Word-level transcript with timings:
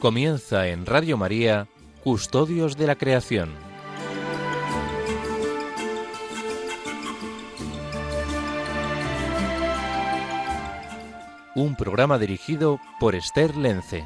Comienza 0.00 0.66
en 0.68 0.86
Radio 0.86 1.18
María, 1.18 1.68
Custodios 2.02 2.78
de 2.78 2.86
la 2.86 2.96
Creación. 2.96 3.50
Un 11.54 11.76
programa 11.76 12.18
dirigido 12.18 12.80
por 12.98 13.14
Esther 13.14 13.54
Lence. 13.58 14.02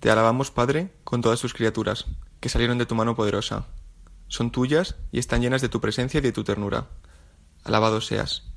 Te 0.00 0.10
alabamos, 0.10 0.50
Padre, 0.50 0.92
con 1.02 1.22
todas 1.22 1.40
tus 1.40 1.54
criaturas, 1.54 2.06
que 2.40 2.48
salieron 2.48 2.78
de 2.78 2.86
tu 2.86 2.94
mano 2.94 3.14
poderosa. 3.14 3.66
Son 4.28 4.50
tuyas 4.50 4.96
y 5.12 5.18
están 5.18 5.42
llenas 5.42 5.62
de 5.62 5.68
tu 5.68 5.80
presencia 5.80 6.18
y 6.18 6.22
de 6.22 6.32
tu 6.32 6.44
ternura. 6.44 6.88
Alabado 7.64 8.00
seas. 8.00 8.50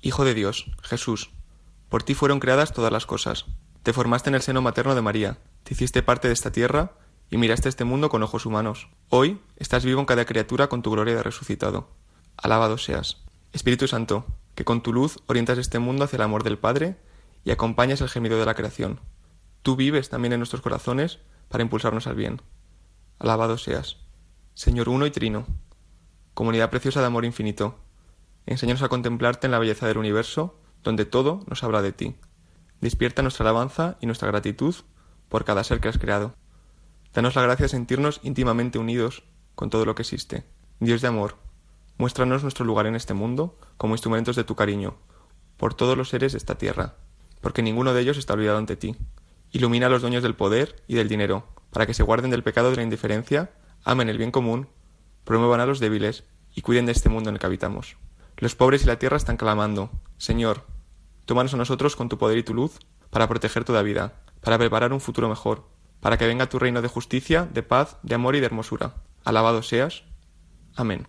Hijo 0.00 0.24
de 0.24 0.34
Dios, 0.34 0.66
Jesús, 0.82 1.30
por 1.88 2.02
ti 2.02 2.14
fueron 2.14 2.40
creadas 2.40 2.72
todas 2.72 2.92
las 2.92 3.06
cosas. 3.06 3.46
Te 3.82 3.92
formaste 3.92 4.28
en 4.28 4.34
el 4.34 4.42
seno 4.42 4.62
materno 4.62 4.94
de 4.94 5.02
María, 5.02 5.38
te 5.62 5.74
hiciste 5.74 6.02
parte 6.02 6.28
de 6.28 6.34
esta 6.34 6.52
tierra 6.52 6.92
y 7.30 7.38
miraste 7.38 7.68
este 7.68 7.84
mundo 7.84 8.10
con 8.10 8.22
ojos 8.22 8.46
humanos. 8.46 8.88
Hoy 9.08 9.40
estás 9.56 9.84
vivo 9.84 10.00
en 10.00 10.06
cada 10.06 10.24
criatura 10.24 10.68
con 10.68 10.82
tu 10.82 10.90
gloria 10.90 11.16
de 11.16 11.22
resucitado. 11.22 11.88
Alabado 12.36 12.78
seas. 12.78 13.24
Espíritu 13.52 13.88
Santo, 13.88 14.26
que 14.54 14.64
con 14.64 14.82
tu 14.82 14.92
luz 14.92 15.18
orientas 15.26 15.58
este 15.58 15.78
mundo 15.78 16.04
hacia 16.04 16.16
el 16.16 16.22
amor 16.22 16.44
del 16.44 16.58
Padre 16.58 16.96
y 17.44 17.50
acompañas 17.50 18.00
el 18.00 18.08
gemido 18.08 18.38
de 18.38 18.46
la 18.46 18.54
creación. 18.54 19.00
Tú 19.62 19.76
vives 19.76 20.10
también 20.10 20.32
en 20.32 20.40
nuestros 20.40 20.62
corazones 20.62 21.20
para 21.54 21.62
impulsarnos 21.62 22.08
al 22.08 22.16
bien. 22.16 22.42
Alabado 23.20 23.58
seas. 23.58 23.98
Señor 24.54 24.88
uno 24.88 25.06
y 25.06 25.12
trino, 25.12 25.46
comunidad 26.34 26.68
preciosa 26.68 26.98
de 26.98 27.06
amor 27.06 27.24
infinito, 27.24 27.78
enséñanos 28.44 28.82
a 28.82 28.88
contemplarte 28.88 29.46
en 29.46 29.52
la 29.52 29.60
belleza 29.60 29.86
del 29.86 29.98
universo, 29.98 30.58
donde 30.82 31.04
todo 31.04 31.44
nos 31.46 31.62
habla 31.62 31.80
de 31.80 31.92
ti. 31.92 32.16
Despierta 32.80 33.22
nuestra 33.22 33.44
alabanza 33.44 33.98
y 34.00 34.06
nuestra 34.06 34.26
gratitud 34.26 34.74
por 35.28 35.44
cada 35.44 35.62
ser 35.62 35.78
que 35.78 35.86
has 35.86 35.96
creado. 35.96 36.34
Danos 37.12 37.36
la 37.36 37.42
gracia 37.42 37.66
de 37.66 37.68
sentirnos 37.68 38.18
íntimamente 38.24 38.80
unidos 38.80 39.22
con 39.54 39.70
todo 39.70 39.84
lo 39.84 39.94
que 39.94 40.02
existe. 40.02 40.42
Dios 40.80 41.02
de 41.02 41.06
amor, 41.06 41.36
muéstranos 41.98 42.42
nuestro 42.42 42.64
lugar 42.64 42.86
en 42.86 42.96
este 42.96 43.14
mundo 43.14 43.60
como 43.76 43.94
instrumentos 43.94 44.34
de 44.34 44.42
tu 44.42 44.56
cariño, 44.56 44.96
por 45.56 45.74
todos 45.74 45.96
los 45.96 46.08
seres 46.08 46.32
de 46.32 46.38
esta 46.38 46.58
tierra, 46.58 46.96
porque 47.40 47.62
ninguno 47.62 47.94
de 47.94 48.00
ellos 48.00 48.18
está 48.18 48.32
olvidado 48.34 48.58
ante 48.58 48.74
ti. 48.74 48.96
Ilumina 49.54 49.86
a 49.86 49.88
los 49.88 50.02
dueños 50.02 50.24
del 50.24 50.34
poder 50.34 50.82
y 50.88 50.96
del 50.96 51.08
dinero, 51.08 51.46
para 51.70 51.86
que 51.86 51.94
se 51.94 52.02
guarden 52.02 52.32
del 52.32 52.42
pecado 52.42 52.70
de 52.70 52.76
la 52.76 52.82
indiferencia, 52.82 53.52
amen 53.84 54.08
el 54.08 54.18
bien 54.18 54.32
común, 54.32 54.66
promuevan 55.22 55.60
a 55.60 55.66
los 55.66 55.78
débiles 55.78 56.24
y 56.56 56.62
cuiden 56.62 56.86
de 56.86 56.92
este 56.92 57.08
mundo 57.08 57.30
en 57.30 57.36
el 57.36 57.38
que 57.38 57.46
habitamos. 57.46 57.96
Los 58.36 58.56
pobres 58.56 58.82
y 58.82 58.86
la 58.86 58.98
tierra 58.98 59.16
están 59.16 59.36
clamando, 59.36 59.92
Señor, 60.18 60.64
tómanos 61.24 61.54
a 61.54 61.56
nosotros 61.56 61.94
con 61.94 62.08
tu 62.08 62.18
poder 62.18 62.36
y 62.36 62.42
tu 62.42 62.52
luz, 62.52 62.80
para 63.10 63.28
proteger 63.28 63.62
toda 63.62 63.82
vida, 63.82 64.14
para 64.40 64.58
preparar 64.58 64.92
un 64.92 65.00
futuro 65.00 65.28
mejor, 65.28 65.68
para 66.00 66.18
que 66.18 66.26
venga 66.26 66.48
tu 66.48 66.58
reino 66.58 66.82
de 66.82 66.88
justicia, 66.88 67.48
de 67.54 67.62
paz, 67.62 67.98
de 68.02 68.16
amor 68.16 68.34
y 68.34 68.40
de 68.40 68.46
hermosura. 68.46 68.96
Alabado 69.22 69.62
seas. 69.62 70.02
Amén. 70.74 71.06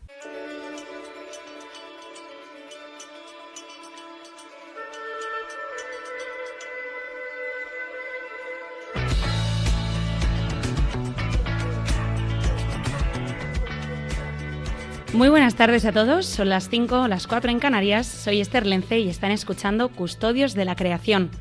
Muy 15.15 15.29
buenas 15.29 15.55
tardes 15.55 15.85
a 15.85 15.93
todos, 15.93 16.25
son 16.25 16.49
las 16.49 16.67
5, 16.67 17.07
las 17.07 17.25
4 17.25 17.49
en 17.49 17.59
Canarias, 17.59 18.05
soy 18.05 18.41
Esther 18.41 18.65
Lence 18.65 18.99
y 18.99 19.07
están 19.07 19.31
escuchando 19.31 19.87
Custodios 19.87 20.55
de 20.55 20.65
la 20.65 20.75
Creación. 20.75 21.31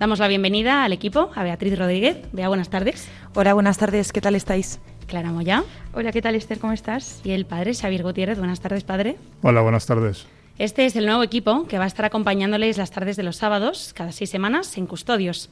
Damos 0.00 0.18
la 0.18 0.28
bienvenida 0.28 0.82
al 0.82 0.94
equipo, 0.94 1.30
a 1.34 1.42
Beatriz 1.42 1.78
Rodríguez. 1.78 2.16
Bea, 2.32 2.48
buenas 2.48 2.70
tardes. 2.70 3.06
Hola, 3.34 3.52
buenas 3.52 3.76
tardes, 3.76 4.12
¿qué 4.12 4.22
tal 4.22 4.34
estáis? 4.34 4.80
Clara 5.06 5.30
Moya. 5.30 5.62
Hola, 5.92 6.10
¿qué 6.10 6.22
tal 6.22 6.36
Esther? 6.36 6.58
¿Cómo 6.58 6.72
estás? 6.72 7.20
Y 7.22 7.32
el 7.32 7.44
padre 7.44 7.74
Xavier 7.74 8.02
Gutiérrez. 8.02 8.38
Buenas 8.38 8.60
tardes, 8.60 8.82
padre. 8.82 9.16
Hola, 9.42 9.60
buenas 9.60 9.84
tardes. 9.84 10.26
Este 10.58 10.86
es 10.86 10.96
el 10.96 11.04
nuevo 11.04 11.22
equipo 11.22 11.66
que 11.66 11.76
va 11.76 11.84
a 11.84 11.88
estar 11.88 12.06
acompañándoles 12.06 12.78
las 12.78 12.92
tardes 12.92 13.16
de 13.16 13.24
los 13.24 13.36
sábados, 13.36 13.92
cada 13.94 14.10
seis 14.10 14.30
semanas, 14.30 14.78
en 14.78 14.86
Custodios. 14.86 15.50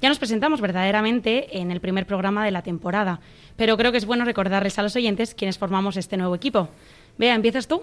Ya 0.00 0.08
nos 0.08 0.18
presentamos 0.18 0.60
verdaderamente 0.60 1.58
en 1.58 1.72
el 1.72 1.80
primer 1.80 2.06
programa 2.06 2.44
de 2.44 2.52
la 2.52 2.62
temporada, 2.62 3.20
pero 3.56 3.76
creo 3.76 3.90
que 3.90 3.98
es 3.98 4.06
bueno 4.06 4.24
recordarles 4.24 4.78
a 4.78 4.82
los 4.82 4.94
oyentes 4.94 5.34
quienes 5.34 5.58
formamos 5.58 5.96
este 5.96 6.16
nuevo 6.16 6.36
equipo. 6.36 6.68
Vea, 7.18 7.34
¿empiezas 7.34 7.66
tú? 7.66 7.82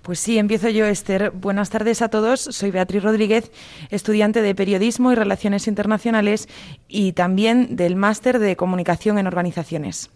Pues 0.00 0.18
sí, 0.18 0.38
empiezo 0.38 0.70
yo, 0.70 0.86
Esther. 0.86 1.30
Buenas 1.30 1.68
tardes 1.68 2.00
a 2.00 2.08
todos. 2.08 2.40
Soy 2.40 2.70
Beatriz 2.70 3.02
Rodríguez, 3.02 3.52
estudiante 3.90 4.40
de 4.40 4.54
Periodismo 4.54 5.12
y 5.12 5.14
Relaciones 5.14 5.68
Internacionales 5.68 6.48
y 6.88 7.12
también 7.12 7.76
del 7.76 7.96
Máster 7.96 8.38
de 8.38 8.56
Comunicación 8.56 9.18
en 9.18 9.26
Organizaciones. 9.26 10.10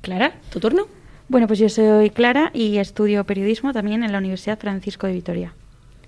Clara, 0.00 0.38
¿tu 0.50 0.60
turno? 0.60 0.86
Bueno, 1.28 1.48
pues 1.48 1.58
yo 1.58 1.68
soy 1.68 2.10
Clara 2.10 2.52
y 2.54 2.78
estudio 2.78 3.24
Periodismo 3.24 3.72
también 3.72 4.04
en 4.04 4.12
la 4.12 4.18
Universidad 4.18 4.60
Francisco 4.60 5.08
de 5.08 5.14
Vitoria. 5.14 5.52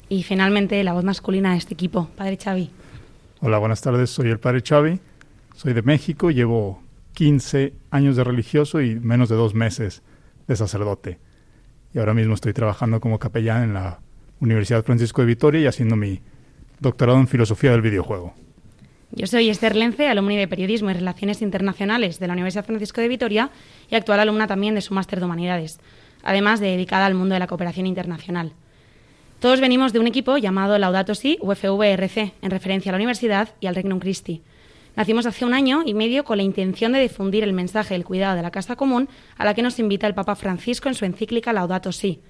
Y 0.08 0.22
finalmente, 0.22 0.82
la 0.84 0.92
voz 0.92 1.02
masculina 1.02 1.52
de 1.52 1.58
este 1.58 1.74
equipo, 1.74 2.08
Padre 2.16 2.38
Xavi. 2.42 2.70
Hola, 3.40 3.58
buenas 3.58 3.80
tardes. 3.80 4.10
Soy 4.10 4.30
el 4.30 4.38
Padre 4.38 4.62
Xavi. 4.66 5.00
Soy 5.56 5.72
de 5.72 5.82
México. 5.82 6.30
Llevo 6.30 6.80
15 7.14 7.74
años 7.90 8.14
de 8.14 8.22
religioso 8.22 8.80
y 8.80 8.94
menos 8.94 9.28
de 9.28 9.34
dos 9.34 9.54
meses 9.54 10.02
de 10.46 10.54
sacerdote 10.54 11.18
ahora 11.98 12.14
mismo 12.14 12.34
estoy 12.34 12.52
trabajando 12.52 13.00
como 13.00 13.18
capellán 13.18 13.62
en 13.64 13.74
la 13.74 14.00
Universidad 14.40 14.84
Francisco 14.84 15.22
de 15.22 15.26
Vitoria 15.26 15.60
y 15.60 15.66
haciendo 15.66 15.96
mi 15.96 16.20
doctorado 16.80 17.18
en 17.18 17.28
filosofía 17.28 17.72
del 17.72 17.82
videojuego. 17.82 18.34
Yo 19.10 19.26
soy 19.26 19.48
Esther 19.48 19.74
Lence, 19.74 20.06
alumni 20.06 20.36
de 20.36 20.48
Periodismo 20.48 20.90
y 20.90 20.94
Relaciones 20.94 21.40
Internacionales 21.40 22.18
de 22.20 22.26
la 22.26 22.34
Universidad 22.34 22.64
Francisco 22.64 23.00
de 23.00 23.08
Vitoria 23.08 23.50
y 23.90 23.94
actual 23.94 24.20
alumna 24.20 24.46
también 24.46 24.74
de 24.74 24.82
su 24.82 24.92
máster 24.92 25.18
de 25.18 25.24
Humanidades, 25.24 25.80
además 26.22 26.60
de 26.60 26.68
dedicada 26.68 27.06
al 27.06 27.14
mundo 27.14 27.32
de 27.32 27.38
la 27.38 27.46
cooperación 27.46 27.86
internacional. 27.86 28.52
Todos 29.40 29.60
venimos 29.60 29.92
de 29.92 30.00
un 30.00 30.06
equipo 30.06 30.36
llamado 30.36 30.76
Laudato 30.78 31.14
Si 31.14 31.38
UFVRC, 31.40 32.34
en 32.42 32.50
referencia 32.50 32.90
a 32.90 32.92
la 32.92 32.96
universidad 32.96 33.50
y 33.60 33.66
al 33.66 33.76
Regnum 33.76 33.98
Christi. 33.98 34.42
Nacimos 34.98 35.26
hace 35.26 35.44
un 35.44 35.54
año 35.54 35.84
y 35.86 35.94
medio 35.94 36.24
con 36.24 36.38
la 36.38 36.42
intención 36.42 36.90
de 36.90 36.98
difundir 36.98 37.44
el 37.44 37.52
mensaje 37.52 37.94
del 37.94 38.04
cuidado 38.04 38.34
de 38.34 38.42
la 38.42 38.50
casa 38.50 38.74
común 38.74 39.08
a 39.36 39.44
la 39.44 39.54
que 39.54 39.62
nos 39.62 39.78
invita 39.78 40.08
el 40.08 40.14
Papa 40.14 40.34
Francisco 40.34 40.88
en 40.88 40.96
su 40.96 41.04
encíclica 41.04 41.52
Laudato 41.52 41.92
Si. 41.92 42.20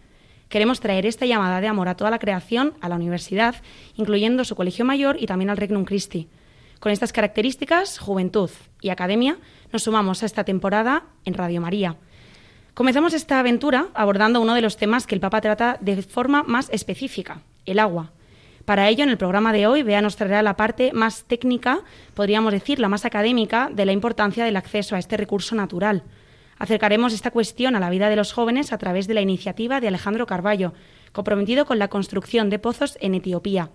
Queremos 0.51 0.79
traer 0.79 1.07
esta 1.07 1.25
llamada 1.25 1.63
de 1.63 1.67
amor 1.67 1.89
a 1.89 1.97
toda 1.97 2.11
la 2.11 2.19
creación, 2.19 2.75
a 2.83 2.91
la 2.91 2.97
universidad, 2.97 3.55
incluyendo 3.95 4.45
su 4.45 4.55
colegio 4.55 4.85
mayor 4.85 5.17
y 5.19 5.25
también 5.25 5.49
al 5.49 5.57
Regnum 5.57 5.87
Christi. 5.87 6.29
Con 6.79 6.93
estas 6.93 7.11
características, 7.11 7.99
juventud 7.99 8.51
y 8.83 8.91
academia, 8.91 9.39
nos 9.73 9.85
sumamos 9.85 10.23
a 10.23 10.27
esta 10.27 10.45
temporada 10.45 11.05
en 11.25 11.33
Radio 11.33 11.63
María. 11.63 11.97
Comenzamos 12.75 13.15
esta 13.15 13.39
aventura 13.39 13.87
abordando 13.95 14.43
uno 14.43 14.53
de 14.53 14.61
los 14.61 14.77
temas 14.77 15.07
que 15.07 15.15
el 15.15 15.23
Papa 15.23 15.41
trata 15.41 15.79
de 15.81 16.03
forma 16.03 16.43
más 16.43 16.69
específica, 16.69 17.41
el 17.65 17.79
agua. 17.79 18.13
Para 18.69 18.91
ello, 18.91 19.03
en 19.03 19.09
el 19.09 19.17
programa 19.17 19.55
de 19.55 19.67
hoy, 19.67 19.83
Bea 19.83 20.03
nos 20.03 20.17
traerá 20.17 20.43
la 20.43 20.59
parte 20.59 20.93
más 20.93 21.25
técnica, 21.25 21.81
podríamos 22.13 22.53
decir, 22.53 22.81
la 22.81 22.91
más 22.91 23.07
académica, 23.07 23.71
de 23.73 23.87
la 23.87 23.93
importancia 23.93 24.45
del 24.45 24.57
acceso 24.57 24.95
a 24.95 24.99
este 24.99 25.17
recurso 25.17 25.55
natural. 25.55 26.03
Acercaremos 26.59 27.15
esta 27.15 27.31
cuestión 27.31 27.77
a 27.77 27.81
la 27.81 27.89
vida 27.89 28.11
de 28.11 28.17
los 28.17 28.35
jóvenes 28.35 28.75
a 28.75 28.77
través 28.77 29.09
de 29.09 29.15
la 29.15 29.23
iniciativa 29.23 29.81
de 29.81 29.89
Alejandro 29.89 30.27
Carballo, 30.27 30.75
comprometido 31.13 31.65
con 31.65 31.79
la 31.79 31.89
construcción 31.89 32.51
de 32.51 32.59
pozos 32.59 32.99
en 33.01 33.15
Etiopía. 33.15 33.71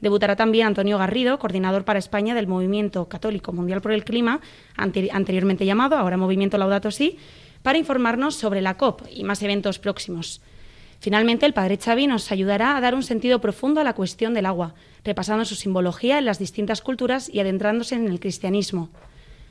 Debutará 0.00 0.36
también 0.36 0.68
Antonio 0.68 0.96
Garrido, 0.96 1.38
coordinador 1.38 1.84
para 1.84 1.98
España 1.98 2.34
del 2.34 2.46
Movimiento 2.46 3.10
Católico 3.10 3.52
Mundial 3.52 3.82
por 3.82 3.92
el 3.92 4.06
Clima, 4.06 4.40
anteriormente 4.74 5.66
llamado, 5.66 5.96
ahora 5.96 6.16
Movimiento 6.16 6.56
Laudato 6.56 6.90
Si, 6.90 7.18
para 7.60 7.76
informarnos 7.76 8.36
sobre 8.36 8.62
la 8.62 8.78
COP 8.78 9.02
y 9.10 9.22
más 9.22 9.42
eventos 9.42 9.78
próximos. 9.78 10.40
Finalmente, 11.00 11.46
el 11.46 11.54
padre 11.54 11.78
Xavi 11.78 12.06
nos 12.06 12.30
ayudará 12.30 12.76
a 12.76 12.80
dar 12.80 12.94
un 12.94 13.02
sentido 13.02 13.40
profundo 13.40 13.80
a 13.80 13.84
la 13.84 13.94
cuestión 13.94 14.34
del 14.34 14.46
agua, 14.46 14.74
repasando 15.02 15.46
su 15.46 15.54
simbología 15.54 16.18
en 16.18 16.26
las 16.26 16.38
distintas 16.38 16.82
culturas 16.82 17.28
y 17.28 17.40
adentrándose 17.40 17.94
en 17.94 18.06
el 18.06 18.20
cristianismo. 18.20 18.90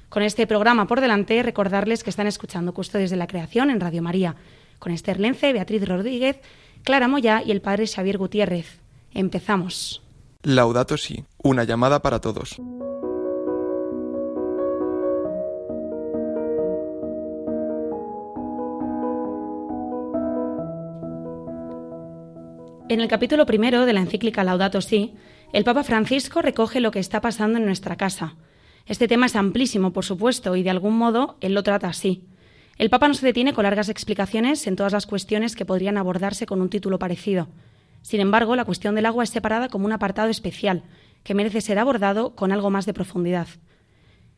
Con 0.10 0.22
este 0.22 0.46
programa 0.46 0.88
por 0.88 1.02
delante, 1.02 1.42
recordarles 1.42 2.04
que 2.04 2.12
están 2.12 2.28
escuchando 2.28 2.74
Custodios 2.74 3.10
de 3.10 3.18
la 3.18 3.28
Creación 3.28 3.72
en 3.72 3.80
Radio 3.80 4.04
María, 4.04 4.36
con 4.78 4.92
Esther 4.92 5.20
Lence, 5.20 5.52
Beatriz 5.52 5.88
Rodríguez, 5.88 6.40
Clara 6.84 7.08
Moya 7.08 7.42
y 7.44 7.52
el 7.52 7.62
padre 7.62 7.88
Xavier 7.88 8.18
Gutiérrez. 8.18 8.80
Empezamos. 9.14 10.04
Laudato 10.44 10.98
Si, 10.98 11.26
una 11.44 11.64
llamada 11.64 12.02
para 12.02 12.22
todos. 12.22 12.62
En 22.90 23.02
el 23.02 23.08
capítulo 23.08 23.46
primero 23.46 23.86
de 23.86 23.94
la 23.94 24.00
encíclica 24.00 24.44
Laudato 24.44 24.82
Si, 24.82 25.14
el 25.54 25.64
Papa 25.64 25.84
Francisco 25.84 26.42
recoge 26.42 26.80
lo 26.80 26.90
que 26.90 26.98
está 26.98 27.22
pasando 27.22 27.60
en 27.60 27.66
nuestra 27.66 27.98
casa. 27.98 28.34
Este 28.88 29.08
tema 29.08 29.28
es 29.28 29.36
amplísimo, 29.36 29.94
por 29.94 30.06
supuesto, 30.06 30.56
y 30.56 30.64
de 30.64 30.72
algún 30.72 30.98
modo 30.98 31.38
él 31.40 31.54
lo 31.54 31.62
trata 31.62 31.88
así. 31.88 32.24
El 32.80 32.90
Papa 32.90 33.08
no 33.08 33.14
se 33.14 33.28
detiene 33.28 33.54
con 33.54 33.62
largas 33.62 33.90
explicaciones 33.90 34.66
en 34.66 34.76
todas 34.76 34.92
las 34.92 35.06
cuestiones 35.06 35.56
que 35.56 35.66
podrían 35.66 36.00
abordarse 36.00 36.48
con 36.48 36.64
un 36.64 36.70
título 36.72 36.98
parecido. 36.98 37.48
Sin 38.02 38.22
embargo, 38.22 38.56
la 38.56 38.66
cuestión 38.66 38.96
del 38.96 39.06
agua 39.06 39.24
es 39.24 39.30
separada 39.30 39.70
como 39.70 39.86
un 39.86 39.92
apartado 39.92 40.30
especial, 40.30 40.82
que 41.24 41.36
merece 41.36 41.62
ser 41.62 41.78
abordado 41.78 42.34
con 42.34 42.52
algo 42.52 42.72
más 42.72 42.88
de 42.88 42.96
profundidad. 42.96 43.50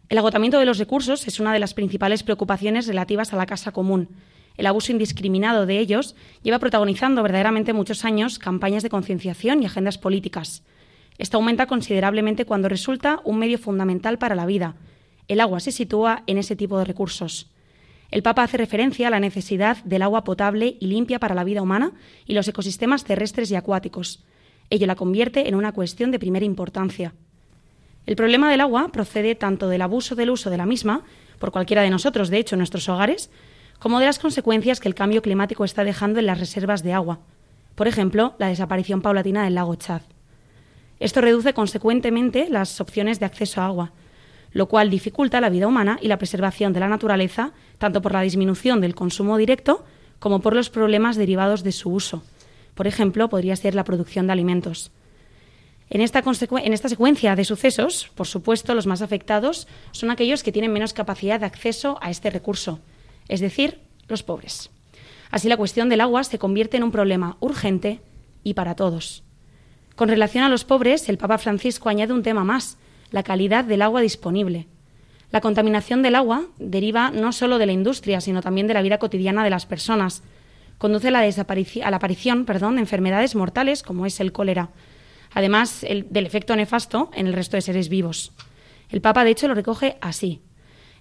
El 0.10 0.18
agotamiento 0.18 0.60
de 0.60 0.66
los 0.66 0.78
recursos 0.78 1.26
es 1.26 1.40
una 1.40 1.54
de 1.54 1.60
las 1.60 1.74
principales 1.74 2.22
preocupaciones 2.22 2.86
relativas 2.86 3.32
a 3.32 3.38
la 3.38 3.46
casa 3.46 3.72
común. 3.72 4.10
El 4.58 4.68
abuso 4.68 4.92
indiscriminado 4.92 5.66
de 5.66 5.80
ellos 5.80 6.16
lleva 6.44 6.60
protagonizando 6.60 7.24
verdaderamente 7.24 7.74
muchos 7.74 8.06
años 8.06 8.40
campañas 8.40 8.84
de 8.84 8.90
concienciación 8.90 9.64
y 9.64 9.66
agendas 9.66 9.98
políticas. 9.98 10.64
Esto 11.18 11.38
aumenta 11.38 11.68
considerablemente 11.68 12.46
cuando 12.46 12.70
resulta 12.70 13.20
un 13.24 13.38
medio 13.38 13.58
fundamental 13.58 14.18
para 14.18 14.36
la 14.36 14.46
vida. 14.46 14.76
El 15.28 15.40
agua 15.40 15.60
se 15.60 15.72
sitúa 15.72 16.24
en 16.28 16.38
ese 16.38 16.56
tipo 16.56 16.78
de 16.78 16.86
recursos. 16.86 17.52
El 18.12 18.24
Papa 18.24 18.44
hace 18.44 18.58
referencia 18.58 19.08
a 19.08 19.12
la 19.12 19.22
necesidad 19.22 19.78
del 19.86 20.02
agua 20.02 20.24
potable 20.24 20.76
y 20.80 20.88
limpia 20.88 21.20
para 21.20 21.36
la 21.36 21.46
vida 21.46 21.62
humana 21.62 21.94
y 22.26 22.34
los 22.34 22.48
ecosistemas 22.48 23.06
terrestres 23.06 23.50
y 23.52 23.56
acuáticos. 23.56 24.24
Ello 24.70 24.88
la 24.88 24.96
convierte 24.96 25.48
en 25.48 25.56
una 25.56 25.72
cuestión 25.72 26.12
de 26.12 26.20
primera 26.20 26.46
importancia. 26.46 27.14
El 28.06 28.16
problema 28.16 28.50
del 28.50 28.62
agua 28.62 28.90
procede 28.92 29.36
tanto 29.36 29.70
del 29.70 29.82
abuso 29.82 30.16
del 30.16 30.32
uso 30.32 30.50
de 30.50 30.58
la 30.58 30.66
misma, 30.66 31.04
por 31.40 31.52
cualquiera 31.52 31.84
de 31.84 31.90
nosotros, 31.90 32.30
de 32.30 32.40
hecho, 32.40 32.56
en 32.56 32.60
nuestros 32.60 32.90
hogares, 32.90 33.30
como 33.82 34.00
de 34.00 34.06
las 34.06 34.20
consecuencias 34.20 34.80
que 34.80 34.88
el 34.88 34.94
cambio 34.94 35.24
climático 35.24 35.66
está 35.66 35.84
dejando 35.84 36.20
en 36.20 36.28
las 36.28 36.40
reservas 36.40 36.84
de 36.84 36.94
agua. 36.94 37.18
Por 37.74 37.88
ejemplo, 37.88 38.36
la 38.38 38.50
desaparición 38.50 39.02
paulatina 39.02 39.44
del 39.44 39.56
lago 39.56 39.74
Chad. 39.74 40.04
Esto 41.00 41.20
reduce 41.20 41.56
consecuentemente 41.56 42.48
las 42.48 42.80
opciones 42.80 43.20
de 43.20 43.26
acceso 43.26 43.60
a 43.60 43.66
agua, 43.66 43.92
lo 44.52 44.68
cual 44.68 44.92
dificulta 44.92 45.42
la 45.42 45.50
vida 45.50 45.66
humana 45.66 45.98
y 46.00 46.10
la 46.10 46.20
preservación 46.20 46.74
de 46.74 46.80
la 46.80 46.90
naturaleza, 46.90 47.54
tanto 47.80 48.04
por 48.04 48.12
la 48.12 48.22
disminución 48.22 48.82
del 48.82 48.94
consumo 48.94 49.36
directo 49.38 49.84
como 50.20 50.42
por 50.42 50.56
los 50.56 50.70
problemas 50.70 51.16
derivados 51.16 51.64
de 51.64 51.72
su 51.72 51.90
uso. 51.90 52.22
Por 52.76 52.86
ejemplo, 52.86 53.30
podría 53.30 53.56
ser 53.56 53.74
la 53.74 53.84
producción 53.84 54.28
de 54.28 54.34
alimentos. 54.34 54.92
En 55.90 56.02
esta, 56.02 56.22
en 56.64 56.74
esta, 56.74 56.88
secuencia 56.88 57.36
de 57.36 57.46
sucesos, 57.46 58.12
por 58.14 58.28
supuesto, 58.28 58.76
los 58.76 58.86
más 58.86 59.02
afectados 59.02 59.68
son 59.92 60.12
aquellos 60.12 60.44
que 60.44 60.52
tienen 60.52 60.72
menos 60.72 60.94
capacidad 60.94 61.40
de 61.40 61.48
acceso 61.48 61.98
a 62.00 62.12
este 62.12 62.30
recurso, 62.30 62.80
es 63.32 63.40
decir, 63.40 63.80
los 64.10 64.24
pobres. 64.24 64.70
Así 65.32 65.48
la 65.48 65.56
cuestión 65.56 65.88
del 65.88 66.02
agua 66.02 66.26
se 66.26 66.38
convierte 66.38 66.76
en 66.76 66.84
un 66.84 66.92
problema 66.92 67.38
urgente 67.40 68.02
y 68.44 68.54
para 68.56 68.76
todos. 68.76 69.24
Con 69.96 70.10
relación 70.10 70.44
a 70.44 70.50
los 70.50 70.66
pobres, 70.66 71.08
el 71.08 71.18
Papa 71.18 71.38
Francisco 71.38 71.88
añade 71.88 72.14
un 72.14 72.24
tema 72.24 72.44
más, 72.44 72.78
la 73.10 73.24
calidad 73.24 73.64
del 73.64 73.82
agua 73.82 74.02
disponible. 74.02 74.68
La 75.32 75.40
contaminación 75.40 76.02
del 76.02 76.16
agua 76.16 76.44
deriva 76.60 77.10
no 77.10 77.32
solo 77.32 77.58
de 77.58 77.66
la 77.66 77.72
industria, 77.72 78.20
sino 78.20 78.42
también 78.42 78.68
de 78.68 78.74
la 78.74 78.82
vida 78.82 78.98
cotidiana 78.98 79.46
de 79.46 79.50
las 79.50 79.66
personas. 79.66 80.24
Conduce 80.78 81.08
a 81.08 81.12
la, 81.12 81.96
aparición 81.96 82.44
perdón, 82.44 82.76
de 82.76 82.82
enfermedades 82.82 83.36
mortales 83.36 83.82
como 83.82 84.06
es 84.06 84.20
el 84.20 84.34
cólera, 84.34 84.72
además 85.34 85.86
del 85.88 86.26
efecto 86.26 86.54
nefasto 86.58 87.12
en 87.14 87.28
el 87.28 87.34
resto 87.34 87.56
de 87.56 87.62
seres 87.62 87.88
vivos. 87.88 88.34
El 88.90 89.00
Papa, 89.00 89.24
de 89.24 89.32
hecho, 89.32 89.48
lo 89.48 89.54
recoge 89.54 89.98
así. 90.02 90.42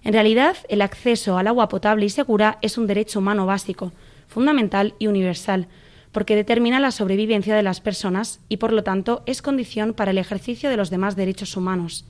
En 0.03 0.13
realidad, 0.13 0.57
el 0.67 0.81
acceso 0.81 1.37
al 1.37 1.47
agua 1.47 1.69
potable 1.69 2.05
y 2.05 2.09
segura 2.09 2.57
es 2.61 2.77
un 2.77 2.87
derecho 2.87 3.19
humano 3.19 3.45
básico, 3.45 3.91
fundamental 4.27 4.95
y 4.97 5.07
universal, 5.07 5.67
porque 6.11 6.35
determina 6.35 6.79
la 6.79 6.91
sobrevivencia 6.91 7.55
de 7.55 7.63
las 7.63 7.81
personas 7.81 8.39
y, 8.49 8.57
por 8.57 8.73
lo 8.73 8.83
tanto, 8.83 9.23
es 9.25 9.41
condición 9.41 9.93
para 9.93 10.11
el 10.11 10.17
ejercicio 10.17 10.69
de 10.69 10.77
los 10.77 10.89
demás 10.89 11.15
derechos 11.15 11.55
humanos. 11.55 12.05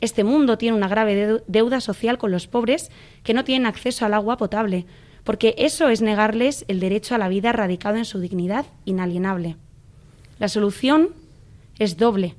Este 0.00 0.24
mundo 0.24 0.56
tiene 0.56 0.76
una 0.76 0.88
grave 0.88 1.42
deuda 1.46 1.80
social 1.80 2.16
con 2.16 2.30
los 2.30 2.46
pobres 2.46 2.90
que 3.22 3.34
no 3.34 3.44
tienen 3.44 3.66
acceso 3.66 4.06
al 4.06 4.14
agua 4.14 4.38
potable, 4.38 4.86
porque 5.24 5.54
eso 5.58 5.90
es 5.90 6.00
negarles 6.00 6.64
el 6.68 6.80
derecho 6.80 7.14
a 7.14 7.18
la 7.18 7.28
vida 7.28 7.52
radicado 7.52 7.96
en 7.96 8.06
su 8.06 8.18
dignidad 8.18 8.64
inalienable. 8.86 9.56
La 10.38 10.48
solución 10.48 11.10
es 11.78 11.98
doble. 11.98 12.34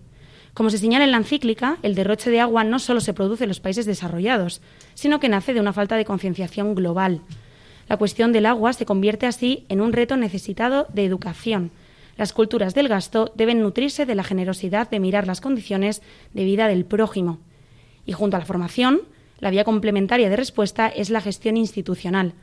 Como 0.53 0.69
se 0.69 0.77
señala 0.77 1.06
en 1.06 1.12
la 1.12 1.18
encíclica, 1.18 1.77
el 1.81 1.95
derroche 1.95 2.30
de 2.30 2.42
agua 2.42 2.65
no 2.65 2.80
solo 2.80 3.00
se 3.00 3.13
produce 3.13 3.45
en 3.45 3.50
los 3.50 3.62
países 3.62 3.86
desarrollados, 3.86 4.62
sino 4.95 5.19
que 5.19 5.30
nace 5.30 5.53
de 5.53 5.62
una 5.62 5.71
falta 5.71 5.95
de 5.95 6.03
concienciación 6.03 6.75
global. 6.75 7.21
La 7.88 7.98
cuestión 7.98 8.33
del 8.33 8.45
agua 8.45 8.74
se 8.74 8.86
convierte 8.86 9.27
así 9.27 9.65
en 9.69 9.80
un 9.80 9.94
reto 9.94 10.18
necesitado 10.18 10.88
de 10.94 11.06
educación. 11.06 11.71
Las 12.18 12.33
culturas 12.33 12.75
del 12.75 12.89
gasto 12.89 13.31
deben 13.36 13.62
nutrirse 13.62 14.06
de 14.06 14.15
la 14.15 14.24
generosidad 14.24 14.89
de 14.89 15.00
mirar 15.00 15.25
las 15.25 15.39
condiciones 15.39 16.01
de 16.33 16.44
vida 16.44 16.68
del 16.68 16.86
prójimo. 16.86 17.39
Y 18.06 18.12
junto 18.12 18.36
a 18.36 18.39
la 18.39 18.45
formación, 18.45 19.01
la 19.39 19.51
vía 19.51 19.63
complementaria 19.63 20.30
de 20.30 20.36
respuesta 20.36 20.88
es 20.89 21.09
la 21.09 21.21
gestión 21.21 21.56
institucional. 21.56 22.33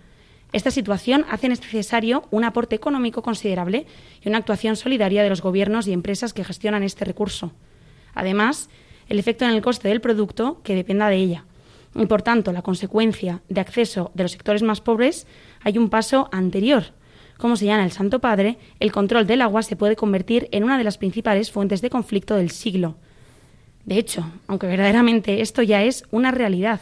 Esta 0.52 0.70
situación 0.70 1.26
hace 1.31 1.49
necesario 1.50 2.25
un 2.31 2.44
aporte 2.44 2.75
económico 2.75 3.22
considerable 3.22 3.87
y 4.25 4.28
una 4.28 4.38
actuación 4.38 4.76
solidaria 4.76 5.22
de 5.22 5.28
los 5.28 5.43
gobiernos 5.43 5.87
y 5.87 5.93
empresas 5.93 6.32
que 6.32 6.44
gestionan 6.44 6.82
este 6.82 7.04
recurso. 7.04 7.52
Además, 8.18 8.68
el 9.08 9.18
efecto 9.18 9.44
en 9.44 9.52
el 9.52 9.62
coste 9.62 9.88
del 9.88 10.00
producto 10.00 10.60
que 10.64 10.74
dependa 10.74 11.08
de 11.08 11.16
ella 11.16 11.44
y 11.94 12.06
por 12.06 12.22
tanto 12.22 12.52
la 12.52 12.62
consecuencia 12.62 13.42
de 13.48 13.60
acceso 13.60 14.10
de 14.14 14.24
los 14.24 14.32
sectores 14.32 14.62
más 14.62 14.80
pobres, 14.80 15.26
hay 15.62 15.78
un 15.78 15.88
paso 15.88 16.28
anterior. 16.32 16.84
Como 17.38 17.56
señala 17.56 17.84
el 17.84 17.92
Santo 17.92 18.18
Padre, 18.18 18.58
el 18.80 18.92
control 18.92 19.26
del 19.26 19.42
agua 19.42 19.62
se 19.62 19.76
puede 19.76 19.96
convertir 19.96 20.48
en 20.50 20.64
una 20.64 20.76
de 20.78 20.84
las 20.84 20.98
principales 20.98 21.52
fuentes 21.52 21.80
de 21.80 21.90
conflicto 21.90 22.34
del 22.34 22.50
siglo. 22.50 22.96
De 23.84 23.98
hecho, 23.98 24.26
aunque 24.48 24.66
verdaderamente 24.66 25.40
esto 25.40 25.62
ya 25.62 25.84
es 25.84 26.04
una 26.10 26.32
realidad, 26.32 26.80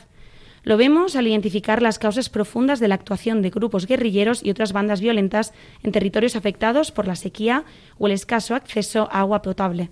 lo 0.65 0.77
vemos 0.77 1.15
al 1.15 1.29
identificar 1.29 1.81
las 1.81 2.01
causas 2.01 2.29
profundas 2.29 2.81
de 2.81 2.89
la 2.89 2.97
actuación 2.97 3.41
de 3.41 3.51
grupos 3.51 3.87
guerrilleros 3.87 4.43
y 4.43 4.51
otras 4.51 4.73
bandas 4.73 5.01
violentas 5.01 5.53
en 5.85 5.93
territorios 5.93 6.35
afectados 6.35 6.91
por 6.91 7.07
la 7.07 7.15
sequía 7.15 7.65
o 7.99 8.09
el 8.09 8.13
escaso 8.13 8.57
acceso 8.57 9.09
a 9.13 9.21
agua 9.21 9.43
potable. 9.43 9.91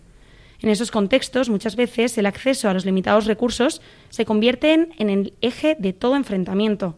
En 0.64 0.70
esos 0.70 0.90
contextos, 0.90 1.50
muchas 1.50 1.76
veces 1.76 2.16
el 2.16 2.24
acceso 2.24 2.70
a 2.70 2.72
los 2.72 2.86
limitados 2.86 3.26
recursos 3.26 3.82
se 4.08 4.24
convierte 4.24 4.88
en 4.96 5.10
el 5.10 5.34
eje 5.42 5.76
de 5.78 5.92
todo 5.92 6.16
enfrentamiento. 6.16 6.96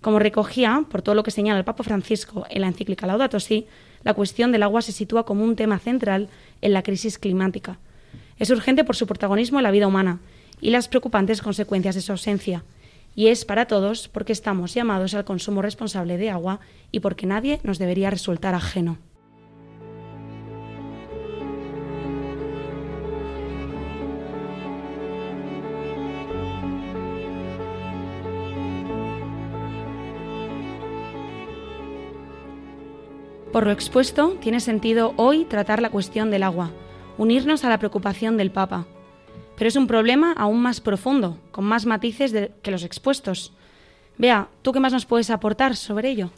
Como 0.00 0.18
recogía, 0.18 0.84
por 0.90 1.02
todo 1.02 1.14
lo 1.14 1.22
que 1.22 1.30
señala 1.30 1.60
el 1.60 1.64
Papa 1.64 1.84
Francisco 1.84 2.46
en 2.50 2.62
la 2.62 2.66
encíclica 2.66 3.06
Laudato 3.06 3.38
Si, 3.38 3.68
la 4.02 4.14
cuestión 4.14 4.50
del 4.50 4.64
agua 4.64 4.82
se 4.82 4.90
sitúa 4.90 5.24
como 5.24 5.44
un 5.44 5.54
tema 5.54 5.78
central 5.78 6.28
en 6.60 6.72
la 6.72 6.82
crisis 6.82 7.20
climática. 7.20 7.78
Es 8.40 8.50
urgente 8.50 8.82
por 8.82 8.96
su 8.96 9.06
protagonismo 9.06 9.60
en 9.60 9.62
la 9.62 9.70
vida 9.70 9.86
humana 9.86 10.18
y 10.60 10.70
las 10.70 10.88
preocupantes 10.88 11.42
consecuencias 11.42 11.94
de 11.94 12.00
su 12.00 12.10
ausencia. 12.10 12.64
Y 13.14 13.28
es 13.28 13.44
para 13.44 13.66
todos 13.66 14.08
porque 14.08 14.32
estamos 14.32 14.74
llamados 14.74 15.14
al 15.14 15.24
consumo 15.24 15.62
responsable 15.62 16.16
de 16.18 16.30
agua 16.30 16.58
y 16.90 16.98
porque 16.98 17.26
nadie 17.26 17.60
nos 17.62 17.78
debería 17.78 18.10
resultar 18.10 18.56
ajeno. 18.56 18.98
Por 33.52 33.64
lo 33.64 33.72
expuesto, 33.72 34.36
tiene 34.40 34.60
sentido 34.60 35.14
hoy 35.16 35.44
tratar 35.44 35.80
la 35.80 35.90
cuestión 35.90 36.30
del 36.30 36.42
agua, 36.42 36.72
unirnos 37.16 37.64
a 37.64 37.68
la 37.68 37.78
preocupación 37.78 38.36
del 38.36 38.50
Papa. 38.50 38.86
Pero 39.56 39.68
es 39.68 39.76
un 39.76 39.86
problema 39.86 40.32
aún 40.32 40.60
más 40.60 40.80
profundo, 40.80 41.38
con 41.52 41.64
más 41.64 41.86
matices 41.86 42.34
que 42.62 42.70
los 42.70 42.84
expuestos. 42.84 43.54
Vea, 44.18 44.48
¿tú 44.62 44.72
qué 44.72 44.80
más 44.80 44.92
nos 44.92 45.06
puedes 45.06 45.30
aportar 45.30 45.76
sobre 45.76 46.10
ello? 46.10 46.30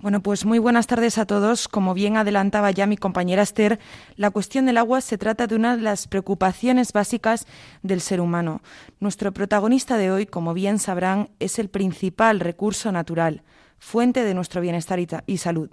Bueno, 0.00 0.22
pues 0.22 0.46
muy 0.46 0.58
buenas 0.58 0.86
tardes 0.86 1.18
a 1.18 1.26
todos. 1.26 1.68
Como 1.68 1.92
bien 1.92 2.16
adelantaba 2.16 2.70
ya 2.70 2.86
mi 2.86 2.96
compañera 2.96 3.42
Esther, 3.42 3.78
la 4.16 4.30
cuestión 4.30 4.64
del 4.66 4.78
agua 4.78 5.02
se 5.02 5.18
trata 5.18 5.46
de 5.46 5.54
una 5.54 5.76
de 5.76 5.82
las 5.82 6.08
preocupaciones 6.08 6.92
básicas 6.92 7.46
del 7.82 8.00
ser 8.00 8.20
humano. 8.20 8.62
Nuestro 8.98 9.32
protagonista 9.32 9.98
de 9.98 10.10
hoy, 10.10 10.26
como 10.26 10.54
bien 10.54 10.78
sabrán, 10.78 11.28
es 11.38 11.58
el 11.58 11.68
principal 11.68 12.40
recurso 12.40 12.92
natural, 12.92 13.42
fuente 13.78 14.24
de 14.24 14.34
nuestro 14.34 14.62
bienestar 14.62 14.98
y 15.26 15.36
salud. 15.36 15.70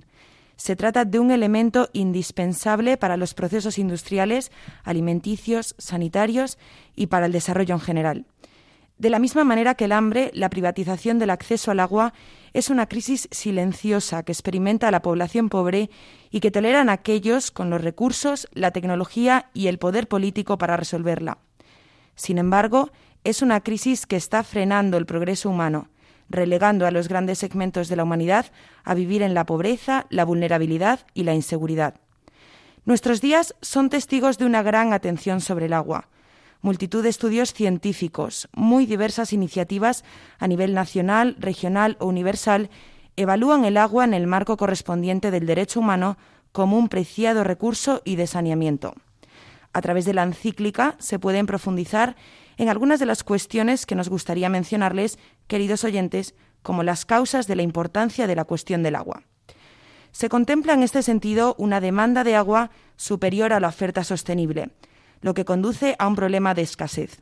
Se 0.57 0.75
trata 0.75 1.05
de 1.05 1.19
un 1.19 1.31
elemento 1.31 1.89
indispensable 1.93 2.97
para 2.97 3.15
los 3.15 3.33
procesos 3.33 3.77
industriales, 3.77 4.51
alimenticios, 4.83 5.75
sanitarios 5.77 6.57
y 6.95 7.07
para 7.07 7.27
el 7.27 7.31
desarrollo 7.31 7.75
en 7.75 7.81
general. 7.81 8.25
De 8.97 9.11
la 9.11 9.19
misma 9.19 9.43
manera 9.43 9.75
que 9.75 9.85
el 9.85 9.91
hambre, 9.91 10.31
la 10.33 10.49
privatización 10.49 11.19
del 11.19 11.29
acceso 11.29 11.69
al 11.69 11.79
agua 11.79 12.13
es 12.53 12.71
una 12.71 12.87
crisis 12.87 13.27
silenciosa 13.29 14.23
que 14.23 14.31
experimenta 14.31 14.89
la 14.89 15.03
población 15.03 15.49
pobre 15.49 15.91
y 16.31 16.39
que 16.39 16.49
toleran 16.49 16.89
aquellos 16.89 17.51
con 17.51 17.69
los 17.69 17.81
recursos, 17.81 18.47
la 18.53 18.71
tecnología 18.71 19.51
y 19.53 19.67
el 19.67 19.77
poder 19.77 20.07
político 20.07 20.57
para 20.57 20.77
resolverla. 20.77 21.37
Sin 22.15 22.39
embargo, 22.39 22.89
es 23.23 23.43
una 23.43 23.61
crisis 23.61 24.07
que 24.07 24.15
está 24.15 24.43
frenando 24.43 24.97
el 24.97 25.05
progreso 25.05 25.51
humano, 25.51 25.89
relegando 26.29 26.85
a 26.85 26.91
los 26.91 27.07
grandes 27.07 27.39
segmentos 27.39 27.87
de 27.87 27.95
la 27.95 28.03
humanidad 28.03 28.47
a 28.83 28.93
vivir 28.93 29.21
en 29.21 29.33
la 29.33 29.45
pobreza, 29.45 30.05
la 30.09 30.25
vulnerabilidad 30.25 31.01
y 31.13 31.23
la 31.23 31.33
inseguridad. 31.33 31.95
Nuestros 32.85 33.19
días 33.21 33.55
son 33.61 33.89
testigos 33.89 34.37
de 34.37 34.45
una 34.45 34.63
gran 34.63 34.93
atención 34.93 35.41
sobre 35.41 35.65
el 35.65 35.73
agua. 35.73 36.07
multitud 36.61 37.03
de 37.03 37.09
estudios 37.09 37.53
científicos, 37.53 38.49
muy 38.53 38.85
diversas 38.87 39.31
iniciativas 39.31 40.03
a 40.39 40.47
nivel 40.47 40.73
nacional, 40.73 41.35
regional 41.39 41.97
o 41.99 42.07
universal 42.07 42.69
evalúan 43.15 43.65
el 43.65 43.77
agua 43.77 44.05
en 44.05 44.13
el 44.13 44.25
marco 44.25 44.57
correspondiente 44.57 45.31
del 45.31 45.45
derecho 45.45 45.81
humano 45.81 46.17
como 46.51 46.77
un 46.77 46.89
preciado 46.89 47.43
recurso 47.43 48.01
y 48.05 48.15
de 48.15 48.25
saneamiento. 48.25 48.95
A 49.73 49.81
través 49.81 50.05
de 50.05 50.13
la 50.13 50.23
encíclica 50.23 50.95
se 50.97 51.19
pueden 51.19 51.45
profundizar 51.45 52.15
en 52.57 52.69
algunas 52.69 52.99
de 52.99 53.05
las 53.05 53.23
cuestiones 53.23 53.85
que 53.85 53.95
nos 53.95 54.09
gustaría 54.09 54.49
mencionarles, 54.49 55.17
queridos 55.47 55.83
oyentes, 55.83 56.35
como 56.63 56.83
las 56.83 57.05
causas 57.05 57.47
de 57.47 57.55
la 57.55 57.61
importancia 57.61 58.27
de 58.27 58.35
la 58.35 58.45
cuestión 58.45 58.83
del 58.83 58.95
agua. 58.95 59.23
Se 60.11 60.29
contempla 60.29 60.73
en 60.73 60.83
este 60.83 61.03
sentido 61.03 61.55
una 61.59 61.79
demanda 61.79 62.23
de 62.23 62.35
agua 62.35 62.71
superior 62.95 63.53
a 63.53 63.59
la 63.59 63.67
oferta 63.67 64.03
sostenible, 64.03 64.71
lo 65.21 65.33
que 65.33 65.45
conduce 65.45 65.95
a 65.99 66.07
un 66.07 66.15
problema 66.15 66.53
de 66.53 66.63
escasez. 66.63 67.21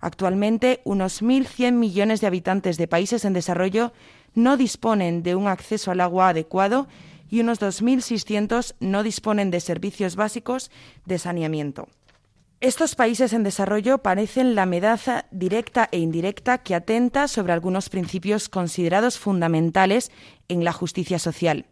Actualmente, 0.00 0.80
unos 0.84 1.22
1.100 1.22 1.72
millones 1.72 2.22
de 2.22 2.26
habitantes 2.26 2.78
de 2.78 2.88
países 2.88 3.26
en 3.26 3.34
desarrollo 3.34 3.92
no 4.34 4.56
disponen 4.56 5.22
de 5.22 5.34
un 5.34 5.46
acceso 5.46 5.90
al 5.90 6.00
agua 6.00 6.30
adecuado 6.30 6.88
y 7.28 7.40
unos 7.40 7.60
2.600 7.60 8.74
no 8.80 9.02
disponen 9.02 9.50
de 9.50 9.60
servicios 9.60 10.16
básicos 10.16 10.70
de 11.04 11.18
saneamiento. 11.18 11.88
Estos 12.60 12.94
países 12.94 13.32
en 13.32 13.42
desarrollo 13.42 14.02
parecen 14.02 14.54
la 14.54 14.64
amenaza 14.64 15.24
directa 15.30 15.88
e 15.92 15.98
indirecta 15.98 16.58
que 16.58 16.74
atenta 16.74 17.26
sobre 17.26 17.54
algunos 17.54 17.88
principios 17.88 18.50
considerados 18.50 19.18
fundamentales 19.18 20.10
en 20.48 20.62
la 20.62 20.74
justicia 20.74 21.18
social. 21.18 21.64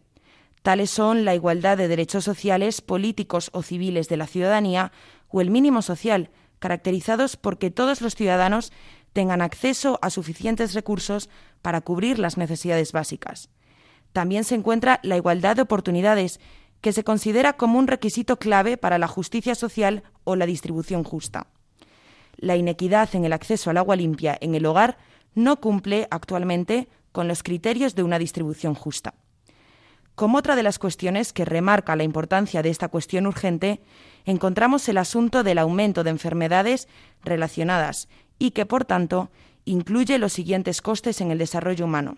Tales 0.63 0.89
son 0.89 1.25
la 1.25 1.35
igualdad 1.35 1.77
de 1.77 1.87
derechos 1.87 2.23
sociales, 2.23 2.81
políticos 2.81 3.51
o 3.53 3.61
civiles 3.61 4.09
de 4.09 4.17
la 4.17 4.25
ciudadanía 4.25 4.91
o 5.27 5.41
el 5.41 5.51
mínimo 5.51 5.83
social, 5.83 6.31
caracterizados 6.57 7.37
por 7.37 7.59
que 7.59 7.69
todos 7.69 8.01
los 8.01 8.15
ciudadanos 8.15 8.73
tengan 9.13 9.43
acceso 9.43 9.99
a 10.01 10.09
suficientes 10.09 10.73
recursos 10.73 11.29
para 11.61 11.81
cubrir 11.81 12.17
las 12.17 12.35
necesidades 12.35 12.93
básicas. 12.93 13.49
También 14.11 14.43
se 14.43 14.55
encuentra 14.55 14.99
la 15.03 15.17
igualdad 15.17 15.55
de 15.55 15.61
oportunidades, 15.61 16.39
que 16.81 16.93
se 16.93 17.03
considera 17.03 17.53
como 17.53 17.79
un 17.79 17.87
requisito 17.87 18.37
clave 18.37 18.77
para 18.77 18.97
la 18.97 19.07
justicia 19.07 19.55
social 19.55 20.03
o 20.23 20.35
la 20.35 20.45
distribución 20.45 21.03
justa. 21.03 21.47
La 22.37 22.55
inequidad 22.55 23.13
en 23.15 23.25
el 23.25 23.33
acceso 23.33 23.69
al 23.69 23.77
agua 23.77 23.95
limpia 23.95 24.37
en 24.39 24.55
el 24.55 24.65
hogar 24.65 24.97
no 25.35 25.59
cumple 25.59 26.07
actualmente 26.09 26.87
con 27.11 27.27
los 27.27 27.43
criterios 27.43 27.95
de 27.95 28.03
una 28.03 28.19
distribución 28.19 28.75
justa. 28.75 29.13
Como 30.15 30.37
otra 30.37 30.55
de 30.55 30.63
las 30.63 30.79
cuestiones 30.79 31.31
que 31.31 31.45
remarca 31.45 31.95
la 31.95 32.03
importancia 32.03 32.61
de 32.61 32.69
esta 32.69 32.89
cuestión 32.89 33.25
urgente, 33.25 33.81
encontramos 34.25 34.87
el 34.89 34.97
asunto 34.97 35.43
del 35.43 35.57
aumento 35.57 36.03
de 36.03 36.09
enfermedades 36.09 36.87
relacionadas 37.23 38.09
y 38.37 38.51
que, 38.51 38.65
por 38.65 38.85
tanto, 38.85 39.31
incluye 39.63 40.17
los 40.17 40.33
siguientes 40.33 40.81
costes 40.81 41.21
en 41.21 41.31
el 41.31 41.37
desarrollo 41.37 41.85
humano, 41.85 42.17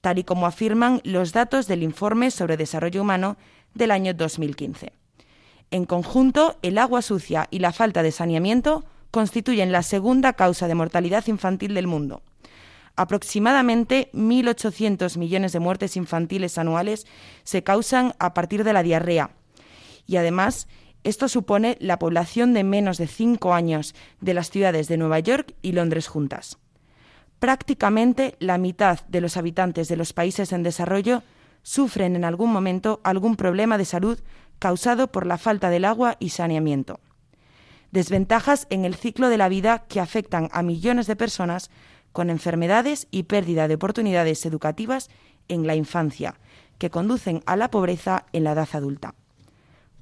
tal 0.00 0.18
y 0.18 0.24
como 0.24 0.46
afirman 0.46 1.00
los 1.04 1.32
datos 1.32 1.66
del 1.66 1.82
Informe 1.82 2.30
sobre 2.30 2.56
Desarrollo 2.56 3.02
Humano 3.02 3.36
del 3.74 3.90
año 3.90 4.14
2015. 4.14 4.92
En 5.70 5.84
conjunto, 5.84 6.58
el 6.62 6.78
agua 6.78 7.02
sucia 7.02 7.46
y 7.50 7.60
la 7.60 7.72
falta 7.72 8.02
de 8.02 8.10
saneamiento 8.10 8.84
constituyen 9.10 9.72
la 9.72 9.82
segunda 9.82 10.32
causa 10.32 10.68
de 10.68 10.74
mortalidad 10.74 11.26
infantil 11.26 11.74
del 11.74 11.86
mundo. 11.86 12.22
Aproximadamente 12.96 14.10
1.800 14.12 15.16
millones 15.16 15.52
de 15.52 15.60
muertes 15.60 15.96
infantiles 15.96 16.58
anuales 16.58 17.06
se 17.44 17.62
causan 17.62 18.14
a 18.18 18.34
partir 18.34 18.64
de 18.64 18.72
la 18.72 18.82
diarrea. 18.82 19.30
Y 20.06 20.16
además, 20.16 20.66
esto 21.02 21.28
supone 21.28 21.76
la 21.80 21.98
población 21.98 22.52
de 22.52 22.64
menos 22.64 22.98
de 22.98 23.06
cinco 23.06 23.54
años 23.54 23.94
de 24.20 24.34
las 24.34 24.50
ciudades 24.50 24.88
de 24.88 24.96
Nueva 24.96 25.18
York 25.20 25.54
y 25.62 25.72
Londres 25.72 26.08
juntas. 26.08 26.58
Prácticamente 27.38 28.34
la 28.38 28.58
mitad 28.58 29.00
de 29.08 29.22
los 29.22 29.36
habitantes 29.38 29.88
de 29.88 29.96
los 29.96 30.12
países 30.12 30.52
en 30.52 30.62
desarrollo 30.62 31.22
sufren 31.62 32.16
en 32.16 32.24
algún 32.24 32.52
momento 32.52 33.00
algún 33.04 33.36
problema 33.36 33.78
de 33.78 33.84
salud 33.84 34.18
causado 34.58 35.10
por 35.10 35.26
la 35.26 35.38
falta 35.38 35.70
del 35.70 35.84
agua 35.84 36.16
y 36.18 36.30
saneamiento. 36.30 37.00
Desventajas 37.92 38.66
en 38.70 38.84
el 38.84 38.94
ciclo 38.94 39.28
de 39.28 39.38
la 39.38 39.48
vida 39.48 39.84
que 39.88 40.00
afectan 40.00 40.48
a 40.52 40.62
millones 40.62 41.06
de 41.06 41.16
personas 41.16 41.70
con 42.12 42.30
enfermedades 42.30 43.08
y 43.10 43.24
pérdida 43.24 43.68
de 43.68 43.74
oportunidades 43.74 44.44
educativas 44.46 45.10
en 45.48 45.66
la 45.66 45.74
infancia, 45.74 46.34
que 46.78 46.90
conducen 46.90 47.42
a 47.46 47.56
la 47.56 47.70
pobreza 47.70 48.26
en 48.32 48.44
la 48.44 48.52
edad 48.52 48.68
adulta 48.72 49.14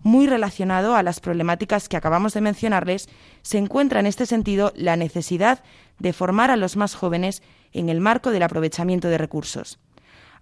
muy 0.03 0.27
relacionado 0.27 0.95
a 0.95 1.03
las 1.03 1.21
problemáticas 1.21 1.89
que 1.89 1.97
acabamos 1.97 2.35
de 2.35 2.41
mencionarles, 2.41 3.09
se 3.43 3.59
encuentra 3.59 4.01
en 4.01 4.07
este 4.07 4.27
sentido 4.27 4.73
la 4.77 4.97
necesidad 4.97 5.63
de 5.99 6.13
formar 6.13 6.51
a 6.51 6.57
los 6.57 6.77
más 6.77 6.95
jóvenes 6.95 7.43
en 7.73 7.89
el 7.89 8.01
marco 8.01 8.31
del 8.31 8.43
aprovechamiento 8.43 9.09
de 9.09 9.19
recursos. 9.19 9.79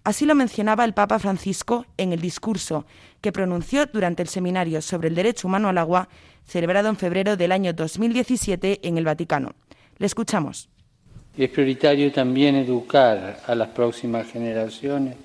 Así 0.03 0.25
lo 0.25 0.35
mencionaba 0.35 0.85
el 0.85 0.93
Papa 0.93 1.19
Francisco 1.19 1.85
en 1.97 2.13
el 2.13 2.21
discurso 2.21 2.85
que 3.21 3.31
pronunció 3.31 3.85
durante 3.85 4.21
el 4.21 4.29
seminario 4.29 4.81
sobre 4.81 5.09
el 5.09 5.15
derecho 5.15 5.47
humano 5.47 5.69
al 5.69 5.77
agua, 5.77 6.09
celebrado 6.45 6.89
en 6.89 6.95
febrero 6.95 7.35
del 7.35 7.51
año 7.51 7.73
2017 7.73 8.79
en 8.83 8.97
el 8.97 9.05
Vaticano. 9.05 9.53
Le 9.97 10.05
escuchamos. 10.05 10.69
Es 11.37 11.49
prioritario 11.49 12.11
también 12.11 12.55
educar 12.55 13.41
a 13.45 13.55
las 13.55 13.69
próximas 13.69 14.27
generaciones 14.31 15.15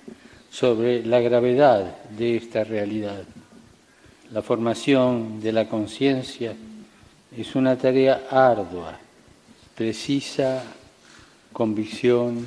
sobre 0.50 1.04
la 1.04 1.20
gravedad 1.20 1.96
de 2.10 2.36
esta 2.36 2.64
realidad 2.64 3.24
la 4.32 4.40
formación 4.40 5.40
de 5.42 5.52
la 5.52 5.68
conciencia 5.68 6.54
es 7.36 7.54
una 7.54 7.76
tarea 7.76 8.22
ardua, 8.30 8.98
precisa 9.74 10.64
convicción 11.52 12.46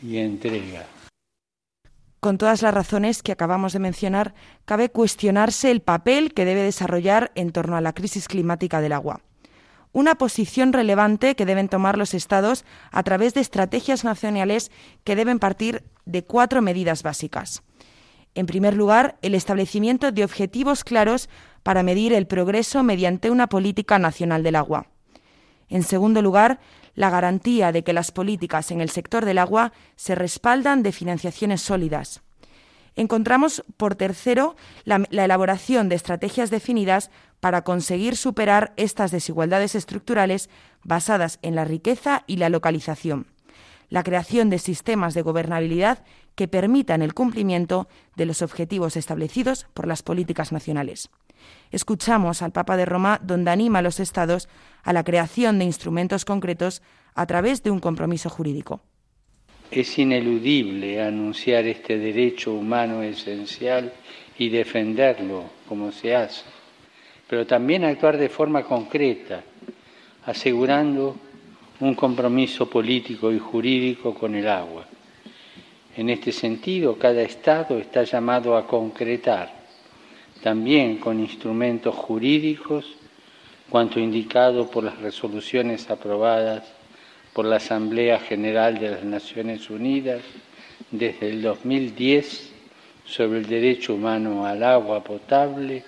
y 0.00 0.18
entrega. 0.18 0.86
Con 2.22 2.38
todas 2.38 2.62
las 2.62 2.72
razones 2.72 3.20
que 3.20 3.32
acabamos 3.32 3.72
de 3.72 3.80
mencionar, 3.80 4.32
cabe 4.64 4.90
cuestionarse 4.90 5.72
el 5.72 5.80
papel 5.80 6.32
que 6.32 6.44
debe 6.44 6.62
desarrollar 6.62 7.32
en 7.34 7.50
torno 7.50 7.74
a 7.76 7.80
la 7.80 7.94
crisis 7.94 8.28
climática 8.28 8.80
del 8.80 8.92
agua. 8.92 9.22
Una 9.90 10.14
posición 10.14 10.72
relevante 10.72 11.34
que 11.34 11.46
deben 11.46 11.68
tomar 11.68 11.98
los 11.98 12.14
Estados 12.14 12.64
a 12.92 13.02
través 13.02 13.34
de 13.34 13.40
estrategias 13.40 14.04
nacionales 14.04 14.70
que 15.02 15.16
deben 15.16 15.40
partir 15.40 15.82
de 16.04 16.22
cuatro 16.22 16.62
medidas 16.62 17.02
básicas. 17.02 17.64
En 18.36 18.46
primer 18.46 18.74
lugar, 18.74 19.18
el 19.22 19.34
establecimiento 19.34 20.12
de 20.12 20.22
objetivos 20.22 20.84
claros 20.84 21.28
para 21.64 21.82
medir 21.82 22.12
el 22.12 22.28
progreso 22.28 22.84
mediante 22.84 23.32
una 23.32 23.48
política 23.48 23.98
nacional 23.98 24.44
del 24.44 24.54
agua. 24.54 24.91
En 25.68 25.82
segundo 25.82 26.22
lugar, 26.22 26.60
la 26.94 27.10
garantía 27.10 27.72
de 27.72 27.84
que 27.84 27.92
las 27.92 28.10
políticas 28.10 28.70
en 28.70 28.80
el 28.80 28.90
sector 28.90 29.24
del 29.24 29.38
agua 29.38 29.72
se 29.96 30.14
respaldan 30.14 30.82
de 30.82 30.92
financiaciones 30.92 31.62
sólidas. 31.62 32.22
Encontramos, 32.94 33.64
por 33.78 33.94
tercero, 33.94 34.54
la, 34.84 35.06
elaboración 35.10 35.88
de 35.88 35.94
estrategias 35.94 36.50
definidas 36.50 37.10
para 37.40 37.62
conseguir 37.62 38.16
superar 38.16 38.74
estas 38.76 39.10
desigualdades 39.10 39.74
estructurales 39.74 40.50
basadas 40.84 41.38
en 41.42 41.54
la 41.54 41.64
riqueza 41.64 42.24
y 42.26 42.36
la 42.36 42.50
localización 42.50 43.26
la 43.92 44.02
creación 44.02 44.48
de 44.48 44.58
sistemas 44.58 45.12
de 45.12 45.20
gobernabilidad 45.20 46.02
que 46.34 46.48
permitan 46.48 47.02
el 47.02 47.12
cumplimiento 47.12 47.88
de 48.16 48.24
los 48.24 48.40
objetivos 48.40 48.96
establecidos 48.96 49.66
por 49.74 49.86
las 49.86 50.02
políticas 50.02 50.50
nacionales. 50.50 51.10
Escuchamos 51.70 52.40
al 52.40 52.52
Papa 52.52 52.78
de 52.78 52.86
Roma, 52.86 53.20
donde 53.22 53.50
anima 53.50 53.80
a 53.80 53.82
los 53.82 54.00
Estados 54.00 54.48
a 54.82 54.92
la 54.92 55.04
creación 55.04 55.58
de 55.58 55.64
instrumentos 55.64 56.24
concretos 56.24 56.82
a 57.14 57.26
través 57.26 57.62
de 57.62 57.70
un 57.70 57.80
compromiso 57.80 58.30
jurídico. 58.30 58.80
Es 59.70 59.98
ineludible 59.98 61.02
anunciar 61.02 61.66
este 61.66 61.98
derecho 61.98 62.52
humano 62.52 63.02
esencial 63.02 63.92
y 64.38 64.48
defenderlo 64.48 65.44
como 65.68 65.92
se 65.92 66.14
hace, 66.14 66.44
pero 67.28 67.46
también 67.46 67.84
actuar 67.84 68.18
de 68.18 68.28
forma 68.28 68.64
concreta, 68.64 69.42
asegurando 70.26 71.16
un 71.80 71.94
compromiso 71.94 72.68
político 72.68 73.32
y 73.32 73.38
jurídico 73.38 74.14
con 74.14 74.34
el 74.34 74.46
agua. 74.46 74.86
En 75.96 76.10
este 76.10 76.32
sentido, 76.32 76.96
cada 76.98 77.22
Estado 77.22 77.78
está 77.78 78.04
llamado 78.04 78.56
a 78.56 78.66
concretar, 78.66 79.52
también 80.42 80.98
con 80.98 81.20
instrumentos 81.20 81.94
jurídicos, 81.94 82.96
cuanto 83.72 83.98
indicado 83.98 84.70
por 84.70 84.84
las 84.84 84.98
resoluciones 84.98 85.88
aprobadas 85.88 86.62
por 87.32 87.46
la 87.46 87.56
Asamblea 87.56 88.20
General 88.20 88.78
de 88.78 88.90
las 88.90 89.02
Naciones 89.02 89.70
Unidas 89.70 90.20
desde 90.90 91.30
el 91.30 91.40
2010 91.40 92.52
sobre 93.06 93.38
el 93.38 93.46
derecho 93.46 93.94
humano 93.94 94.44
al 94.44 94.62
agua 94.62 95.02
potable 95.02 95.84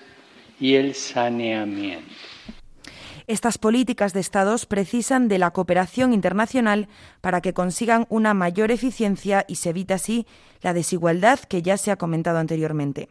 y 0.59 0.73
el 0.73 0.95
saneamiento. 0.95 2.11
Estas 3.27 3.59
políticas 3.59 4.13
de 4.13 4.19
Estados 4.19 4.65
precisan 4.65 5.27
de 5.27 5.37
la 5.37 5.51
cooperación 5.51 6.11
internacional 6.11 6.87
para 7.21 7.39
que 7.41 7.53
consigan 7.53 8.07
una 8.09 8.33
mayor 8.33 8.71
eficiencia 8.71 9.45
y 9.47 9.57
se 9.57 9.69
evite 9.69 9.93
así 9.93 10.25
la 10.63 10.73
desigualdad 10.73 11.37
que 11.37 11.61
ya 11.61 11.77
se 11.77 11.91
ha 11.91 11.97
comentado 11.97 12.39
anteriormente. 12.39 13.09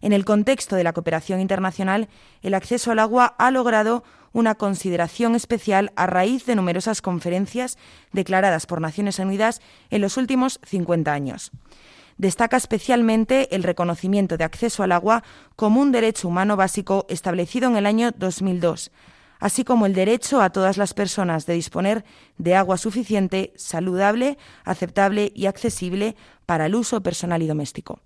En 0.00 0.12
el 0.12 0.24
contexto 0.24 0.76
de 0.76 0.84
la 0.84 0.92
cooperación 0.92 1.40
internacional, 1.40 2.08
el 2.42 2.54
acceso 2.54 2.92
al 2.92 2.98
agua 2.98 3.34
ha 3.38 3.50
logrado 3.50 4.04
una 4.32 4.54
consideración 4.54 5.34
especial 5.34 5.92
a 5.96 6.06
raíz 6.06 6.46
de 6.46 6.54
numerosas 6.54 7.02
conferencias 7.02 7.78
declaradas 8.12 8.66
por 8.66 8.80
Naciones 8.80 9.18
Unidas 9.18 9.60
en 9.90 10.00
los 10.00 10.16
últimos 10.16 10.60
50 10.64 11.12
años. 11.12 11.50
Destaca 12.18 12.56
especialmente 12.56 13.54
el 13.54 13.62
reconocimiento 13.62 14.36
de 14.36 14.44
acceso 14.44 14.82
al 14.82 14.92
agua 14.92 15.22
como 15.56 15.80
un 15.80 15.92
derecho 15.92 16.28
humano 16.28 16.56
básico 16.56 17.06
establecido 17.08 17.68
en 17.68 17.76
el 17.76 17.86
año 17.86 18.10
2002, 18.16 18.90
así 19.38 19.64
como 19.64 19.86
el 19.86 19.94
derecho 19.94 20.42
a 20.42 20.50
todas 20.50 20.76
las 20.76 20.94
personas 20.94 21.46
de 21.46 21.54
disponer 21.54 22.04
de 22.36 22.56
agua 22.56 22.76
suficiente, 22.76 23.52
saludable, 23.56 24.36
aceptable 24.64 25.32
y 25.34 25.46
accesible 25.46 26.16
para 26.44 26.66
el 26.66 26.74
uso 26.74 27.02
personal 27.02 27.40
y 27.42 27.46
doméstico. 27.46 28.00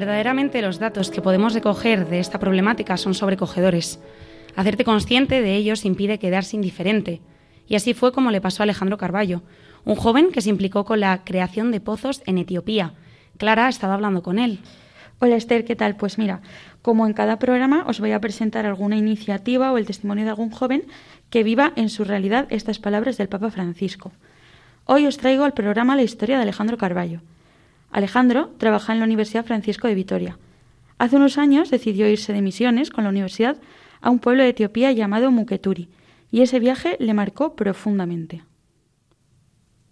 Verdaderamente 0.00 0.62
los 0.62 0.78
datos 0.78 1.10
que 1.10 1.20
podemos 1.20 1.52
recoger 1.52 2.08
de 2.08 2.20
esta 2.20 2.38
problemática 2.38 2.96
son 2.96 3.12
sobrecogedores. 3.12 4.00
Hacerte 4.56 4.82
consciente 4.82 5.42
de 5.42 5.54
ellos 5.56 5.84
impide 5.84 6.18
quedarse 6.18 6.56
indiferente. 6.56 7.20
Y 7.68 7.74
así 7.74 7.92
fue 7.92 8.10
como 8.10 8.30
le 8.30 8.40
pasó 8.40 8.62
a 8.62 8.64
Alejandro 8.64 8.96
Carballo, 8.96 9.42
un 9.84 9.96
joven 9.96 10.32
que 10.32 10.40
se 10.40 10.48
implicó 10.48 10.86
con 10.86 11.00
la 11.00 11.22
creación 11.22 11.70
de 11.70 11.82
pozos 11.82 12.22
en 12.24 12.38
Etiopía. 12.38 12.94
Clara 13.36 13.66
ha 13.66 13.68
estado 13.68 13.92
hablando 13.92 14.22
con 14.22 14.38
él. 14.38 14.60
Hola 15.18 15.36
Esther, 15.36 15.66
¿qué 15.66 15.76
tal? 15.76 15.96
Pues 15.96 16.16
mira, 16.16 16.40
como 16.80 17.06
en 17.06 17.12
cada 17.12 17.38
programa 17.38 17.84
os 17.86 18.00
voy 18.00 18.12
a 18.12 18.22
presentar 18.22 18.64
alguna 18.64 18.96
iniciativa 18.96 19.70
o 19.70 19.76
el 19.76 19.84
testimonio 19.84 20.24
de 20.24 20.30
algún 20.30 20.50
joven 20.50 20.84
que 21.28 21.42
viva 21.42 21.74
en 21.76 21.90
su 21.90 22.04
realidad 22.04 22.46
estas 22.48 22.78
palabras 22.78 23.18
del 23.18 23.28
Papa 23.28 23.50
Francisco. 23.50 24.12
Hoy 24.86 25.04
os 25.06 25.18
traigo 25.18 25.44
al 25.44 25.52
programa 25.52 25.94
la 25.94 26.04
historia 26.04 26.36
de 26.36 26.44
Alejandro 26.44 26.78
Carballo. 26.78 27.20
Alejandro 27.90 28.50
trabaja 28.58 28.92
en 28.92 29.00
la 29.00 29.04
Universidad 29.04 29.44
Francisco 29.44 29.88
de 29.88 29.94
Vitoria. 29.94 30.38
Hace 30.98 31.16
unos 31.16 31.38
años 31.38 31.70
decidió 31.70 32.08
irse 32.08 32.32
de 32.32 32.42
misiones 32.42 32.90
con 32.90 33.04
la 33.04 33.10
universidad 33.10 33.56
a 34.00 34.10
un 34.10 34.18
pueblo 34.18 34.42
de 34.42 34.50
Etiopía 34.50 34.92
llamado 34.92 35.30
Muketuri, 35.30 35.88
y 36.30 36.42
ese 36.42 36.60
viaje 36.60 36.96
le 37.00 37.14
marcó 37.14 37.56
profundamente. 37.56 38.42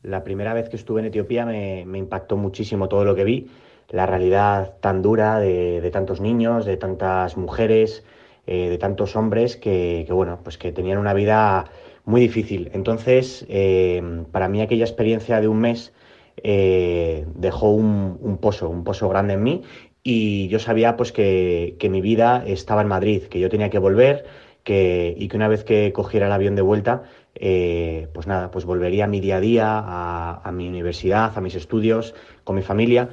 La 0.02 0.22
primera 0.22 0.54
vez 0.54 0.68
que 0.68 0.76
estuve 0.76 1.00
en 1.00 1.06
Etiopía 1.06 1.44
me, 1.44 1.98
impactó 1.98 2.36
muchísimo 2.36 2.88
todo 2.88 3.04
lo 3.04 3.16
que 3.16 3.24
vi, 3.24 3.50
la 3.88 4.06
realidad 4.06 4.74
tan 4.80 5.02
dura 5.02 5.40
de, 5.40 5.90
tantos 5.92 6.20
niños, 6.20 6.66
de 6.66 6.76
tantas 6.76 7.36
mujeres, 7.36 8.04
eh, 8.46 8.68
de 8.68 8.78
tantos 8.78 9.16
hombres 9.16 9.56
que, 9.56 10.06
bueno, 10.10 10.38
pues 10.44 10.56
que 10.56 10.70
tenían 10.70 10.98
una 10.98 11.14
vida 11.14 11.70
muy 12.04 12.20
difícil. 12.20 12.70
Entonces, 12.72 13.44
eh, 13.48 14.24
para 14.30 14.48
mí 14.48 14.60
aquella 14.60 14.84
experiencia 14.84 15.40
de 15.40 15.48
un 15.48 15.58
mes 15.58 15.92
eh, 16.42 17.26
dejó 17.34 17.70
un, 17.70 18.38
pozo, 18.40 18.68
un 18.68 18.84
pozo 18.84 19.08
grande 19.08 19.34
en 19.34 19.42
mí 19.42 19.62
y 20.02 20.48
yo 20.48 20.58
sabía 20.58 20.96
pues 20.96 21.12
que, 21.12 21.76
mi 21.90 22.00
vida 22.00 22.44
estaba 22.46 22.82
en 22.82 22.88
Madrid, 22.88 23.24
que 23.24 23.40
yo 23.40 23.48
tenía 23.48 23.70
que 23.70 23.78
volver 23.78 24.24
que, 24.64 25.14
y 25.16 25.28
que 25.28 25.36
una 25.36 25.48
vez 25.48 25.64
que 25.64 25.92
cogiera 25.92 26.26
el 26.26 26.32
avión 26.32 26.56
de 26.56 26.62
vuelta, 26.62 27.04
eh, 27.34 28.08
pues 28.14 28.26
nada, 28.26 28.50
pues 28.50 28.64
volvería 28.64 29.04
a 29.04 29.08
mi 29.08 29.20
día 29.20 29.36
a 29.36 29.40
día, 29.40 29.66
a, 29.68 30.40
a 30.42 30.52
mi 30.52 30.68
universidad, 30.68 31.36
a 31.36 31.40
mis 31.40 31.54
estudios, 31.54 32.14
con 32.44 32.56
mi 32.56 32.62
familia. 32.62 33.10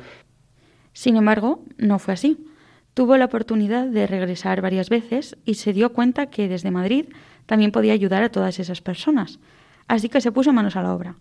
Sin 0.94 1.18
embargo, 1.18 1.64
no 1.78 2.00
fue 2.00 2.14
así. 2.14 2.46
Tuvo 2.94 3.18
la 3.18 3.26
oportunidad 3.26 3.88
de 3.88 4.08
regresar 4.08 4.62
varias 4.62 4.90
veces 4.90 5.38
y 5.44 5.56
se 5.56 5.74
dio 5.74 5.92
cuenta 5.92 6.28
que 6.28 6.48
desde 6.48 6.72
Madrid 6.72 7.08
también 7.46 7.72
podía 7.72 7.94
ayudar 7.94 8.24
a 8.24 8.30
todas 8.30 8.60
esas 8.60 8.82
personas. 8.82 9.40
Así 9.88 10.10
que 10.10 10.22
se 10.22 10.32
puso 10.32 10.54
manos 10.54 10.76
a 10.76 10.82
la 10.82 10.94
obra. 10.94 11.16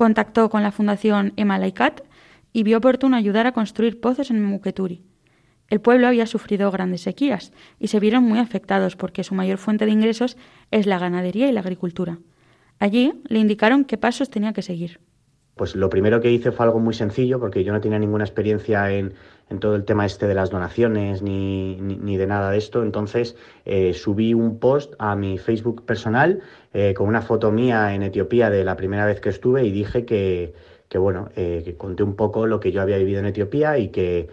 Contactó 0.00 0.48
con 0.48 0.62
la 0.62 0.72
Fundación 0.72 1.34
Emalaikat 1.36 2.00
y 2.54 2.62
vio 2.62 2.78
oportuno 2.78 3.18
ayudar 3.18 3.46
a 3.46 3.52
construir 3.52 4.00
pozos 4.00 4.30
en 4.30 4.42
Muketuri. 4.42 5.02
El 5.68 5.82
pueblo 5.82 6.06
había 6.06 6.24
sufrido 6.24 6.70
grandes 6.70 7.02
sequías 7.02 7.52
y 7.78 7.88
se 7.88 8.00
vieron 8.00 8.24
muy 8.24 8.38
afectados 8.38 8.96
porque 8.96 9.24
su 9.24 9.34
mayor 9.34 9.58
fuente 9.58 9.84
de 9.84 9.92
ingresos 9.92 10.38
es 10.70 10.86
la 10.86 10.98
ganadería 10.98 11.50
y 11.50 11.52
la 11.52 11.60
agricultura. 11.60 12.16
Allí 12.78 13.12
le 13.28 13.40
indicaron 13.40 13.84
qué 13.84 13.98
pasos 13.98 14.30
tenía 14.30 14.54
que 14.54 14.62
seguir. 14.62 15.00
Pues 15.54 15.76
lo 15.76 15.90
primero 15.90 16.22
que 16.22 16.32
hice 16.32 16.50
fue 16.50 16.64
algo 16.64 16.80
muy 16.80 16.94
sencillo 16.94 17.38
porque 17.38 17.62
yo 17.62 17.74
no 17.74 17.82
tenía 17.82 17.98
ninguna 17.98 18.24
experiencia 18.24 18.90
en, 18.90 19.12
todo 19.58 19.74
el 19.74 19.84
tema 19.84 20.06
este 20.06 20.28
de 20.28 20.34
las 20.34 20.50
donaciones 20.50 21.22
ni, 21.22 21.76
de 22.16 22.26
nada 22.26 22.50
de 22.50 22.58
esto. 22.58 22.82
Entonces 22.82 23.36
eh, 23.64 23.92
subí 23.94 24.32
un 24.32 24.58
post 24.58 24.94
a 24.98 25.16
mi 25.16 25.38
Facebook 25.38 25.84
personal 25.84 26.40
eh, 26.72 26.94
con 26.94 27.08
una 27.08 27.22
foto 27.22 27.50
mía 27.50 27.94
en 27.94 28.02
Etiopía 28.02 28.50
de 28.50 28.64
la 28.64 28.76
primera 28.76 29.06
vez 29.06 29.20
que 29.20 29.30
estuve 29.30 29.64
y 29.64 29.72
dije 29.72 30.04
que, 30.04 30.54
bueno, 30.94 31.30
eh, 31.34 31.62
que 31.64 31.76
conté 31.76 32.04
un 32.04 32.14
poco 32.14 32.46
lo 32.46 32.60
que 32.60 32.70
yo 32.70 32.80
había 32.80 32.98
vivido 32.98 33.18
en 33.18 33.26
Etiopía 33.26 33.76
y 33.78 33.88
que 33.88 34.28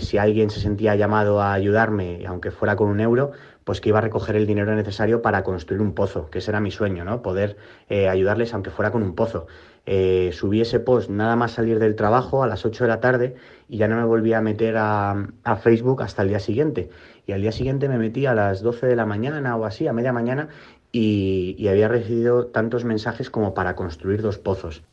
si 0.00 0.18
alguien 0.18 0.50
se 0.50 0.58
sentía 0.58 0.96
llamado 0.96 1.40
a 1.40 1.52
ayudarme, 1.52 2.24
aunque 2.26 2.50
fuera 2.50 2.74
con 2.74 2.88
un 2.88 2.98
euro, 2.98 3.30
pues 3.62 3.80
que 3.80 3.90
iba 3.90 3.98
a 3.98 4.00
recoger 4.00 4.34
el 4.34 4.44
dinero 4.44 4.74
necesario 4.74 5.22
para 5.22 5.44
construir 5.44 5.80
un 5.80 5.94
pozo, 5.94 6.28
que 6.28 6.38
ese 6.38 6.50
era 6.50 6.58
mi 6.58 6.72
sueño, 6.72 7.04
¿no? 7.04 7.22
Poder 7.22 7.56
ayudarles 7.88 8.52
aunque 8.52 8.70
fuera 8.70 8.90
con 8.90 9.04
un 9.04 9.14
pozo. 9.14 9.46
Eh, 9.92 10.30
subí 10.32 10.60
ese 10.60 10.78
post 10.78 11.10
nada 11.10 11.34
más 11.34 11.50
salir 11.50 11.80
del 11.80 11.96
trabajo 11.96 12.44
a 12.44 12.46
las 12.46 12.64
8 12.64 12.84
de 12.84 12.88
la 12.88 13.00
tarde 13.00 13.34
y 13.68 13.76
ya 13.76 13.88
no 13.88 13.96
me 13.96 14.04
volví 14.04 14.32
a 14.32 14.40
meter 14.40 14.76
a, 14.78 15.26
Facebook 15.60 16.00
hasta 16.04 16.22
el 16.22 16.28
día 16.28 16.38
siguiente. 16.38 16.90
Y 17.26 17.32
al 17.32 17.42
día 17.42 17.50
siguiente 17.50 17.88
me 17.88 17.98
metí 17.98 18.24
a 18.24 18.32
las 18.32 18.62
12 18.62 18.86
de 18.86 18.94
la 18.94 19.04
mañana 19.04 19.56
o 19.56 19.64
así, 19.64 19.88
a 19.88 19.92
media 19.92 20.12
mañana, 20.12 20.46
y, 20.92 21.66
había 21.66 21.88
recibido 21.88 22.46
tantos 22.46 22.84
mensajes 22.84 23.30
como 23.30 23.52
para 23.52 23.74
construir 23.74 24.22
dos 24.22 24.38
pozos. 24.38 24.84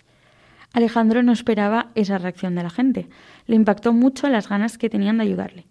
Alejandro 0.73 1.21
no 1.21 1.31
esperaba 1.31 1.91
esa 1.93 2.17
reacción 2.17 2.55
de 2.55 2.63
la 2.63 2.71
gente. 2.71 3.07
Le 3.45 3.55
impactó 3.55 3.93
mucho 3.93 4.27
las 4.29 4.49
ganas 4.49 4.79
que 4.79 4.89
tenían 4.89 5.17
de 5.17 5.25
ayudarle. 5.25 5.67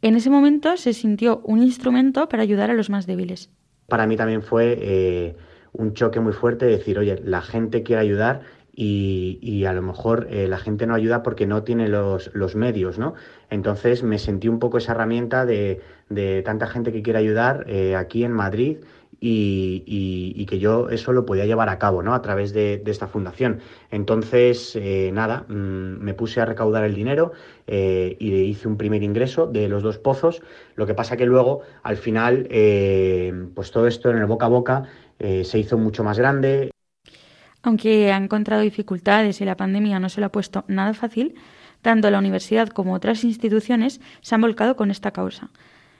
En 0.00 0.14
ese 0.14 0.30
momento 0.30 0.76
se 0.76 0.92
sintió 0.92 1.40
un 1.42 1.60
instrumento 1.60 2.28
para 2.28 2.44
ayudar 2.44 2.70
a 2.70 2.74
los 2.74 2.88
más 2.88 3.08
débiles. 3.08 3.50
Para 3.88 4.06
mí 4.06 4.16
también 4.16 4.42
fue 4.42 4.78
eh, 4.80 5.36
un 5.72 5.94
choque 5.94 6.20
muy 6.20 6.32
fuerte 6.32 6.66
de 6.66 6.72
decir, 6.72 7.00
oye, 7.00 7.20
la 7.24 7.42
gente 7.42 7.82
quiere 7.82 8.02
ayudar 8.02 8.42
y, 8.82 9.64
a 9.66 9.72
lo 9.74 9.82
mejor 9.82 10.26
eh, 10.30 10.48
la 10.48 10.56
gente 10.58 10.86
no 10.86 10.94
ayuda 10.94 11.22
porque 11.22 11.46
no 11.46 11.62
tiene 11.64 11.88
los, 11.88 12.30
los, 12.34 12.56
medios, 12.56 12.98
¿no? 12.98 13.14
Entonces 13.50 14.02
me 14.02 14.18
sentí 14.18 14.48
un 14.48 14.58
poco 14.58 14.78
esa 14.78 14.92
herramienta 14.92 15.44
de, 15.44 15.80
de 16.08 16.42
tanta 16.42 16.66
gente 16.66 16.90
que 16.90 17.02
quiere 17.02 17.18
ayudar 17.18 17.64
eh, 17.68 17.94
aquí 17.94 18.24
en 18.24 18.32
Madrid 18.32 18.78
y, 19.20 19.84
y, 19.86 20.46
que 20.46 20.58
yo 20.58 20.88
eso 20.88 21.12
lo 21.12 21.26
podía 21.26 21.44
llevar 21.44 21.68
a 21.68 21.78
cabo, 21.78 22.02
¿no? 22.02 22.14
A 22.14 22.22
través 22.22 22.54
de, 22.54 22.82
esta 22.86 23.06
fundación. 23.06 23.60
Entonces, 23.90 24.74
eh, 24.76 25.10
nada, 25.12 25.44
mm, 25.48 26.02
me 26.02 26.14
puse 26.14 26.40
a 26.40 26.46
recaudar 26.46 26.84
el 26.84 26.94
dinero 26.94 27.32
y 27.66 28.34
hice 28.44 28.66
un 28.66 28.78
primer 28.78 29.02
ingreso 29.02 29.46
de 29.46 29.68
los 29.68 29.82
dos 29.82 29.98
pozos. 29.98 30.42
Lo 30.74 30.86
que 30.86 30.94
pasa 30.94 31.18
que 31.18 31.26
luego, 31.26 31.60
al 31.82 31.98
final, 31.98 32.48
pues 33.54 33.70
todo 33.70 33.86
esto 33.86 34.10
en 34.10 34.16
el 34.16 34.26
boca 34.26 34.46
a 34.46 34.48
boca 34.48 34.82
se 35.18 35.58
hizo 35.58 35.76
mucho 35.76 36.02
más 36.02 36.18
grande. 36.18 36.70
Aunque 37.62 38.12
ha 38.12 38.16
encontrado 38.16 38.62
dificultades 38.62 39.40
y 39.40 39.44
la 39.44 39.56
pandemia 39.56 40.00
no 40.00 40.08
se 40.08 40.20
lo 40.20 40.26
ha 40.26 40.32
puesto 40.32 40.64
nada 40.66 40.94
fácil, 40.94 41.34
tanto 41.82 42.10
la 42.10 42.18
universidad 42.18 42.68
como 42.68 42.94
otras 42.94 43.24
instituciones 43.24 44.00
se 44.20 44.34
han 44.34 44.40
volcado 44.40 44.76
con 44.76 44.90
esta 44.90 45.10
causa. 45.10 45.50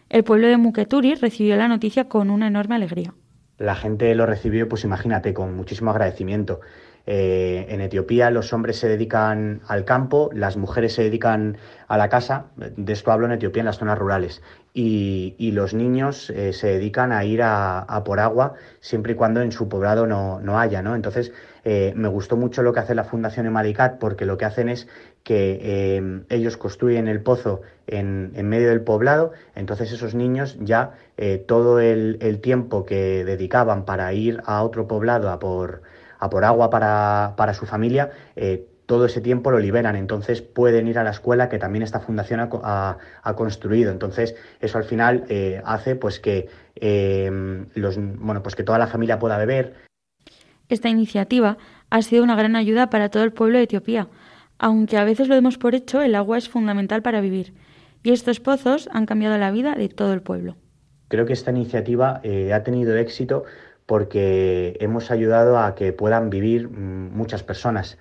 El 0.08 0.24
pueblo 0.24 0.48
de 0.48 0.56
Muketuri 0.56 1.14
recibió 1.14 1.56
la 1.56 1.68
noticia 1.68 2.08
con 2.08 2.30
una 2.30 2.48
enorme 2.48 2.74
alegría. 2.74 3.14
La 3.58 3.76
gente 3.76 4.14
lo 4.14 4.26
recibió, 4.26 4.68
pues 4.68 4.84
imagínate, 4.84 5.34
con 5.34 5.54
muchísimo 5.54 5.90
agradecimiento. 5.90 6.60
Eh, 7.06 7.66
en 7.68 7.80
Etiopía 7.80 8.30
los 8.30 8.52
hombres 8.52 8.78
se 8.78 8.88
dedican 8.88 9.60
al 9.66 9.84
campo, 9.84 10.30
las 10.32 10.56
mujeres 10.56 10.94
se 10.94 11.02
dedican 11.02 11.56
a 11.88 11.96
la 11.98 12.08
casa, 12.08 12.46
de 12.56 12.92
esto 12.92 13.10
hablo 13.10 13.26
en 13.26 13.32
Etiopía, 13.32 13.60
en 13.60 13.66
las 13.66 13.78
zonas 13.78 13.98
rurales, 13.98 14.42
y, 14.72 15.50
los 15.52 15.74
niños 15.74 16.30
eh, 16.30 16.52
se 16.52 16.68
dedican 16.68 17.12
a 17.12 17.24
ir 17.24 17.42
a, 17.42 18.02
por 18.04 18.20
agua 18.20 18.54
siempre 18.80 19.12
y 19.12 19.16
cuando 19.16 19.42
en 19.42 19.52
su 19.52 19.68
poblado 19.68 20.06
no, 20.06 20.58
haya, 20.58 20.80
¿no? 20.80 20.94
Entonces, 20.94 21.32
eh, 21.64 21.92
me 21.96 22.08
gustó 22.08 22.36
mucho 22.36 22.62
lo 22.62 22.72
que 22.72 22.80
hace 22.80 22.94
la 22.94 23.04
Fundación 23.04 23.46
Emalicat 23.46 23.98
porque 23.98 24.26
lo 24.26 24.38
que 24.38 24.44
hacen 24.44 24.68
es 24.68 24.86
que 25.24 26.22
ellos 26.28 26.56
construyen 26.56 27.08
el 27.08 27.20
pozo 27.20 27.62
en, 27.86 28.32
medio 28.48 28.68
del 28.68 28.82
poblado, 28.82 29.32
entonces 29.54 29.92
esos 29.92 30.14
niños 30.14 30.56
ya 30.60 30.92
todo 31.46 31.80
el, 31.80 32.16
el 32.20 32.40
tiempo 32.40 32.86
que 32.86 33.24
dedicaban 33.24 33.84
para 33.84 34.12
ir 34.12 34.40
a 34.46 34.62
otro 34.62 34.86
poblado 34.88 35.30
a 35.30 35.38
por 35.38 35.82
a 36.20 36.30
por 36.30 36.44
agua 36.44 36.70
para, 36.70 37.54
su 37.54 37.66
familia, 37.66 38.10
eh, 38.36 38.66
todo 38.90 39.04
ese 39.04 39.20
tiempo 39.20 39.52
lo 39.52 39.60
liberan, 39.60 39.94
entonces 39.94 40.42
pueden 40.42 40.88
ir 40.88 40.98
a 40.98 41.04
la 41.04 41.10
escuela 41.10 41.48
que 41.48 41.60
también 41.60 41.84
esta 41.84 42.00
fundación 42.00 42.40
ha, 42.40 42.96
construido. 43.36 43.92
Entonces, 43.92 44.34
eso 44.60 44.78
al 44.78 44.82
final 44.82 45.26
eh, 45.28 45.62
hace 45.64 45.94
pues 45.94 46.18
que 46.18 46.48
los, 47.76 47.96
bueno, 47.96 48.42
pues 48.42 48.56
que 48.56 48.64
toda 48.64 48.78
la 48.78 48.88
familia 48.88 49.20
pueda 49.20 49.38
beber. 49.38 49.74
Esta 50.68 50.88
iniciativa 50.88 51.56
ha 51.88 52.02
sido 52.02 52.24
una 52.24 52.34
gran 52.34 52.56
ayuda 52.56 52.90
para 52.90 53.10
todo 53.10 53.22
el 53.22 53.32
pueblo 53.32 53.58
de 53.58 53.64
Etiopía. 53.64 54.08
Aunque 54.58 54.96
a 54.96 55.04
veces 55.04 55.28
lo 55.28 55.36
demos 55.36 55.56
por 55.56 55.76
hecho, 55.76 56.02
el 56.02 56.16
agua 56.16 56.36
es 56.36 56.48
fundamental 56.48 57.00
para 57.00 57.20
vivir. 57.20 57.54
Y 58.02 58.10
estos 58.10 58.40
pozos 58.40 58.88
han 58.92 59.06
cambiado 59.06 59.38
la 59.38 59.52
vida 59.52 59.76
de 59.76 59.88
todo 59.88 60.12
el 60.14 60.20
pueblo. 60.20 60.56
Creo 61.06 61.26
que 61.26 61.32
esta 61.32 61.52
iniciativa 61.52 62.20
eh, 62.24 62.52
ha 62.52 62.64
tenido 62.64 62.96
éxito 62.96 63.44
porque 63.86 64.76
hemos 64.80 65.12
ayudado 65.12 65.60
a 65.60 65.76
que 65.76 65.92
puedan 65.92 66.28
vivir 66.28 66.68
mm, 66.68 67.16
muchas 67.16 67.44
personas. 67.44 67.96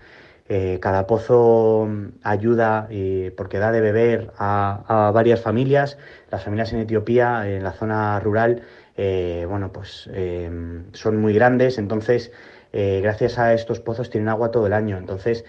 Eh, 0.49 0.79
cada 0.81 1.05
pozo 1.07 1.88
mm, 1.88 2.07
ayuda 2.23 2.88
eh, 2.89 3.31
porque 3.38 3.59
da 3.59 3.71
de 3.71 3.81
beber 3.81 4.31
a, 4.38 5.12
varias 5.13 5.41
familias. 5.41 5.97
Las 6.31 6.43
familias 6.43 6.73
en 6.73 6.79
Etiopía, 6.79 7.47
en 7.47 7.63
la 7.63 7.71
zona 7.71 8.19
rural, 8.19 8.63
bueno, 9.47 9.71
pues 9.71 10.09
son 10.91 11.17
muy 11.17 11.33
grandes, 11.33 11.77
entonces 11.77 12.33
gracias 12.73 13.39
a 13.39 13.53
estos 13.53 13.79
pozos 13.79 14.09
tienen 14.09 14.27
agua 14.27 14.51
todo 14.51 14.67
el 14.67 14.73
año. 14.73 14.97
Entonces 14.97 15.45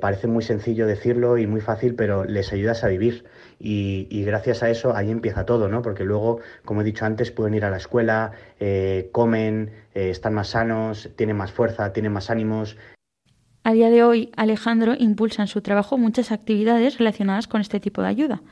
parece 0.00 0.26
muy 0.26 0.42
sencillo 0.42 0.86
decirlo 0.86 1.36
y 1.36 1.46
muy 1.46 1.60
fácil, 1.60 1.94
pero 1.94 2.24
les 2.24 2.50
ayudas 2.50 2.82
a 2.82 2.88
vivir 2.88 3.24
y, 3.62 4.24
gracias 4.24 4.62
a 4.62 4.70
eso 4.70 4.94
ahí 4.96 5.10
empieza 5.10 5.46
todo, 5.46 5.68
¿no? 5.68 5.82
Porque 5.82 6.04
luego, 6.04 6.40
como 6.64 6.80
he 6.82 6.84
dicho 6.84 7.04
antes, 7.04 7.30
pueden 7.30 7.54
ir 7.54 7.64
a 7.64 7.70
la 7.70 7.76
escuela, 7.76 8.32
eh, 8.58 9.08
comen, 9.12 9.70
eh, 9.94 10.10
están 10.10 10.34
más 10.34 10.48
sanos, 10.48 11.10
tienen 11.16 11.36
más 11.36 11.52
fuerza, 11.52 11.92
tienen 11.92 12.12
más 12.12 12.28
ánimos. 12.30 12.76
A 13.64 13.72
día 13.72 13.90
de 13.90 14.02
hoy, 14.02 14.32
Alejandro 14.36 14.94
impulsa 14.98 15.42
en 15.42 15.48
su 15.48 15.60
trabajo 15.60 15.96
muchas 15.96 16.32
actividades 16.32 16.98
relacionadas 16.98 17.46
con 17.46 17.60
este 17.60 17.78
tipo 17.78 18.02
de 18.02 18.08
ayuda. 18.08 18.42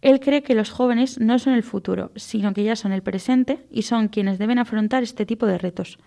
Él 0.00 0.20
cree 0.20 0.42
que 0.42 0.54
los 0.54 0.70
jóvenes 0.70 1.20
no 1.20 1.38
son 1.38 1.52
el 1.52 1.62
futuro, 1.62 2.12
sino 2.16 2.54
que 2.54 2.64
ya 2.64 2.74
son 2.74 2.92
el 2.92 3.02
presente 3.02 3.66
y 3.70 3.82
son 3.82 4.08
quienes 4.08 4.38
deben 4.38 4.58
afrontar 4.58 5.02
este 5.02 5.26
tipo 5.26 5.44
de 5.44 5.58
retos. 5.58 5.98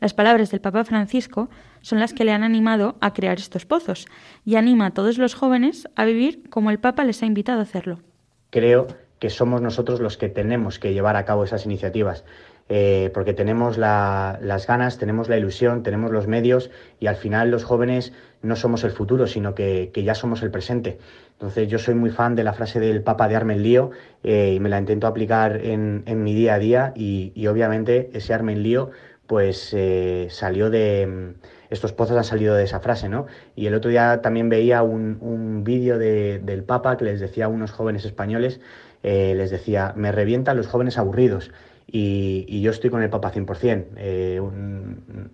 Las 0.00 0.14
palabras 0.14 0.50
del 0.50 0.62
Papa 0.62 0.84
Francisco 0.84 1.50
son 1.82 2.00
las 2.00 2.14
que 2.14 2.24
le 2.24 2.32
han 2.32 2.42
animado 2.42 2.96
a 3.02 3.12
crear 3.12 3.36
estos 3.36 3.66
pozos 3.66 4.06
y 4.46 4.56
anima 4.56 4.86
a 4.86 4.90
todos 4.92 5.18
los 5.18 5.34
jóvenes 5.34 5.86
a 5.94 6.06
vivir 6.06 6.48
como 6.48 6.70
el 6.70 6.80
Papa 6.80 7.04
les 7.04 7.22
ha 7.22 7.26
invitado 7.26 7.60
a 7.60 7.64
hacerlo. 7.64 8.00
Creo 8.48 8.86
que 9.18 9.28
somos 9.28 9.60
nosotros 9.60 10.00
los 10.00 10.16
que 10.16 10.30
tenemos 10.30 10.78
que 10.78 10.94
llevar 10.94 11.16
a 11.16 11.26
cabo 11.26 11.44
esas 11.44 11.66
iniciativas. 11.66 12.24
Eh, 12.72 13.10
porque 13.12 13.34
tenemos 13.34 13.78
las 13.78 14.66
ganas, 14.68 14.96
tenemos 14.96 15.28
la 15.28 15.36
ilusión, 15.36 15.82
tenemos 15.82 16.12
los 16.12 16.28
medios 16.28 16.70
y 17.00 17.08
al 17.08 17.16
final 17.16 17.50
los 17.50 17.64
jóvenes 17.64 18.12
no 18.42 18.54
somos 18.54 18.84
el 18.84 18.92
futuro, 18.92 19.26
sino 19.26 19.56
que, 19.56 19.90
ya 19.92 20.14
somos 20.14 20.40
el 20.44 20.52
presente. 20.52 20.98
Entonces 21.32 21.66
yo 21.66 21.80
soy 21.80 21.96
muy 21.96 22.10
fan 22.10 22.36
de 22.36 22.44
la 22.44 22.52
frase 22.52 22.78
del 22.78 23.02
Papa 23.02 23.26
de 23.26 23.34
Armen 23.34 23.64
Lío 23.64 23.90
eh, 24.22 24.52
y 24.54 24.60
me 24.60 24.68
la 24.68 24.78
intento 24.78 25.08
aplicar 25.08 25.56
en, 25.64 26.04
mi 26.22 26.32
día 26.32 26.54
a 26.54 26.58
día 26.60 26.92
y, 26.94 27.44
obviamente 27.48 28.08
ese 28.14 28.34
Armen 28.34 28.62
Lío 28.62 28.90
pues 29.26 29.74
eh, 29.76 30.28
salió 30.30 30.70
de... 30.70 31.34
Estos 31.70 31.92
pozos 31.92 32.16
han 32.16 32.24
salido 32.24 32.56
de 32.56 32.64
esa 32.64 32.80
frase, 32.80 33.08
¿no? 33.08 33.26
Y 33.54 33.66
el 33.66 33.74
otro 33.74 33.90
día 33.90 34.22
también 34.22 34.48
veía 34.48 34.82
un, 34.82 35.62
vídeo 35.62 35.98
del 35.98 36.64
Papa 36.64 36.96
que 36.96 37.04
les 37.04 37.20
decía 37.20 37.44
a 37.44 37.48
unos 37.48 37.70
jóvenes 37.70 38.04
españoles, 38.04 38.60
les 39.04 39.50
decía, 39.50 39.92
me 39.94 40.10
revientan 40.10 40.56
los 40.56 40.66
jóvenes 40.66 40.98
aburridos. 40.98 41.52
Y, 41.92 42.60
yo 42.60 42.70
estoy 42.70 42.90
con 42.90 43.02
el 43.02 43.10
Papa 43.10 43.32
100%. 43.32 43.86
Eh, 43.96 44.40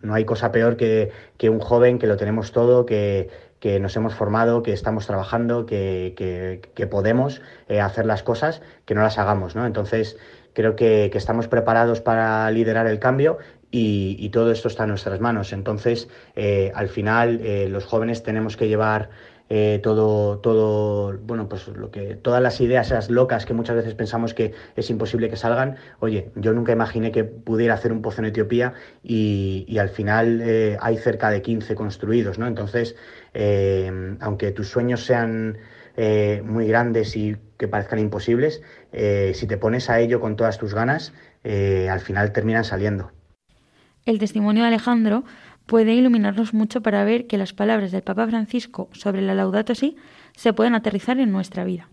no 0.02 0.14
hay 0.14 0.24
cosa 0.24 0.52
peor 0.52 0.76
que, 0.76 1.10
un 1.48 1.60
joven 1.60 1.98
que 1.98 2.06
lo 2.06 2.16
tenemos 2.16 2.52
todo, 2.52 2.86
que, 2.86 3.28
nos 3.80 3.96
hemos 3.96 4.14
formado, 4.14 4.62
que 4.62 4.72
estamos 4.72 5.06
trabajando, 5.06 5.66
que, 5.66 6.88
podemos 6.90 7.42
hacer 7.68 8.06
las 8.06 8.22
cosas, 8.22 8.62
que 8.84 8.94
no 8.94 9.02
las 9.02 9.18
hagamos, 9.18 9.56
¿no? 9.56 9.66
Entonces, 9.66 10.16
creo 10.56 10.74
que, 10.74 11.10
estamos 11.12 11.48
preparados 11.48 12.00
para 12.00 12.50
liderar 12.50 12.86
el 12.86 12.98
cambio 12.98 13.36
y, 13.70 14.30
todo 14.30 14.50
esto 14.50 14.68
está 14.68 14.84
en 14.84 14.90
nuestras 14.90 15.20
manos. 15.20 15.52
Entonces, 15.52 16.08
eh, 16.34 16.72
al 16.74 16.88
final, 16.88 17.40
eh, 17.42 17.68
los 17.68 17.84
jóvenes 17.84 18.22
tenemos 18.22 18.56
que 18.56 18.66
llevar 18.66 19.10
eh, 19.48 19.80
todo, 19.82 20.38
todo, 20.38 21.16
bueno, 21.18 21.48
pues 21.48 21.68
lo 21.68 21.90
que, 21.92 22.16
todas 22.16 22.42
las 22.42 22.61
ideas, 22.61 22.88
esas 22.88 23.11
locas 23.11 23.46
que 23.46 23.54
muchas 23.54 23.76
veces 23.76 23.94
pensamos 23.94 24.35
que 24.35 24.52
es 24.74 24.90
imposible 24.90 25.30
que 25.30 25.37
salgan. 25.37 25.76
Oye, 26.00 26.30
yo 26.35 26.52
nunca 26.52 26.72
imaginé 26.72 27.12
que 27.12 27.22
pudiera 27.24 27.74
hacer 27.74 27.92
un 27.92 28.02
pozo 28.02 28.20
en 28.20 28.26
Etiopía 28.26 28.74
y, 29.02 29.76
al 29.78 29.88
final 29.88 30.42
hay 30.80 30.96
cerca 30.96 31.30
de 31.30 31.42
15 31.42 31.74
construidos, 31.74 32.38
¿no? 32.38 32.46
Entonces, 32.46 32.96
aunque 34.20 34.50
tus 34.52 34.68
sueños 34.68 35.04
sean 35.04 35.59
muy 36.44 36.66
grandes 36.66 37.14
y 37.16 37.37
que 37.59 37.68
parezcan 37.68 37.98
imposibles, 37.98 38.62
si 38.90 39.46
te 39.46 39.59
pones 39.59 39.90
a 39.90 40.00
ello 40.00 40.18
con 40.20 40.37
todas 40.37 40.59
tus 40.59 40.74
ganas, 40.74 41.12
al 41.44 42.00
final 42.00 42.32
terminan 42.32 42.64
saliendo. 42.64 43.12
El 44.06 44.20
testimonio 44.20 44.62
de 44.62 44.68
Alejandro 44.68 45.24
puede 45.66 45.94
iluminarnos 45.94 46.55
mucho 46.55 46.81
para 46.81 47.05
ver 47.05 47.26
que 47.26 47.38
las 47.38 47.52
palabras 47.52 47.92
del 47.92 48.02
Papa 48.02 48.26
Francisco 48.26 48.88
sobre 48.92 49.22
la 49.22 49.35
Laudato 49.35 49.74
se 49.74 50.52
pueden 50.52 50.74
aterrizar 50.74 51.18
en 51.18 51.33
nuestra 51.33 51.64
vida. 51.64 51.88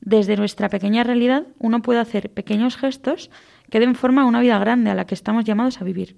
Desde 0.00 0.36
nuestra 0.36 0.68
pequeña 0.68 1.04
realidad 1.04 1.44
uno 1.58 1.82
puede 1.82 2.00
hacer 2.00 2.30
pequeños 2.30 2.76
gestos 2.76 3.30
que 3.70 3.80
den 3.80 3.94
forma 3.94 4.22
a 4.22 4.26
una 4.26 4.40
vida 4.40 4.58
grande 4.58 4.90
a 4.90 4.94
la 4.94 5.06
que 5.06 5.14
estamos 5.14 5.44
llamados 5.44 5.80
a 5.80 5.84
vivir. 5.84 6.16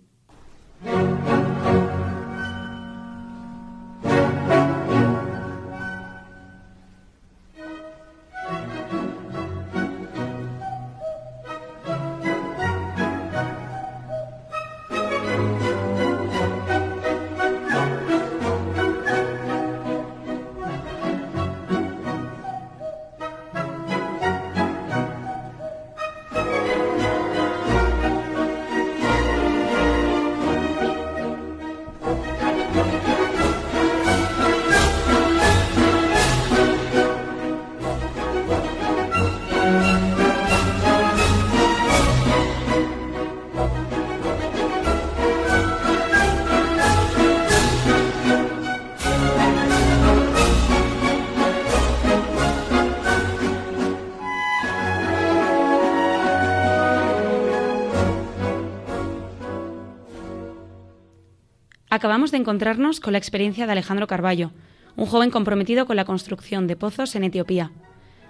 Acabamos 62.01 62.31
de 62.31 62.39
encontrarnos 62.39 62.99
con 62.99 63.13
la 63.13 63.19
experiencia 63.19 63.67
de 63.67 63.73
Alejandro 63.73 64.07
Carballo, 64.07 64.53
un 64.97 65.05
joven 65.05 65.31
comprometido 65.31 65.85
con 65.85 65.97
la 65.97 66.07
construcción 66.07 66.67
de 66.67 66.75
pozos 66.75 67.15
en 67.15 67.25
Etiopía. 67.25 67.73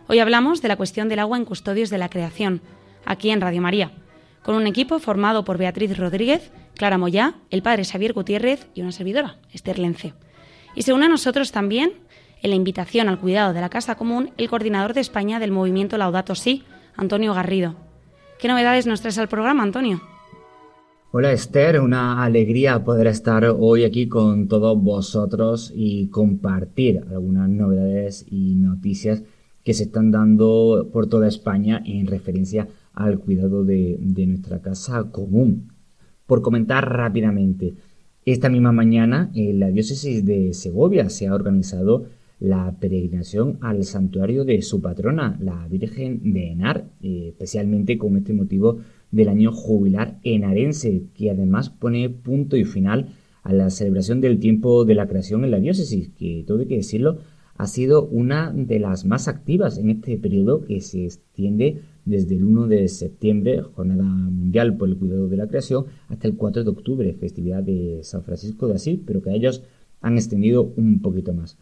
Hoy 0.09 0.19
hablamos 0.19 0.61
de 0.61 0.67
la 0.67 0.75
cuestión 0.75 1.09
del 1.09 1.21
agua 1.21 1.37
en 1.39 1.45
custodios 1.45 1.89
de 1.89 1.97
la 1.97 2.09
creación, 2.09 2.63
aquí 3.05 3.31
en 3.31 3.41
Radio 3.41 3.63
María, 3.63 3.93
con 4.43 4.57
un 4.57 4.67
equipo 4.67 4.99
formado 4.99 5.45
por 5.45 5.57
Beatriz 5.57 5.97
Rodríguez, 5.97 6.51
Clara 6.75 6.99
Moyá, 6.99 7.35
el 7.51 7.63
padre 7.63 7.85
Xavier 7.85 8.13
Gutiérrez 8.13 8.67
y 8.75 8.83
una 8.83 8.91
servidora, 8.91 9.37
Esther 9.53 9.79
Lence. 9.79 10.15
Y 10.75 10.83
se 10.83 10.93
une 10.93 11.07
a 11.07 11.09
nosotros 11.09 11.53
también, 11.53 11.93
en 12.43 12.51
la 12.51 12.57
invitación 12.57 13.09
al 13.09 13.21
cuidado 13.21 13.53
de 13.53 13.61
la 13.61 13.71
Casa 13.71 13.95
Común, 13.95 14.33
el 14.37 14.49
coordinador 14.49 14.95
de 14.95 15.01
España 15.01 15.39
del 15.39 15.53
movimiento 15.53 15.97
Laudato 15.97 16.35
Si, 16.35 16.65
Antonio 16.97 17.35
Garrido. 17.35 17.77
¿Qué 18.41 18.49
novedades 18.49 18.89
nos 18.89 19.01
traes 19.01 19.19
al 19.19 19.29
programa, 19.29 19.63
Antonio? 19.63 20.10
Hola 21.13 21.33
Esther, 21.33 21.81
una 21.81 22.23
alegría 22.23 22.85
poder 22.85 23.09
estar 23.09 23.45
hoy 23.59 23.83
aquí 23.83 24.07
con 24.07 24.47
todos 24.47 24.81
vosotros 24.81 25.73
y 25.75 26.07
compartir 26.07 27.01
algunas 27.11 27.49
novedades 27.49 28.25
y 28.31 28.55
noticias 28.55 29.25
que 29.65 29.75
se 29.75 29.83
están 29.83 30.13
dando 30.13 30.89
por 30.93 31.09
toda 31.09 31.27
España 31.27 31.83
en 31.85 32.07
referencia 32.07 32.69
al 32.95 33.19
cuidado 33.19 33.65
de, 33.65 33.99
nuestra 34.29 34.61
casa 34.61 35.11
común. 35.11 35.73
Por 36.27 36.43
comentar 36.43 36.89
rápidamente, 36.89 37.75
esta 38.25 38.49
misma 38.49 38.71
mañana 38.71 39.33
en 39.35 39.59
la 39.59 39.67
diócesis 39.67 40.25
de 40.25 40.55
Segovia 40.55 41.11
se 41.11 41.27
ha 41.27 41.35
organizado 41.35 42.07
la 42.39 42.77
peregrinación 42.79 43.59
al 43.63 43.83
santuario 43.83 44.45
de 44.45 44.63
su 44.63 44.81
patrona, 44.81 45.37
la 45.41 45.67
Virgen 45.67 46.33
de 46.33 46.53
Enar, 46.53 46.85
eh, 47.03 47.31
especialmente 47.31 47.99
con 47.99 48.17
este 48.17 48.33
motivo 48.33 48.79
del 49.11 49.29
año 49.29 49.53
jubilar 49.53 50.19
enarense, 50.23 51.05
que 51.15 51.31
además 51.31 51.71
pone 51.71 52.09
punto 52.11 52.57
y 52.57 52.65
final 52.65 53.15
a 53.43 53.53
la 53.53 53.71
celebración 53.71 54.21
del 54.21 54.39
tiempo 54.39 54.85
de 54.85 54.95
la 54.95 55.09
creación 55.09 55.45
en 55.45 55.51
la 55.51 55.61
diócesis, 55.61 56.11
que 56.11 56.45
todo 56.47 56.61
hay 56.61 56.67
que 56.67 56.77
decirlo, 56.77 57.19
ha 57.57 57.67
sido 57.67 58.07
una 58.07 58.53
de 58.53 58.79
las 58.79 59.05
más 59.05 59.29
activas 59.29 59.77
en 59.77 59.91
este 59.91 60.17
periodo 60.17 60.63
que 60.63 60.81
se 60.81 61.05
extiende 61.05 61.83
desde 62.07 62.37
el 62.37 62.45
1 62.45 62.69
de 62.69 62.89
septiembre, 62.89 63.61
Jornada 63.61 64.03
Mundial 64.03 64.77
por 64.79 64.89
el 64.89 64.97
Cuidado 64.97 65.29
de 65.29 65.37
la 65.37 65.47
Creación, 65.47 65.85
hasta 66.09 66.27
el 66.27 66.37
4 66.37 66.65
de 66.65 66.71
octubre, 66.71 67.13
festividad 67.13 67.63
de 67.63 68.01
San 68.03 68.23
Francisco 68.23 68.67
de 68.67 68.75
Asís, 68.75 69.01
pero 69.05 69.21
que 69.21 69.35
ellos 69.35 69.63
han 70.01 70.15
extendido 70.15 70.73
un 70.77 71.03
poquito 71.03 71.35
más. 71.35 71.59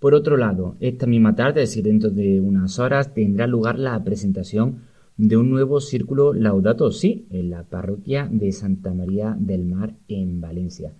Por 0.00 0.14
otro 0.14 0.36
lado, 0.36 0.76
esta 0.80 1.06
misma 1.06 1.34
tarde, 1.34 1.62
es 1.62 1.70
decir, 1.70 1.84
dentro 1.84 2.10
de 2.10 2.40
unas 2.40 2.78
horas, 2.78 3.14
tendrá 3.14 3.46
lugar 3.46 3.78
la 3.78 4.02
presentación 4.02 4.82
de 5.18 5.36
un 5.36 5.50
nuevo 5.50 5.80
círculo 5.80 6.32
Laudato 6.32 6.92
Si 6.92 7.26
en 7.30 7.50
la 7.50 7.64
parroquia 7.64 8.28
de 8.30 8.52
Santa 8.52 8.94
María 8.94 9.36
del 9.38 9.64
Mar 9.64 9.96
en 10.06 10.40
Valencia. 10.40 10.94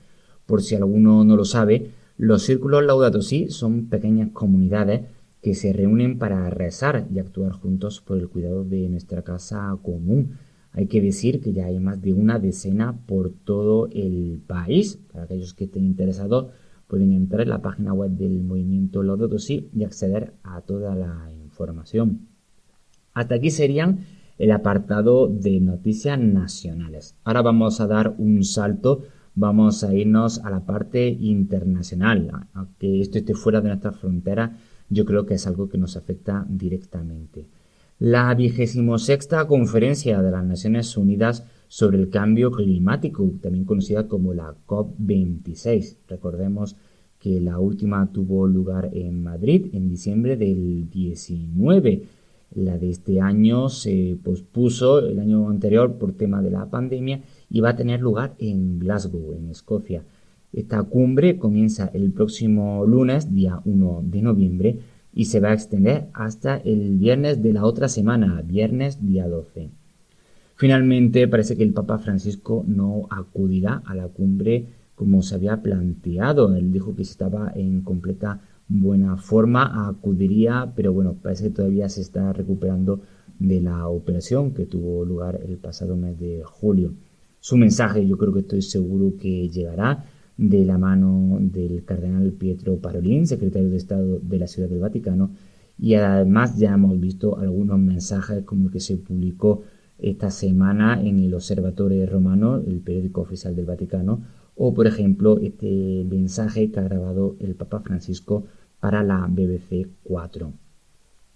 Por 0.44 0.60
si 0.60 0.74
alguno 0.74 1.24
no 1.24 1.36
lo 1.36 1.44
sabe, 1.44 1.92
los 2.16 2.42
círculos 2.42 2.84
Laudato 2.84 3.22
Si 3.22 3.48
son 3.48 3.86
pequeñas 3.86 4.30
comunidades 4.32 5.02
que 5.40 5.54
se 5.54 5.72
reúnen 5.72 6.18
para 6.18 6.50
rezar 6.50 7.06
y 7.14 7.20
actuar 7.20 7.52
juntos 7.52 8.00
por 8.00 8.18
el 8.18 8.28
cuidado 8.28 8.64
de 8.64 8.88
nuestra 8.88 9.22
casa 9.22 9.78
común. 9.82 10.32
Hay 10.72 10.86
que 10.86 11.00
decir 11.00 11.40
que 11.40 11.52
ya 11.52 11.66
hay 11.66 11.78
más 11.78 12.02
de 12.02 12.12
una 12.12 12.40
decena 12.40 12.98
por 13.06 13.30
todo 13.30 13.88
el 13.92 14.42
país. 14.44 14.98
Para 15.12 15.24
aquellos 15.24 15.54
que 15.54 15.64
estén 15.64 15.84
interesados, 15.84 16.48
pueden 16.88 17.12
entrar 17.12 17.42
en 17.42 17.50
la 17.50 17.62
página 17.62 17.92
web 17.92 18.10
del 18.10 18.42
movimiento 18.42 19.04
Laudato 19.04 19.38
Si 19.38 19.70
y 19.72 19.84
acceder 19.84 20.34
a 20.42 20.60
toda 20.62 20.96
la 20.96 21.30
información. 21.32 22.37
Hasta 23.18 23.34
aquí 23.34 23.50
serían 23.50 24.00
el 24.38 24.52
apartado 24.52 25.26
de 25.26 25.58
noticias 25.60 26.18
nacionales. 26.18 27.16
Ahora 27.24 27.42
vamos 27.42 27.80
a 27.80 27.86
dar 27.86 28.14
un 28.18 28.44
salto 28.44 29.02
vamos 29.38 29.84
a 29.84 29.94
irnos 29.94 30.40
a 30.44 30.50
la 30.50 30.66
parte 30.66 31.08
internacional. 31.08 32.48
Aunque 32.54 33.00
esto 33.00 33.18
esté 33.18 33.34
fuera 33.34 33.60
de 33.60 33.68
nuestra 33.68 33.92
frontera, 33.92 34.56
yo 34.88 35.04
creo 35.04 35.26
que 35.26 35.34
es 35.34 35.46
algo 35.46 35.68
que 35.68 35.78
nos 35.78 35.96
afecta 35.96 36.44
directamente. 36.48 37.46
La 38.00 38.36
sexta 38.98 39.46
conferencia 39.46 40.22
de 40.22 40.30
las 40.30 40.44
Naciones 40.44 40.96
Unidas 40.96 41.44
sobre 41.68 41.98
el 41.98 42.10
cambio 42.10 42.50
climático, 42.50 43.30
también 43.40 43.64
conocida 43.64 44.08
como 44.08 44.34
la 44.34 44.54
COP26. 44.66 45.98
Recordemos 46.08 46.76
que 47.18 47.40
la 47.40 47.58
última 47.58 48.10
tuvo 48.12 48.46
lugar 48.46 48.90
en 48.92 49.22
Madrid 49.22 49.66
en 49.72 49.88
diciembre 49.88 50.36
del 50.36 50.88
19. 50.90 52.02
La 52.54 52.78
de 52.78 52.90
este 52.90 53.20
año 53.20 53.68
se 53.68 54.18
pospuso 54.22 55.00
el 55.00 55.18
año 55.18 55.50
anterior 55.50 55.96
por 55.96 56.14
tema 56.14 56.40
de 56.42 56.50
la 56.50 56.66
pandemia 56.66 57.20
y 57.50 57.60
va 57.60 57.70
a 57.70 57.76
tener 57.76 58.00
lugar 58.00 58.34
en 58.38 58.78
Glasgow, 58.78 59.34
en 59.34 59.50
Escocia. 59.50 60.02
Esta 60.52 60.82
cumbre 60.82 61.36
comienza 61.36 61.90
el 61.92 62.10
próximo 62.10 62.86
lunes, 62.86 63.34
día 63.34 63.60
1 63.64 64.02
de 64.04 64.22
noviembre, 64.22 64.78
y 65.12 65.26
se 65.26 65.40
va 65.40 65.50
a 65.50 65.54
extender 65.54 66.06
hasta 66.14 66.56
el 66.56 66.96
viernes 66.96 67.42
de 67.42 67.52
la 67.52 67.64
otra 67.64 67.88
semana, 67.88 68.42
viernes 68.42 69.04
día 69.04 69.28
12. 69.28 69.70
Finalmente, 70.56 71.28
parece 71.28 71.56
que 71.56 71.62
el 71.62 71.72
Papa 71.72 71.98
Francisco 71.98 72.64
no 72.66 73.06
acudirá 73.10 73.82
a 73.84 73.94
la 73.94 74.08
cumbre 74.08 74.66
como 74.94 75.22
se 75.22 75.36
había 75.36 75.62
planteado. 75.62 76.54
Él 76.56 76.72
dijo 76.72 76.96
que 76.96 77.02
estaba 77.02 77.52
en 77.54 77.82
completa 77.82 78.40
buena 78.68 79.16
forma, 79.16 79.88
acudiría, 79.88 80.72
pero 80.76 80.92
bueno, 80.92 81.16
parece 81.22 81.44
que 81.44 81.50
todavía 81.50 81.88
se 81.88 82.02
está 82.02 82.32
recuperando 82.32 83.00
de 83.38 83.60
la 83.60 83.88
operación 83.88 84.52
que 84.52 84.66
tuvo 84.66 85.04
lugar 85.04 85.40
el 85.46 85.56
pasado 85.56 85.96
mes 85.96 86.18
de 86.18 86.42
julio. 86.44 86.92
Su 87.40 87.56
mensaje 87.56 88.06
yo 88.06 88.18
creo 88.18 88.32
que 88.32 88.40
estoy 88.40 88.62
seguro 88.62 89.16
que 89.16 89.48
llegará 89.48 90.04
de 90.36 90.64
la 90.64 90.78
mano 90.78 91.38
del 91.40 91.84
cardenal 91.84 92.32
Pietro 92.32 92.76
Parolin, 92.76 93.26
secretario 93.26 93.70
de 93.70 93.76
Estado 93.76 94.18
de 94.20 94.38
la 94.38 94.46
Ciudad 94.46 94.68
del 94.68 94.80
Vaticano, 94.80 95.30
y 95.78 95.94
además 95.94 96.58
ya 96.58 96.74
hemos 96.74 96.98
visto 96.98 97.38
algunos 97.38 97.78
mensajes 97.78 98.44
como 98.44 98.66
el 98.66 98.72
que 98.72 98.80
se 98.80 98.96
publicó 98.96 99.62
esta 99.98 100.30
semana 100.30 101.00
en 101.00 101.18
el 101.18 101.34
Observatorio 101.34 102.06
Romano, 102.06 102.56
el 102.56 102.80
periódico 102.80 103.20
oficial 103.20 103.54
del 103.56 103.66
Vaticano, 103.66 104.22
o 104.56 104.74
por 104.74 104.86
ejemplo 104.86 105.38
este 105.38 106.04
mensaje 106.08 106.70
que 106.70 106.80
ha 106.80 106.84
grabado 106.84 107.36
el 107.38 107.54
Papa 107.54 107.80
Francisco 107.80 108.44
para 108.80 109.02
la 109.02 109.26
BBC 109.28 109.88
4. 110.04 110.52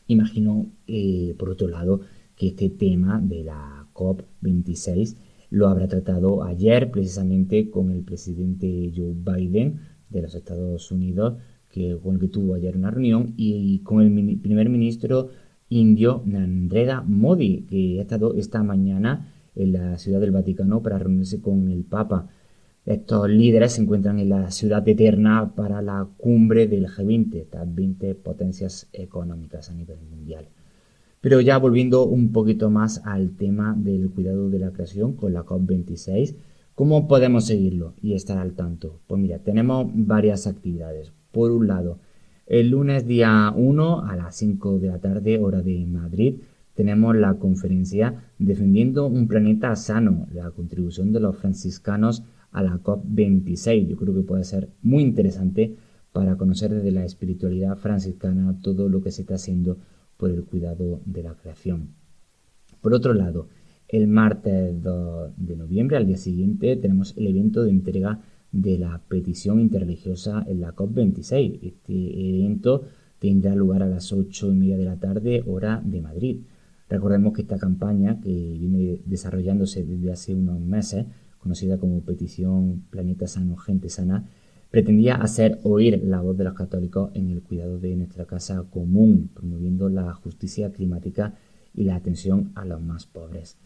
Imagino, 0.09 0.67
eh, 0.87 1.35
por 1.39 1.51
otro 1.51 1.69
lado, 1.69 2.01
que 2.37 2.49
este 2.49 2.71
tema 2.71 3.21
de 3.21 3.45
la 3.45 3.87
COP26 3.95 5.17
lo 5.51 5.69
habrá 5.69 5.87
tratado 5.87 6.45
ayer 6.45 6.91
precisamente 6.91 7.71
con 7.71 7.91
el 7.91 8.03
presidente 8.03 8.93
Joe 8.97 9.15
Biden 9.15 9.81
de 10.09 10.23
los 10.23 10.35
Estados 10.35 10.91
Unidos, 10.91 11.37
que, 11.69 11.99
con 12.03 12.15
el 12.15 12.21
que 12.21 12.29
tuvo 12.29 12.55
ayer 12.55 12.77
una 12.77 12.91
reunión, 12.91 13.35
y, 13.37 13.79
con 13.81 14.03
el 14.03 14.39
primer 14.39 14.69
ministro 14.69 15.31
indio 15.69 16.23
Narendra 16.27 17.03
Modi, 17.03 17.63
que 17.69 17.99
ha 17.99 18.03
estado 18.03 18.35
esta 18.35 18.63
mañana 18.63 19.33
en 19.55 19.73
la 19.73 19.99
Ciudad 19.99 20.21
del 20.21 20.31
Vaticano 20.31 20.83
para 20.83 20.99
reunirse 20.99 21.41
con 21.41 21.69
el 21.69 21.85
Papa. 21.85 22.29
Estos 22.85 23.31
líderes 23.31 23.75
se 23.75 23.83
encuentran 23.83 24.19
en 24.19 24.29
la 24.29 24.51
ciudad 24.51 24.87
eterna 24.89 25.53
para 25.55 25.83
la 25.83 26.09
cumbre 26.17 26.67
del 26.67 26.89
G20, 26.89 27.37
estas 27.37 27.73
20 27.73 28.17
potencias 28.17 28.89
económicas 28.93 29.71
a 29.71 29.75
nivel 29.75 29.99
mundial. 30.11 30.49
Pero 31.21 31.41
ya 31.41 31.59
volviendo 31.59 32.05
un 32.05 32.33
poquito 32.33 32.71
más 32.71 33.01
al 33.05 33.37
tema 33.37 33.77
del 33.79 34.11
cuidado 34.11 34.51
de 34.51 34.59
la 34.59 34.73
creación 34.73 35.13
con 35.13 35.33
la 35.33 35.45
COP26, 35.45 36.35
¿cómo 36.75 37.07
podemos 37.07 37.47
seguirlo 37.47 37.95
y 38.03 38.15
estar 38.15 38.39
al 38.39 38.55
tanto? 38.55 38.99
Pues 39.07 39.21
mira, 39.21 39.39
tenemos 39.39 39.87
varias 39.95 40.49
actividades. 40.49 41.13
Por 41.31 41.53
un 41.53 41.69
lado, 41.69 42.01
el 42.49 42.71
lunes 42.71 43.07
día 43.07 43.55
1 43.57 44.07
a 44.07 44.17
las 44.17 44.35
5 44.35 44.81
de 44.81 44.89
la 44.89 44.99
tarde, 44.99 45.39
hora 45.39 45.63
de 45.63 45.87
Madrid, 45.87 46.41
tenemos 46.75 47.15
la 47.15 47.35
conferencia 47.35 48.25
Defendiendo 48.39 49.07
un 49.07 49.29
planeta 49.29 49.77
sano, 49.77 50.27
la 50.33 50.51
contribución 50.51 51.13
de 51.13 51.21
los 51.21 51.37
franciscanos 51.37 52.25
a 52.53 52.63
la 52.63 52.83
COP26. 52.83 53.89
Yo 53.89 53.97
creo 53.97 54.15
que 54.15 54.23
puede 54.23 54.45
ser 54.45 54.69
muy 54.83 55.03
interesante 55.03 55.77
para 56.13 56.37
conocer 56.37 56.73
desde 56.73 56.93
la 56.93 57.05
espiritualidad 57.05 57.77
franciscana 57.77 58.59
todo 58.63 58.89
lo 58.89 59.03
que 59.03 59.11
se 59.11 59.23
está 59.23 59.35
haciendo 59.35 59.79
por 60.17 60.31
el 60.31 60.45
cuidado 60.45 61.01
de 61.07 61.23
la 61.23 61.35
creación. 61.35 61.89
Por 62.81 62.95
otro 62.95 63.15
lado, 63.15 63.49
el 63.89 64.07
martes 64.09 64.83
2 64.83 65.33
de 65.37 65.57
noviembre, 65.57 65.97
al 65.97 66.07
día 66.07 66.17
siguiente, 66.17 66.77
tenemos 66.77 67.15
el 67.17 67.27
evento 67.27 67.63
de 67.63 67.71
entrega 67.71 68.21
de 68.51 68.79
la 68.79 69.01
petición 69.09 69.61
interreligiosa 69.61 70.45
en 70.47 70.61
la 70.61 70.75
COP26. 70.75 71.59
Este 71.63 72.39
evento 72.39 72.83
tendrá 73.19 73.55
lugar 73.55 73.83
a 73.83 73.89
las 73.89 74.13
8 74.13 74.53
y 74.53 74.57
media 74.57 74.77
de 74.77 74.85
la 74.85 74.97
tarde, 74.97 75.43
hora 75.47 75.83
de 75.85 76.01
Madrid. 76.03 76.41
Recordemos 76.89 77.33
que 77.33 77.43
esta 77.43 77.59
campaña, 77.59 78.21
que 78.21 78.31
viene 78.31 78.99
desarrollándose 79.07 79.85
desde 79.85 80.13
hace 80.13 80.35
unos 80.35 80.61
meses, 80.61 81.07
conocida 81.43 81.77
como 81.79 82.03
Petición 82.03 82.85
Planeta 82.91 83.27
Sano, 83.27 83.57
Gente 83.57 83.89
Sana, 83.89 84.29
pretendía 84.71 85.17
hacer 85.17 85.59
oír 85.65 86.01
la 86.05 86.21
voz 86.21 86.39
de 86.39 86.45
los 86.45 86.55
católicos 86.55 87.11
en 87.15 87.31
el 87.31 87.43
cuidado 87.43 87.79
de 87.79 87.97
nuestra 87.97 88.27
casa 88.27 88.65
común, 88.71 89.31
promoviendo 89.35 89.89
la 89.89 90.15
justicia 90.15 90.73
climática 90.73 91.35
y 91.75 91.85
la 91.85 91.97
atención 91.97 92.53
a 92.55 92.65
los 92.65 92.81
más 92.81 93.07
pobres. 93.07 93.59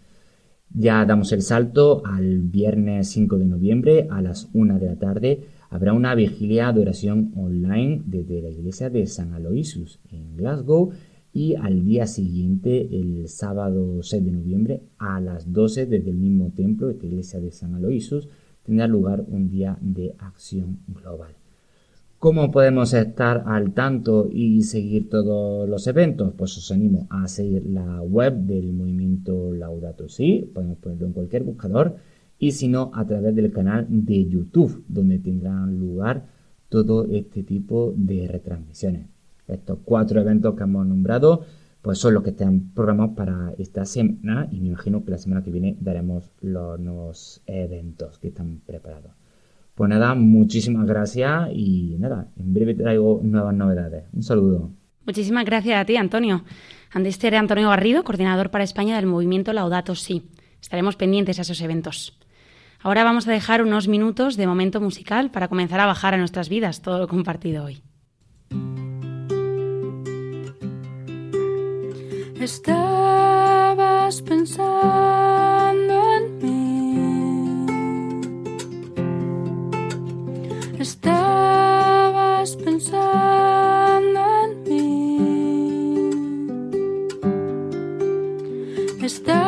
Ya 0.71 1.05
damos 1.05 1.31
el 1.33 1.43
salto 1.43 2.03
al 2.05 2.41
viernes 2.41 3.09
5 3.11 3.39
de 3.39 3.47
noviembre 3.47 4.09
a 4.11 4.21
las 4.21 4.49
1 4.53 4.79
de 4.79 4.87
la 4.87 4.97
tarde. 4.97 5.45
Habrá 5.71 5.93
una 5.93 6.15
vigilia 6.15 6.73
de 6.73 6.81
oración 6.81 7.33
online 7.37 8.03
desde 8.05 8.43
la 8.43 8.49
iglesia 8.49 8.91
de 8.91 9.07
San 9.07 9.33
Aloysius 9.33 10.01
en 10.11 10.37
Glasgow 10.37 10.91
y 11.37 11.55
al 11.55 11.85
día 11.85 12.07
siguiente, 12.07 12.88
el 12.99 13.29
sábado 13.29 14.03
6 14.03 14.25
de 14.25 14.31
noviembre, 14.31 14.83
a 14.96 15.20
las 15.20 15.53
12 15.53 15.85
desde 15.85 16.09
el 16.09 16.16
mismo 16.16 16.51
templo, 16.57 16.88
esta 16.88 17.05
iglesia 17.05 17.40
de 17.40 17.53
San 17.53 17.75
Aloysius, 17.75 18.27
tendrá 18.62 18.87
lugar 18.87 19.22
un 19.29 19.51
día 19.51 19.77
de 19.83 20.14
acción 20.18 20.79
global. 20.88 21.35
¿Cómo 22.18 22.51
podemos 22.51 22.94
estar 22.94 23.44
al 23.44 23.75
tanto 23.75 24.31
y 24.33 24.62
seguir 24.62 25.11
todos 25.11 25.68
los 25.68 25.87
eventos? 25.87 26.33
Pues 26.38 26.57
os 26.57 26.72
animo 26.72 27.07
a 27.11 27.29
seguir 27.29 27.66
la 27.66 28.01
web 28.01 28.35
del 28.35 28.72
movimiento 28.72 29.53
Laudato 29.53 30.09
Si, 30.09 30.51
podemos 30.55 30.79
ponerlo 30.79 31.09
en 31.09 31.12
cualquier 31.12 31.42
buscador, 31.42 31.96
y 32.38 32.53
si 32.53 32.68
no, 32.68 32.90
a 32.94 33.05
través 33.07 33.35
del 33.35 33.53
canal 33.53 33.87
de 33.90 34.25
YouTube, 34.25 34.85
donde 34.88 35.18
tendrán 35.18 35.79
lugar 35.79 36.29
todo 36.70 37.05
este 37.05 37.42
tipo 37.42 37.92
de 37.94 38.27
retransmisiones. 38.27 39.16
Estos 39.49 39.79
cuatro 39.85 40.21
eventos 40.21 40.55
que 40.55 40.63
hemos 40.65 40.87
nombrado 40.87 41.45
pues 41.87 41.99
son 41.99 42.15
los 42.15 42.25
que 42.25 42.31
están 42.31 42.73
programados 42.75 43.15
para 43.15 43.53
esta 43.59 43.85
semana 43.85 44.49
y 44.51 44.59
me 44.59 44.71
imagino 44.71 45.05
que 45.05 45.13
la 45.13 45.19
semana 45.19 45.45
que 45.45 45.53
viene 45.53 45.77
daremos 45.79 46.33
los 46.41 46.81
nuevos 46.81 47.43
eventos 47.47 48.19
que 48.19 48.27
están 48.27 48.61
preparados. 48.67 49.13
Pues 49.77 49.89
nada, 49.89 50.17
muchísimas 50.17 50.85
gracias 50.85 51.49
y 51.53 51.95
nada, 52.01 52.27
en 52.37 52.53
breve 52.53 52.75
traigo 52.75 53.21
nuevas 53.23 53.55
novedades. 53.55 54.03
Un 54.13 54.25
saludo. 54.25 54.71
Muchísimas 55.05 55.45
gracias 55.45 55.81
a 55.81 55.85
ti, 55.85 55.97
Antonio. 55.97 56.43
Antes 56.91 57.23
era 57.23 57.39
Antonio 57.39 57.69
Garrido, 57.69 58.03
coordinador 58.03 58.51
para 58.51 58.65
España 58.65 58.97
del 58.97 59.07
movimiento 59.07 59.53
Laudato 59.53 59.95
Si. 59.95 60.29
Estaremos 60.61 60.97
pendientes 60.97 61.39
a 61.39 61.43
esos 61.43 61.61
eventos. 61.61 62.19
Ahora 62.81 63.05
vamos 63.05 63.29
a 63.29 63.31
dejar 63.31 63.63
unos 63.63 63.87
minutos 63.87 64.37
de 64.37 64.49
momento 64.49 64.81
musical 64.81 65.31
para 65.31 65.47
comenzar 65.47 65.79
a 65.79 65.87
bajar 65.87 66.15
a 66.15 66.19
nuestras 66.19 66.49
vidas 66.49 66.83
todo 66.83 66.99
lo 66.99 67.07
compartido 67.07 67.63
hoy. 67.63 67.86
Estabas 72.40 74.20
pensando 74.22 75.94
en 76.16 76.38
mí. 76.38 77.66
Estabas 80.79 82.57
pensando 82.57 84.20
en 84.44 84.62
mí. 84.64 85.18
Estabas 89.03 89.46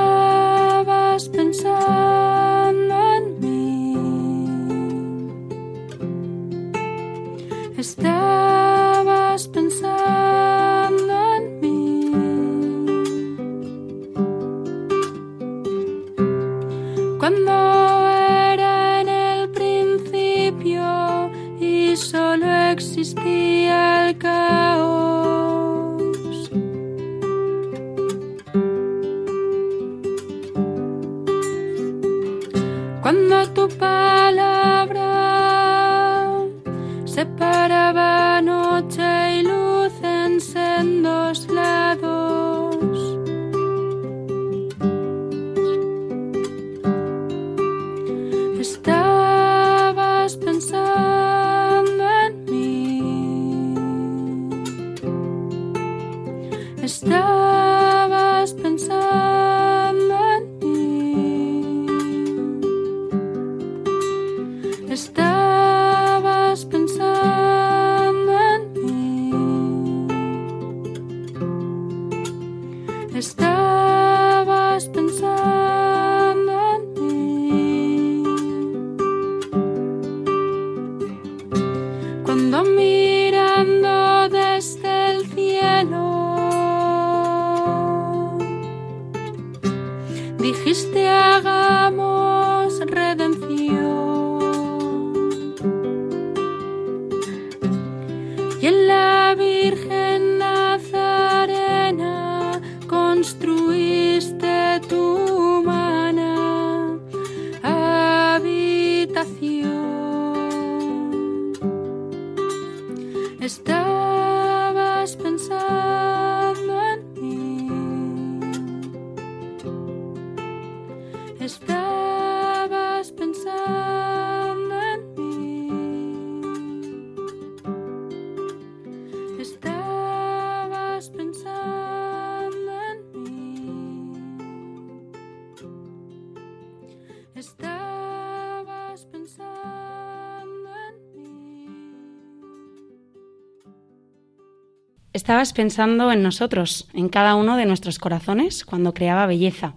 Estabas 145.28 145.52
pensando 145.52 146.10
en 146.10 146.22
nosotros, 146.22 146.88
en 146.94 147.10
cada 147.10 147.34
uno 147.34 147.58
de 147.58 147.66
nuestros 147.66 147.98
corazones, 147.98 148.64
cuando 148.64 148.94
creaba 148.94 149.26
belleza. 149.26 149.74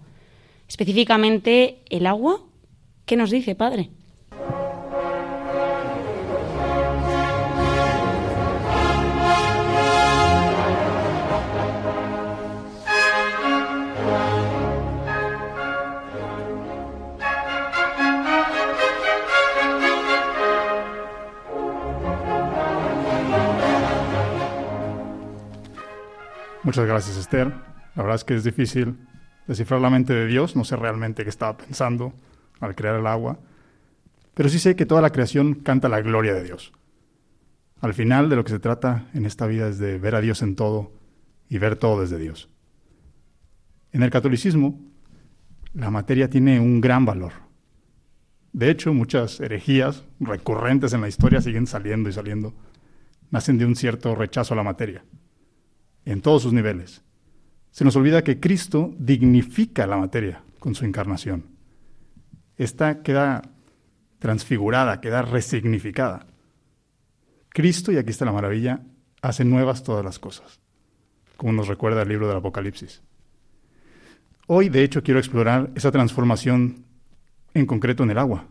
Específicamente 0.66 1.82
el 1.90 2.06
agua. 2.06 2.40
¿Qué 3.04 3.16
nos 3.16 3.30
dice, 3.30 3.54
Padre? 3.54 3.90
Muchas 26.72 26.86
gracias, 26.86 27.18
Esther. 27.18 27.48
La 27.94 28.02
verdad 28.02 28.14
es 28.14 28.24
que 28.24 28.34
es 28.34 28.44
difícil 28.44 28.96
descifrar 29.46 29.78
la 29.82 29.90
mente 29.90 30.14
de 30.14 30.26
Dios. 30.26 30.56
No 30.56 30.64
sé 30.64 30.74
realmente 30.74 31.22
qué 31.22 31.28
estaba 31.28 31.58
pensando 31.58 32.14
al 32.60 32.74
crear 32.74 32.94
el 32.98 33.06
agua. 33.06 33.38
Pero 34.32 34.48
sí 34.48 34.58
sé 34.58 34.74
que 34.74 34.86
toda 34.86 35.02
la 35.02 35.10
creación 35.10 35.52
canta 35.52 35.90
la 35.90 36.00
gloria 36.00 36.32
de 36.32 36.42
Dios. 36.42 36.72
Al 37.82 37.92
final 37.92 38.30
de 38.30 38.36
lo 38.36 38.44
que 38.44 38.52
se 38.52 38.58
trata 38.58 39.06
en 39.12 39.26
esta 39.26 39.46
vida 39.46 39.68
es 39.68 39.78
de 39.78 39.98
ver 39.98 40.14
a 40.14 40.22
Dios 40.22 40.40
en 40.40 40.56
todo 40.56 40.92
y 41.50 41.58
ver 41.58 41.76
todo 41.76 42.00
desde 42.00 42.16
Dios. 42.16 42.48
En 43.92 44.02
el 44.02 44.08
catolicismo, 44.08 44.80
la 45.74 45.90
materia 45.90 46.30
tiene 46.30 46.58
un 46.58 46.80
gran 46.80 47.04
valor. 47.04 47.32
De 48.54 48.70
hecho, 48.70 48.94
muchas 48.94 49.40
herejías 49.40 50.04
recurrentes 50.20 50.94
en 50.94 51.02
la 51.02 51.08
historia 51.08 51.42
siguen 51.42 51.66
saliendo 51.66 52.08
y 52.08 52.14
saliendo. 52.14 52.54
Nacen 53.30 53.58
de 53.58 53.66
un 53.66 53.76
cierto 53.76 54.14
rechazo 54.14 54.54
a 54.54 54.56
la 54.56 54.62
materia 54.62 55.04
en 56.04 56.20
todos 56.20 56.42
sus 56.42 56.52
niveles. 56.52 57.02
Se 57.70 57.84
nos 57.84 57.96
olvida 57.96 58.22
que 58.22 58.40
Cristo 58.40 58.94
dignifica 58.98 59.86
la 59.86 59.96
materia 59.96 60.42
con 60.58 60.74
su 60.74 60.84
encarnación. 60.84 61.44
Esta 62.56 63.02
queda 63.02 63.42
transfigurada, 64.18 65.00
queda 65.00 65.22
resignificada. 65.22 66.26
Cristo, 67.48 67.92
y 67.92 67.96
aquí 67.96 68.10
está 68.10 68.24
la 68.24 68.32
maravilla, 68.32 68.82
hace 69.20 69.44
nuevas 69.44 69.82
todas 69.82 70.04
las 70.04 70.18
cosas, 70.18 70.60
como 71.36 71.52
nos 71.52 71.68
recuerda 71.68 72.02
el 72.02 72.08
libro 72.08 72.28
del 72.28 72.36
Apocalipsis. 72.36 73.02
Hoy, 74.46 74.68
de 74.68 74.82
hecho, 74.84 75.02
quiero 75.02 75.20
explorar 75.20 75.70
esa 75.74 75.90
transformación 75.90 76.84
en 77.54 77.66
concreto 77.66 78.02
en 78.02 78.10
el 78.10 78.18
agua. 78.18 78.46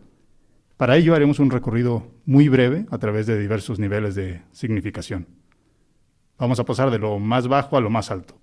Para 0.76 0.96
ello 0.96 1.14
haremos 1.14 1.38
un 1.38 1.50
recorrido 1.50 2.06
muy 2.26 2.48
breve 2.48 2.86
a 2.90 2.98
través 2.98 3.26
de 3.26 3.38
diversos 3.38 3.78
niveles 3.78 4.14
de 4.14 4.42
significación. 4.52 5.26
Vamos 6.38 6.58
a 6.58 6.64
pasar 6.64 6.90
de 6.90 6.98
lo 6.98 7.18
más 7.18 7.48
bajo 7.48 7.76
a 7.76 7.80
lo 7.80 7.90
más 7.90 8.10
alto, 8.10 8.38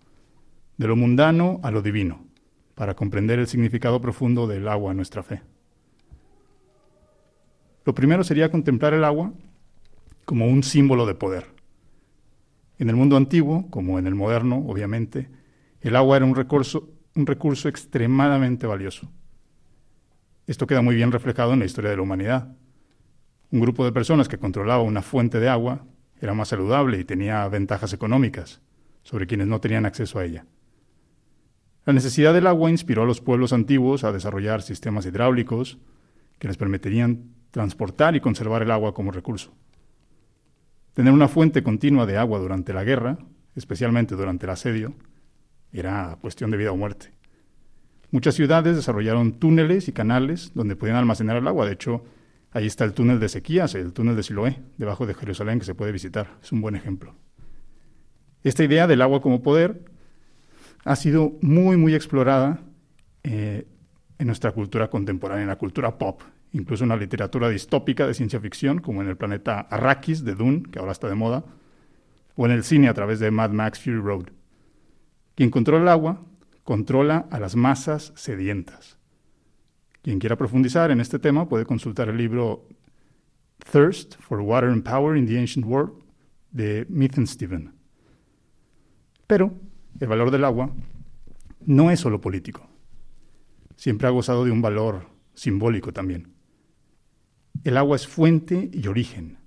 de 0.78 0.88
lo 0.88 0.96
mundano 0.96 1.60
a 1.64 1.72
lo 1.72 1.82
divino, 1.82 2.26
para 2.76 2.96
comprender 2.96 3.40
el 3.40 3.48
significado 3.48 4.00
profundo 4.00 4.48
del 4.48 4.68
agua 4.68 4.92
en 4.92 4.98
nuestra 4.98 5.24
fe. 5.24 5.42
Lo 7.86 7.94
primero 7.94 8.24
sería 8.24 8.52
contemplar 8.52 8.94
el 8.94 9.04
agua 9.04 9.34
como 10.26 10.48
un 10.48 10.64
símbolo 10.64 11.06
de 11.06 11.16
poder. 11.16 11.48
En 12.78 12.90
el 12.90 12.96
mundo 12.96 13.18
antiguo, 13.18 13.68
como 13.70 14.00
en 14.00 14.08
el 14.08 14.16
moderno, 14.16 14.64
obviamente, 14.68 15.30
el 15.82 15.96
agua 15.96 16.18
era 16.18 16.26
un 16.26 16.36
recurso, 16.36 16.90
un 17.16 17.26
recurso 17.26 17.68
extremadamente 17.68 18.68
valioso. 18.68 19.10
Esto 20.48 20.68
queda 20.68 20.82
muy 20.82 20.96
bien 20.96 21.12
reflejado 21.12 21.54
en 21.54 21.60
la 21.60 21.66
historia 21.66 21.90
de 21.90 21.98
la 21.98 22.04
humanidad. 22.04 22.56
Un 23.52 23.60
grupo 23.60 23.84
de 23.84 23.92
personas 23.92 24.28
que 24.28 24.38
controlaba 24.38 24.84
una 24.84 25.02
fuente 25.02 25.40
de 25.40 25.50
agua 25.50 25.86
era 26.20 26.34
más 26.34 26.50
saludable 26.50 27.00
y 27.00 27.06
tenía 27.06 27.48
ventajas 27.48 27.94
económicas 27.94 28.62
sobre 29.04 29.28
quienes 29.28 29.48
no 29.48 29.60
tenían 29.60 29.86
acceso 29.86 30.20
a 30.20 30.26
ella. 30.26 30.46
La 31.86 31.94
necesidad 31.94 32.34
del 32.34 32.48
agua 32.48 32.70
inspiró 32.70 33.04
a 33.04 33.06
los 33.06 33.22
pueblos 33.22 33.54
antiguos 33.54 34.04
a 34.04 34.12
desarrollar 34.12 34.62
sistemas 34.62 35.06
hidráulicos 35.06 35.80
que 36.38 36.48
les 36.48 36.58
permitirían 36.58 37.34
transportar 37.52 38.16
y 38.16 38.20
conservar 38.20 38.62
el 38.62 38.72
agua 38.72 38.94
como 38.94 39.12
recurso. 39.12 39.54
Tener 40.94 41.14
una 41.14 41.28
fuente 41.28 41.64
continua 41.64 42.06
de 42.06 42.18
agua 42.18 42.40
durante 42.40 42.74
la 42.74 42.84
guerra, 42.84 43.18
especialmente 43.56 44.16
durante 44.16 44.46
el 44.46 44.52
asedio, 44.52 44.94
era 45.72 46.18
cuestión 46.22 46.52
de 46.52 46.58
vida 46.58 46.72
o 46.72 46.78
muerte. 46.78 47.12
Muchas 48.12 48.36
ciudades 48.36 48.76
desarrollaron 48.76 49.34
túneles 49.34 49.88
y 49.88 49.92
canales 49.92 50.52
donde 50.56 50.76
podían 50.76 50.98
almacenar 50.98 51.38
el 51.38 51.48
agua. 51.48 51.66
De 51.66 51.74
hecho, 51.74 52.04
ahí 52.52 52.66
está 52.66 52.86
el 52.86 52.94
túnel 52.94 53.20
de 53.20 53.28
Ezequías, 53.28 53.76
el 53.76 53.94
túnel 53.94 54.16
de 54.16 54.24
Siloé, 54.24 54.60
debajo 54.78 55.06
de 55.06 55.14
Jerusalén, 55.14 55.60
que 55.60 55.66
se 55.66 55.76
puede 55.76 55.92
visitar. 55.92 56.38
Es 56.42 56.52
un 56.52 56.62
buen 56.62 56.76
ejemplo. 56.76 57.16
Esta 58.44 58.64
idea 58.64 58.88
del 58.88 59.02
agua 59.02 59.22
como 59.22 59.42
poder 59.42 59.84
ha 60.86 60.96
sido 60.96 61.34
muy, 61.42 61.78
muy 61.78 61.94
explorada 61.94 62.62
eh, 63.24 63.68
en 64.18 64.28
nuestra 64.28 64.52
cultura 64.52 64.90
contemporánea, 64.90 65.44
en 65.44 65.50
la 65.50 65.58
cultura 65.58 65.98
pop, 65.98 66.22
incluso 66.54 66.84
en 66.84 66.90
la 66.90 66.98
literatura 66.98 67.50
distópica 67.50 68.08
de 68.08 68.14
ciencia 68.14 68.40
ficción, 68.40 68.80
como 68.80 69.02
en 69.02 69.10
el 69.10 69.18
planeta 69.18 69.60
Arrakis 69.62 70.24
de 70.24 70.36
Dune, 70.36 70.64
que 70.72 70.80
ahora 70.80 70.94
está 70.94 71.08
de 71.08 71.16
moda, 71.16 71.44
o 72.36 72.46
en 72.46 72.52
el 72.52 72.64
cine 72.64 72.88
a 72.88 72.94
través 72.94 73.20
de 73.20 73.32
Mad 73.32 73.52
Max 73.52 73.80
Fury 73.80 74.00
Road. 74.00 74.28
Quien 75.36 75.50
controla 75.50 75.84
el 75.84 75.88
agua, 75.90 76.22
controla 76.64 77.28
a 77.32 77.40
las 77.40 77.56
masas 77.56 78.14
sedientas. 78.16 78.99
Quien 80.10 80.18
quiera 80.18 80.36
profundizar 80.36 80.90
en 80.90 81.02
este 81.02 81.20
tema 81.20 81.48
puede 81.48 81.68
consultar 81.68 82.10
el 82.10 82.18
libro 82.18 82.68
Thirst 83.72 84.16
for 84.20 84.40
Water 84.40 84.70
and 84.70 84.84
Power 84.84 85.16
in 85.16 85.28
the 85.28 85.38
Ancient 85.38 85.68
World 85.68 86.04
de 86.50 86.88
Mithen 86.90 87.28
Steven. 87.28 87.76
Pero 89.28 89.54
el 90.00 90.08
valor 90.08 90.32
del 90.32 90.46
agua 90.46 90.74
no 91.64 91.92
es 91.92 92.00
solo 92.00 92.20
político. 92.20 92.68
Siempre 93.76 94.08
ha 94.08 94.10
gozado 94.10 94.46
de 94.46 94.50
un 94.50 94.64
valor 94.64 95.06
simbólico 95.36 95.94
también. 95.94 96.34
El 97.64 97.78
agua 97.78 97.96
es 97.96 98.08
fuente 98.08 98.72
y 98.74 98.88
origen. 98.88 99.38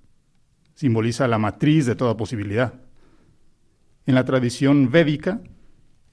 Simboliza 0.75 1.27
la 1.27 1.39
matriz 1.39 1.85
de 1.85 1.95
toda 1.95 2.15
posibilidad. 2.15 2.73
En 4.05 4.15
la 4.15 4.23
tradición 4.23 4.89
védica, 4.89 5.41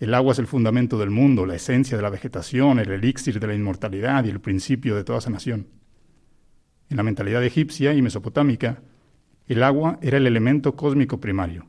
el 0.01 0.15
agua 0.15 0.33
es 0.33 0.39
el 0.39 0.47
fundamento 0.47 0.99
del 0.99 1.11
mundo, 1.11 1.45
la 1.45 1.57
esencia 1.57 1.95
de 1.95 2.03
la 2.03 2.09
vegetación, 2.09 2.79
el 2.79 2.91
elixir 2.91 3.39
de 3.39 3.47
la 3.47 3.55
inmortalidad 3.55 4.25
y 4.25 4.31
el 4.31 4.41
principio 4.41 4.97
de 4.97 5.05
toda 5.05 5.21
sanación. 5.21 5.69
En 6.89 6.97
la 6.97 7.03
mentalidad 7.03 7.45
egipcia 7.45 7.93
y 7.93 8.01
mesopotámica, 8.01 8.83
el 9.47 9.63
agua 9.63 9.99
era 10.01 10.17
el 10.17 10.27
elemento 10.27 10.75
cósmico 10.75 11.21
primario. 11.21 11.67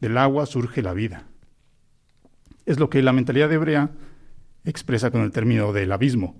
Del 0.00 0.16
agua 0.18 0.46
surge 0.46 0.82
la 0.82 0.94
vida. 0.94 1.26
Es 2.64 2.78
lo 2.78 2.88
que 2.90 3.02
la 3.02 3.12
mentalidad 3.12 3.52
hebrea 3.52 3.90
expresa 4.64 5.10
con 5.10 5.22
el 5.22 5.32
término 5.32 5.72
del 5.72 5.90
abismo, 5.90 6.36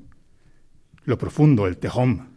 lo 1.03 1.19
profundo, 1.19 1.67
el 1.67 1.79
tejom. 1.79 2.29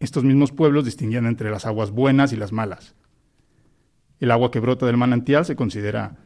Estos 0.00 0.24
mismos 0.24 0.50
pueblos 0.50 0.84
distinguían 0.84 1.26
entre 1.26 1.50
las 1.50 1.64
aguas 1.64 1.92
buenas 1.92 2.32
y 2.32 2.36
las 2.36 2.50
malas. 2.50 2.96
El 4.18 4.32
agua 4.32 4.50
que 4.50 4.58
brota 4.58 4.86
del 4.86 4.96
manantial 4.96 5.44
se 5.44 5.54
considera 5.54 6.16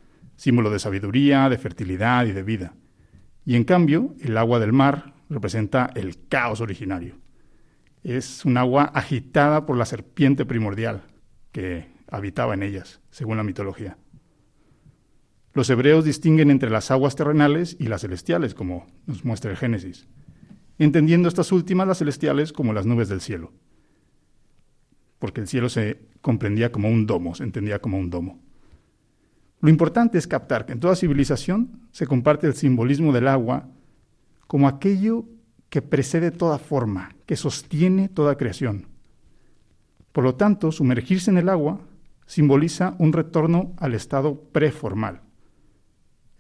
símbolo 0.43 0.71
de 0.71 0.81
sabiduría, 0.81 1.49
de 1.49 1.57
fertilidad 1.57 2.27
y 2.27 2.33
de 2.33 2.43
vida. 2.43 2.75
Y 3.45 3.55
en 3.55 3.63
cambio, 3.63 4.17
el 4.21 4.37
agua 4.37 4.59
del 4.59 4.73
mar 4.73 5.15
representa 5.31 5.89
el 5.95 6.27
caos 6.27 6.61
originario. 6.61 7.15
Es 8.03 8.45
un 8.45 8.57
agua 8.57 8.91
agitada 8.93 9.67
por 9.67 9.77
la 9.77 9.87
serpiente 9.87 10.45
primordial 10.45 11.05
que 11.53 11.87
habitaba 12.11 12.55
en 12.55 12.65
ellas, 12.65 13.01
según 13.11 13.37
la 13.37 13.45
mitología. 13.45 13.99
Los 15.53 15.71
hebreos 15.71 16.05
distinguen 16.05 16.51
entre 16.51 16.71
las 16.71 16.91
aguas 16.91 17.15
terrenales 17.15 17.77
y 17.79 17.87
las 17.87 18.01
celestiales, 18.01 18.53
como 18.53 18.89
nos 19.07 19.25
muestra 19.25 19.53
el 19.53 19.57
Génesis, 19.57 20.09
entendiendo 20.77 21.29
estas 21.29 21.53
últimas, 21.53 21.87
las 21.87 21.99
celestiales, 21.99 22.53
como 22.53 22.73
las 22.73 22.85
nubes 22.85 23.09
del 23.09 23.21
cielo, 23.21 23.53
porque 25.21 25.41
el 25.41 25.47
cielo 25.47 25.69
se 25.69 26.01
comprendía 26.21 26.73
como 26.73 26.89
un 26.89 27.07
domo, 27.07 27.37
se 27.37 27.45
entendía 27.45 27.79
como 27.79 27.97
un 27.97 28.11
domo. 28.11 28.52
Lo 29.63 29.71
importante 29.71 30.19
es 30.19 30.27
captar 30.27 30.67
que 30.67 30.73
en 30.73 30.81
toda 30.81 30.97
civilización 30.97 31.87
se 31.93 32.09
comparte 32.09 32.49
el 32.49 32.55
simbolismo 32.55 33.13
del 33.13 33.29
agua 33.29 33.69
como 34.49 34.67
aquello 34.67 35.25
que 35.71 35.81
precede 35.81 36.33
toda 36.33 36.59
forma, 36.59 37.15
que 37.27 37.37
sostiene 37.37 38.09
toda 38.09 38.37
creación. 38.37 38.89
Por 40.11 40.25
lo 40.25 40.35
tanto, 40.35 40.73
sumergirse 40.73 41.31
en 41.31 41.39
el 41.39 41.49
agua 41.49 41.81
simboliza 42.27 42.97
un 42.99 43.13
retorno 43.13 43.73
al 43.79 43.95
estado 43.95 44.43
preformal, 44.53 45.23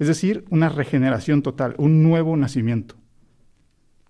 es 0.01 0.09
decir, 0.09 0.45
una 0.51 0.69
regeneración 0.69 1.43
total, 1.43 1.77
un 1.79 2.03
nuevo 2.03 2.37
nacimiento, 2.37 2.97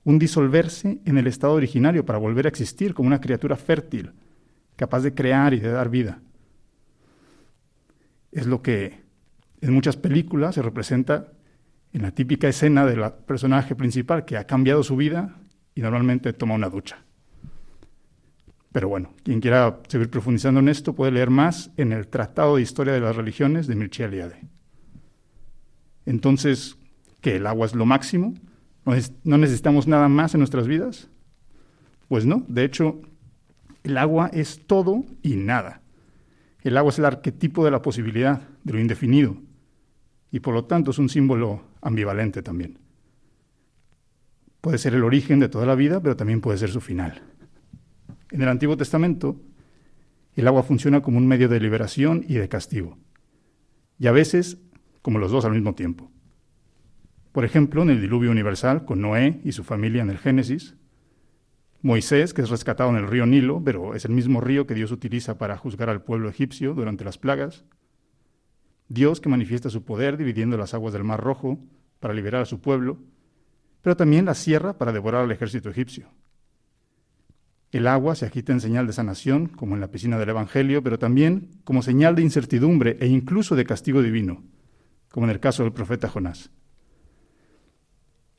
un 0.04 0.18
disolverse 0.18 1.02
en 1.04 1.18
el 1.18 1.26
estado 1.26 1.52
originario 1.52 2.06
para 2.06 2.18
volver 2.18 2.46
a 2.46 2.48
existir 2.48 2.94
como 2.94 3.08
una 3.08 3.20
criatura 3.20 3.56
fértil, 3.56 4.12
capaz 4.76 5.00
de 5.00 5.12
crear 5.12 5.52
y 5.52 5.60
de 5.60 5.70
dar 5.70 5.90
vida. 5.90 6.22
Es 8.32 8.46
lo 8.46 8.62
que 8.62 9.01
en 9.62 9.72
muchas 9.72 9.96
películas 9.96 10.56
se 10.56 10.62
representa 10.62 11.32
en 11.92 12.02
la 12.02 12.10
típica 12.10 12.48
escena 12.48 12.84
del 12.84 13.00
personaje 13.26 13.76
principal 13.76 14.24
que 14.24 14.36
ha 14.36 14.46
cambiado 14.46 14.82
su 14.82 14.96
vida 14.96 15.36
y 15.74 15.80
normalmente 15.80 16.32
toma 16.32 16.54
una 16.54 16.68
ducha. 16.68 17.04
Pero 18.72 18.88
bueno, 18.88 19.14
quien 19.22 19.40
quiera 19.40 19.80
seguir 19.86 20.10
profundizando 20.10 20.60
en 20.60 20.68
esto 20.68 20.94
puede 20.94 21.12
leer 21.12 21.30
más 21.30 21.70
en 21.76 21.92
el 21.92 22.08
Tratado 22.08 22.56
de 22.56 22.62
Historia 22.62 22.92
de 22.92 23.00
las 23.00 23.14
Religiones 23.14 23.66
de 23.66 23.76
Mircea 23.76 24.06
Eliade. 24.06 24.40
Entonces, 26.06 26.76
¿que 27.20 27.36
el 27.36 27.46
agua 27.46 27.66
es 27.66 27.74
lo 27.74 27.86
máximo? 27.86 28.34
¿No 29.22 29.38
necesitamos 29.38 29.86
nada 29.86 30.08
más 30.08 30.34
en 30.34 30.40
nuestras 30.40 30.66
vidas? 30.66 31.08
Pues 32.08 32.26
no, 32.26 32.44
de 32.48 32.64
hecho, 32.64 33.00
el 33.84 33.96
agua 33.96 34.28
es 34.32 34.66
todo 34.66 35.04
y 35.22 35.36
nada. 35.36 35.82
El 36.62 36.76
agua 36.76 36.90
es 36.90 36.98
el 36.98 37.04
arquetipo 37.04 37.64
de 37.64 37.70
la 37.70 37.82
posibilidad, 37.82 38.42
de 38.64 38.72
lo 38.72 38.80
indefinido, 38.80 39.36
y 40.32 40.40
por 40.40 40.54
lo 40.54 40.64
tanto 40.64 40.90
es 40.90 40.98
un 40.98 41.10
símbolo 41.10 41.62
ambivalente 41.82 42.42
también. 42.42 42.78
Puede 44.62 44.78
ser 44.78 44.94
el 44.94 45.04
origen 45.04 45.38
de 45.38 45.50
toda 45.50 45.66
la 45.66 45.74
vida, 45.74 46.00
pero 46.00 46.16
también 46.16 46.40
puede 46.40 46.58
ser 46.58 46.70
su 46.70 46.80
final. 46.80 47.22
En 48.30 48.40
el 48.40 48.48
Antiguo 48.48 48.76
Testamento, 48.76 49.38
el 50.34 50.48
agua 50.48 50.62
funciona 50.62 51.02
como 51.02 51.18
un 51.18 51.28
medio 51.28 51.48
de 51.48 51.60
liberación 51.60 52.24
y 52.26 52.34
de 52.34 52.48
castigo, 52.48 52.96
y 53.98 54.06
a 54.06 54.12
veces 54.12 54.56
como 55.02 55.18
los 55.18 55.30
dos 55.30 55.44
al 55.44 55.52
mismo 55.52 55.74
tiempo. 55.74 56.10
Por 57.32 57.44
ejemplo, 57.44 57.82
en 57.82 57.90
el 57.90 58.00
diluvio 58.00 58.30
universal, 58.30 58.84
con 58.86 59.02
Noé 59.02 59.40
y 59.44 59.52
su 59.52 59.64
familia 59.64 60.02
en 60.02 60.10
el 60.10 60.18
Génesis, 60.18 60.76
Moisés, 61.82 62.32
que 62.32 62.42
es 62.42 62.48
rescatado 62.48 62.90
en 62.90 62.96
el 62.96 63.08
río 63.08 63.26
Nilo, 63.26 63.60
pero 63.62 63.94
es 63.94 64.04
el 64.04 64.12
mismo 64.12 64.40
río 64.40 64.66
que 64.66 64.74
Dios 64.74 64.92
utiliza 64.92 65.36
para 65.36 65.58
juzgar 65.58 65.90
al 65.90 66.02
pueblo 66.02 66.28
egipcio 66.28 66.74
durante 66.74 67.04
las 67.04 67.18
plagas, 67.18 67.64
Dios 68.92 69.20
que 69.20 69.30
manifiesta 69.30 69.70
su 69.70 69.84
poder 69.84 70.18
dividiendo 70.18 70.58
las 70.58 70.74
aguas 70.74 70.92
del 70.92 71.04
Mar 71.04 71.20
Rojo 71.20 71.58
para 71.98 72.12
liberar 72.12 72.42
a 72.42 72.46
su 72.46 72.60
pueblo, 72.60 72.98
pero 73.80 73.96
también 73.96 74.26
la 74.26 74.34
sierra 74.34 74.76
para 74.76 74.92
devorar 74.92 75.24
al 75.24 75.32
ejército 75.32 75.70
egipcio. 75.70 76.08
El 77.70 77.86
agua 77.86 78.14
se 78.14 78.26
agita 78.26 78.52
en 78.52 78.60
señal 78.60 78.86
de 78.86 78.92
sanación, 78.92 79.46
como 79.46 79.74
en 79.74 79.80
la 79.80 79.90
piscina 79.90 80.18
del 80.18 80.28
Evangelio, 80.28 80.82
pero 80.82 80.98
también 80.98 81.48
como 81.64 81.80
señal 81.80 82.14
de 82.14 82.22
incertidumbre 82.22 82.98
e 83.00 83.06
incluso 83.06 83.56
de 83.56 83.64
castigo 83.64 84.02
divino, 84.02 84.44
como 85.10 85.24
en 85.24 85.30
el 85.30 85.40
caso 85.40 85.62
del 85.62 85.72
profeta 85.72 86.08
Jonás. 86.08 86.50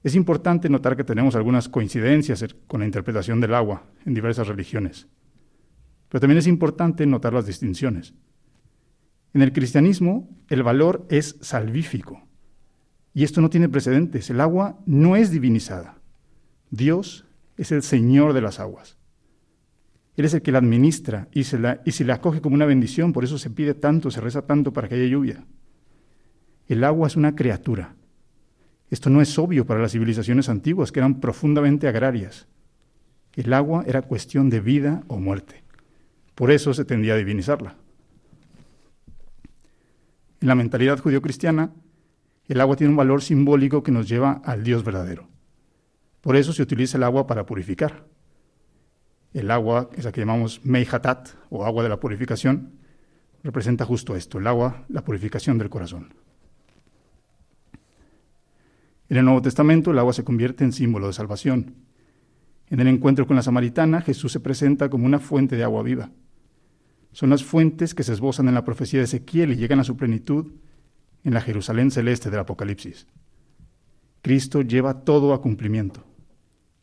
Es 0.04 0.14
importante 0.14 0.70
notar 0.70 0.96
que 0.96 1.04
tenemos 1.04 1.36
algunas 1.36 1.68
coincidencias 1.68 2.46
con 2.68 2.82
la 2.82 2.86
interpretación 2.86 3.42
del 3.42 3.56
agua 3.56 3.88
en 4.06 4.14
diversas 4.14 4.48
religiones, 4.48 5.08
pero 6.10 6.20
también 6.22 6.38
es 6.38 6.46
importante 6.46 7.08
notar 7.08 7.34
las 7.34 7.48
distinciones. 7.48 8.14
En 9.34 9.42
el 9.42 9.52
cristianismo, 9.52 10.30
el 10.50 10.64
valor 10.64 11.06
es 11.10 11.38
salvífico. 11.42 12.22
Y 13.14 13.24
esto 13.24 13.42
no 13.42 13.50
tiene 13.50 13.70
precedentes. 13.70 14.30
El 14.30 14.42
agua 14.42 14.80
no 14.86 15.16
es 15.16 15.32
divinizada. 15.32 15.98
Dios 16.70 17.26
es 17.58 17.72
el 17.72 17.84
Señor 17.84 18.34
de 18.34 18.42
las 18.42 18.60
aguas. 18.60 18.98
Él 20.16 20.26
es 20.26 20.34
el 20.34 20.42
que 20.42 20.52
la 20.52 20.60
administra 20.60 21.28
y 21.32 21.46
se 21.46 21.58
la, 21.58 21.82
la 22.00 22.14
acoge 22.14 22.42
como 22.42 22.56
una 22.56 22.66
bendición. 22.66 23.14
Por 23.14 23.24
eso 23.24 23.38
se 23.38 23.50
pide 23.50 23.74
tanto, 23.74 24.12
se 24.12 24.22
reza 24.22 24.44
tanto 24.44 24.74
para 24.74 24.88
que 24.88 24.96
haya 24.96 25.06
lluvia. 25.06 25.46
El 26.68 26.84
agua 26.84 27.08
es 27.08 27.16
una 27.16 27.36
criatura. 27.36 27.96
Esto 28.90 29.10
no 29.10 29.22
es 29.22 29.38
obvio 29.40 29.66
para 29.66 29.82
las 29.82 29.92
civilizaciones 29.92 30.50
antiguas, 30.50 30.92
que 30.92 31.00
eran 31.00 31.20
profundamente 31.20 31.88
agrarias. 31.88 32.48
El 33.36 33.52
agua 33.54 33.84
era 33.88 34.04
cuestión 34.04 34.52
de 34.52 34.60
vida 34.60 35.04
o 35.08 35.20
muerte. 35.20 35.64
Por 36.36 36.52
eso 36.52 36.74
se 36.76 36.86
tendía 36.86 37.16
a 37.16 37.18
divinizarla. 37.18 37.76
En 40.44 40.50
la 40.50 40.56
mentalidad 40.56 41.00
judío-cristiana, 41.00 41.72
el 42.50 42.60
agua 42.60 42.76
tiene 42.76 42.92
un 42.92 42.98
valor 42.98 43.22
simbólico 43.22 43.82
que 43.82 43.94
nos 43.94 44.10
lleva 44.10 44.42
al 44.44 44.62
Dios 44.62 44.84
verdadero. 44.84 45.30
Por 46.20 46.36
eso 46.36 46.52
se 46.52 46.62
utiliza 46.62 46.98
el 46.98 47.04
agua 47.04 47.28
para 47.28 47.46
purificar. 47.46 48.04
El 49.32 49.50
agua, 49.52 49.90
esa 49.96 50.12
que 50.12 50.20
llamamos 50.20 50.60
Meihatat, 50.66 51.30
o 51.50 51.66
agua 51.66 51.82
de 51.82 51.88
la 51.88 52.02
purificación, 52.02 52.74
representa 53.42 53.86
justo 53.86 54.18
esto, 54.18 54.38
el 54.38 54.48
agua, 54.48 54.84
la 54.90 55.06
purificación 55.06 55.58
del 55.58 55.70
corazón. 55.70 56.14
En 59.08 59.16
el 59.16 59.24
Nuevo 59.24 59.44
Testamento 59.44 59.92
el 59.92 60.00
agua 60.00 60.12
se 60.12 60.26
convierte 60.26 60.66
en 60.66 60.74
símbolo 60.74 61.08
de 61.08 61.14
salvación. 61.14 61.76
En 62.70 62.82
el 62.82 62.90
encuentro 62.90 63.26
con 63.26 63.38
la 63.38 63.44
samaritana, 63.44 64.02
Jesús 64.02 64.34
se 64.34 64.42
presenta 64.42 64.90
como 64.90 65.06
una 65.06 65.20
fuente 65.20 65.56
de 65.56 65.64
agua 65.64 65.84
viva. 65.84 66.10
Son 67.14 67.30
las 67.30 67.44
fuentes 67.44 67.94
que 67.94 68.04
se 68.04 68.12
esbozan 68.12 68.48
en 68.48 68.56
la 68.56 68.66
profecía 68.66 69.00
de 69.00 69.06
Ezequiel 69.06 69.52
y 69.52 69.56
llegan 69.56 69.80
a 69.80 69.84
su 69.84 69.96
plenitud 69.96 70.52
en 71.24 71.34
la 71.34 71.42
Jerusalén 71.42 71.92
celeste 71.92 72.30
del 72.30 72.40
Apocalipsis. 72.40 73.08
Cristo 74.22 74.62
lleva 74.62 75.06
todo 75.06 75.34
a 75.34 75.42
cumplimiento. 75.42 76.06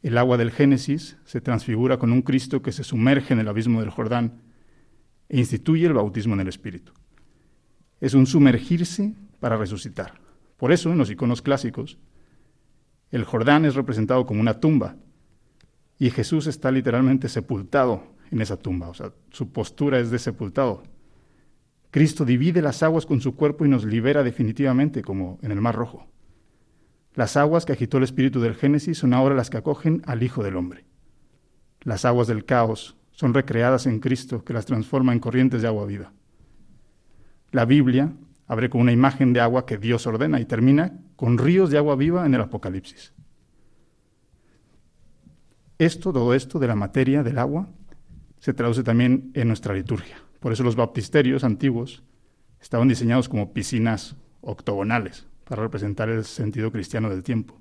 El 0.03 0.17
agua 0.17 0.37
del 0.37 0.53
Génesis 0.53 1.19
se 1.25 1.41
transfigura 1.41 1.99
con 1.99 2.13
un 2.13 2.23
Cristo 2.23 2.63
que 2.63 2.73
se 2.73 2.85
sumerge 2.85 3.35
en 3.35 3.41
el 3.41 3.49
abismo 3.49 3.81
del 3.81 3.91
Jordán 3.91 4.41
e 5.29 5.39
instituye 5.39 5.87
el 5.87 5.95
bautismo 5.95 6.35
en 6.35 6.41
el 6.41 6.49
Espíritu. 6.49 6.93
Es 8.01 8.15
un 8.15 8.27
sumergirse 8.27 9.15
para 9.41 9.57
resucitar. 9.57 10.21
Por 10.57 10.73
eso, 10.73 10.93
en 10.93 10.99
los 10.99 11.11
iconos 11.11 11.43
clásicos, 11.43 11.99
el 13.11 13.25
Jordán 13.25 13.65
es 13.65 13.75
representado 13.75 14.27
como 14.27 14.41
una 14.41 14.61
tumba 14.61 14.97
y 15.99 16.11
Jesús 16.11 16.47
está 16.47 16.71
literalmente 16.71 17.29
sepultado 17.29 18.15
en 18.31 18.41
esa 18.41 18.57
tumba, 18.57 18.89
o 18.89 18.95
sea, 18.95 19.13
su 19.31 19.51
postura 19.53 19.99
es 19.99 20.11
de 20.11 20.19
sepultado. 20.19 20.83
Cristo 21.91 22.25
divide 22.25 22.63
las 22.63 22.83
aguas 22.83 23.07
con 23.07 23.21
su 23.21 23.35
cuerpo 23.35 23.65
y 23.65 23.69
nos 23.69 23.85
libera 23.85 24.23
definitivamente, 24.23 25.03
como 25.03 25.39
en 25.43 25.51
el 25.51 25.61
Mar 25.61 25.75
Rojo. 25.75 26.07
Las 27.15 27.37
aguas 27.37 27.67
que 27.67 27.73
agitó 27.73 27.99
el 27.99 28.05
espíritu 28.05 28.41
del 28.41 28.55
Génesis 28.55 28.99
son 28.99 29.13
ahora 29.13 29.35
las 29.35 29.51
que 29.51 29.57
acogen 29.57 30.03
al 30.07 30.23
Hijo 30.23 30.45
del 30.45 30.57
Hombre. 30.57 30.85
Las 31.81 32.05
aguas 32.05 32.29
del 32.29 32.45
caos 32.45 32.97
son 33.11 33.35
recreadas 33.35 33.87
en 33.87 33.99
Cristo 33.99 34.45
que 34.45 34.53
las 34.53 34.67
transforma 34.67 35.13
en 35.13 35.19
corrientes 35.19 35.63
de 35.63 35.69
agua 35.69 35.87
viva. 35.87 36.13
La 37.51 37.65
Biblia 37.65 38.13
abre 38.47 38.71
con 38.71 38.81
una 38.81 38.93
imagen 38.93 39.33
de 39.33 39.41
agua 39.41 39.67
que 39.67 39.79
Dios 39.79 40.07
ordena 40.07 40.41
y 40.41 40.45
termina 40.45 40.93
con 41.17 41.39
ríos 41.39 41.71
de 41.71 41.79
agua 41.79 41.97
viva 41.97 42.25
en 42.25 42.35
el 42.35 42.41
Apocalipsis. 42.41 43.13
Esto, 45.79 46.13
todo 46.13 46.35
esto 46.35 46.59
de 46.59 46.69
la 46.69 46.77
materia 46.77 47.23
del 47.23 47.39
agua, 47.39 47.69
se 48.41 48.55
traduce 48.55 48.83
también 48.83 49.31
en 49.35 49.49
nuestra 49.49 49.75
liturgia. 49.75 50.17
Por 50.41 50.53
eso 50.53 50.65
los 50.65 50.75
baptisterios 50.75 51.45
antiguos 51.45 52.03
estaban 52.61 52.89
diseñados 52.89 53.29
como 53.29 53.53
piscinas 53.53 54.17
octogonales 54.41 55.27
para 55.45 55.63
representar 55.63 56.09
el 56.09 56.25
sentido 56.25 56.73
cristiano 56.73 57.11
del 57.11 57.23
tiempo 57.23 57.61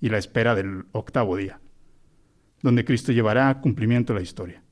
y 0.00 0.08
la 0.08 0.18
espera 0.18 0.54
del 0.54 0.84
octavo 0.92 1.36
día, 1.36 1.60
donde 2.62 2.84
Cristo 2.84 3.12
llevará 3.12 3.48
a 3.48 3.60
cumplimiento 3.60 4.14
la 4.14 4.22
historia. 4.22 4.62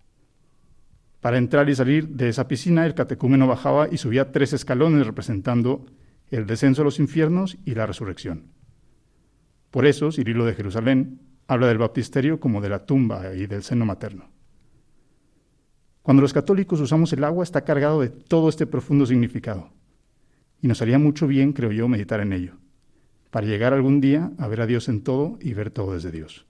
Para 1.21 1.39
entrar 1.39 1.69
y 1.69 1.75
salir 1.75 2.09
de 2.09 2.29
esa 2.29 2.49
piscina, 2.49 2.85
el 2.85 2.95
catecúmeno 2.95 3.47
bajaba 3.47 3.89
y 3.91 3.99
subía 3.99 4.33
tres 4.33 4.53
escalones 4.53 5.07
representando 5.07 5.87
el 6.31 6.47
descenso 6.47 6.83
a 6.83 6.85
los 6.85 6.99
infiernos 6.99 7.59
y 7.65 7.75
la 7.75 7.87
resurrección. 7.87 8.47
Por 9.71 9.87
eso, 9.87 10.11
Cirilo 10.11 10.45
de 10.45 10.55
Jerusalén 10.55 11.21
habla 11.47 11.69
del 11.69 11.79
baptisterio 11.79 12.41
como 12.41 12.61
de 12.61 12.71
la 12.71 12.87
tumba 12.87 13.35
y 13.35 13.47
del 13.47 13.63
seno 13.63 13.85
materno. 13.85 14.32
Cuando 16.03 16.21
los 16.21 16.33
católicos 16.33 16.81
usamos 16.81 17.13
el 17.13 17.25
agua 17.25 17.45
está 17.45 17.65
cargado 17.65 18.01
de 18.01 18.09
todo 18.09 18.49
este 18.49 18.67
profundo 18.67 19.07
significado. 19.07 19.71
Y 20.61 20.69
nos 20.69 20.83
haría 20.83 20.99
mucho 20.99 21.27
bien, 21.27 21.53
creo 21.53 21.73
yo, 21.73 21.89
meditar 21.89 22.21
en 22.21 22.33
ello, 22.33 22.55
para 23.31 23.47
llegar 23.47 23.73
algún 23.73 24.01
día 24.01 24.33
a 24.39 24.49
ver 24.49 24.61
a 24.61 24.67
Dios 24.67 24.89
en 24.89 25.03
todo 25.03 25.39
y 25.41 25.55
ver 25.55 25.71
todo 25.71 25.95
desde 25.95 26.11
Dios. 26.11 26.47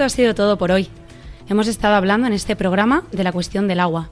Esto 0.00 0.06
ha 0.06 0.16
sido 0.16 0.34
todo 0.34 0.56
por 0.56 0.72
hoy. 0.72 0.88
Hemos 1.46 1.68
estado 1.68 1.94
hablando 1.94 2.26
en 2.26 2.32
este 2.32 2.56
programa 2.56 3.04
de 3.12 3.22
la 3.22 3.32
cuestión 3.32 3.68
del 3.68 3.80
agua. 3.80 4.08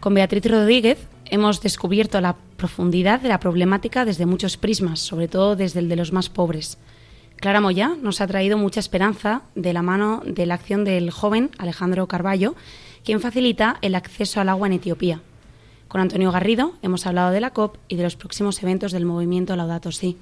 Con 0.00 0.12
Beatriz 0.12 0.44
Rodríguez 0.44 1.06
hemos 1.26 1.62
descubierto 1.62 2.20
la 2.20 2.34
profundidad 2.56 3.20
de 3.20 3.28
la 3.28 3.38
problemática 3.38 4.04
desde 4.04 4.26
muchos 4.26 4.56
prismas, 4.56 4.98
sobre 4.98 5.28
todo 5.28 5.54
desde 5.54 5.78
el 5.78 5.88
de 5.88 5.94
los 5.94 6.12
más 6.12 6.30
pobres. 6.30 6.78
Clara 7.36 7.60
Moya 7.60 7.94
nos 8.02 8.20
ha 8.20 8.26
traído 8.26 8.58
mucha 8.58 8.80
esperanza 8.80 9.42
de 9.54 9.72
la 9.72 9.82
mano 9.82 10.20
de 10.26 10.46
la 10.46 10.54
acción 10.54 10.82
del 10.84 11.12
joven 11.12 11.50
Alejandro 11.58 12.08
Carballo, 12.08 12.56
quien 13.04 13.20
facilita 13.20 13.76
el 13.82 13.94
acceso 13.94 14.40
al 14.40 14.48
agua 14.48 14.66
en 14.66 14.72
Etiopía. 14.72 15.20
Con 15.86 16.00
Antonio 16.00 16.32
Garrido 16.32 16.72
hemos 16.82 17.06
hablado 17.06 17.30
de 17.30 17.40
la 17.40 17.50
COP 17.50 17.76
y 17.86 17.94
de 17.94 18.02
los 18.02 18.16
próximos 18.16 18.60
eventos 18.64 18.90
del 18.90 19.06
movimiento 19.06 19.54
Laudato 19.54 19.92
Si. 19.92 20.16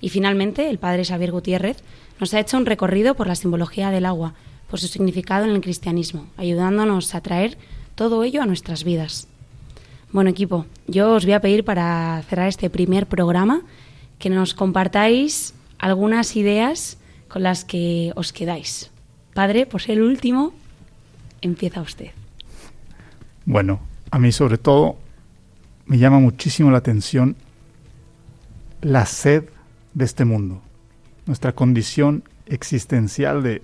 Y 0.00 0.08
finalmente, 0.08 0.70
el 0.70 0.78
padre 0.78 1.04
Xavier 1.04 1.32
Gutiérrez 1.32 1.78
nos 2.18 2.34
ha 2.34 2.40
hecho 2.40 2.56
un 2.56 2.66
recorrido 2.66 3.14
por 3.14 3.26
la 3.26 3.34
simbología 3.34 3.90
del 3.90 4.06
agua, 4.06 4.34
por 4.68 4.80
su 4.80 4.86
significado 4.86 5.44
en 5.44 5.50
el 5.50 5.60
cristianismo, 5.60 6.26
ayudándonos 6.36 7.14
a 7.14 7.20
traer 7.20 7.58
todo 7.94 8.24
ello 8.24 8.42
a 8.42 8.46
nuestras 8.46 8.84
vidas. 8.84 9.28
Bueno, 10.12 10.30
equipo, 10.30 10.66
yo 10.86 11.14
os 11.14 11.24
voy 11.24 11.34
a 11.34 11.40
pedir 11.40 11.64
para 11.64 12.22
cerrar 12.28 12.48
este 12.48 12.70
primer 12.70 13.06
programa 13.06 13.62
que 14.18 14.30
nos 14.30 14.54
compartáis 14.54 15.54
algunas 15.78 16.36
ideas 16.36 16.98
con 17.28 17.42
las 17.42 17.64
que 17.64 18.12
os 18.16 18.32
quedáis. 18.32 18.90
Padre, 19.34 19.66
por 19.66 19.80
ser 19.80 19.98
el 19.98 20.02
último, 20.02 20.52
empieza 21.40 21.80
usted. 21.80 22.10
Bueno, 23.44 23.80
a 24.10 24.18
mí 24.18 24.32
sobre 24.32 24.58
todo 24.58 24.96
me 25.86 25.98
llama 25.98 26.18
muchísimo 26.18 26.70
la 26.70 26.78
atención 26.78 27.36
la 28.82 29.06
sed 29.06 29.44
de 29.94 30.04
este 30.04 30.24
mundo, 30.24 30.62
nuestra 31.26 31.54
condición 31.54 32.24
existencial 32.46 33.42
de 33.42 33.62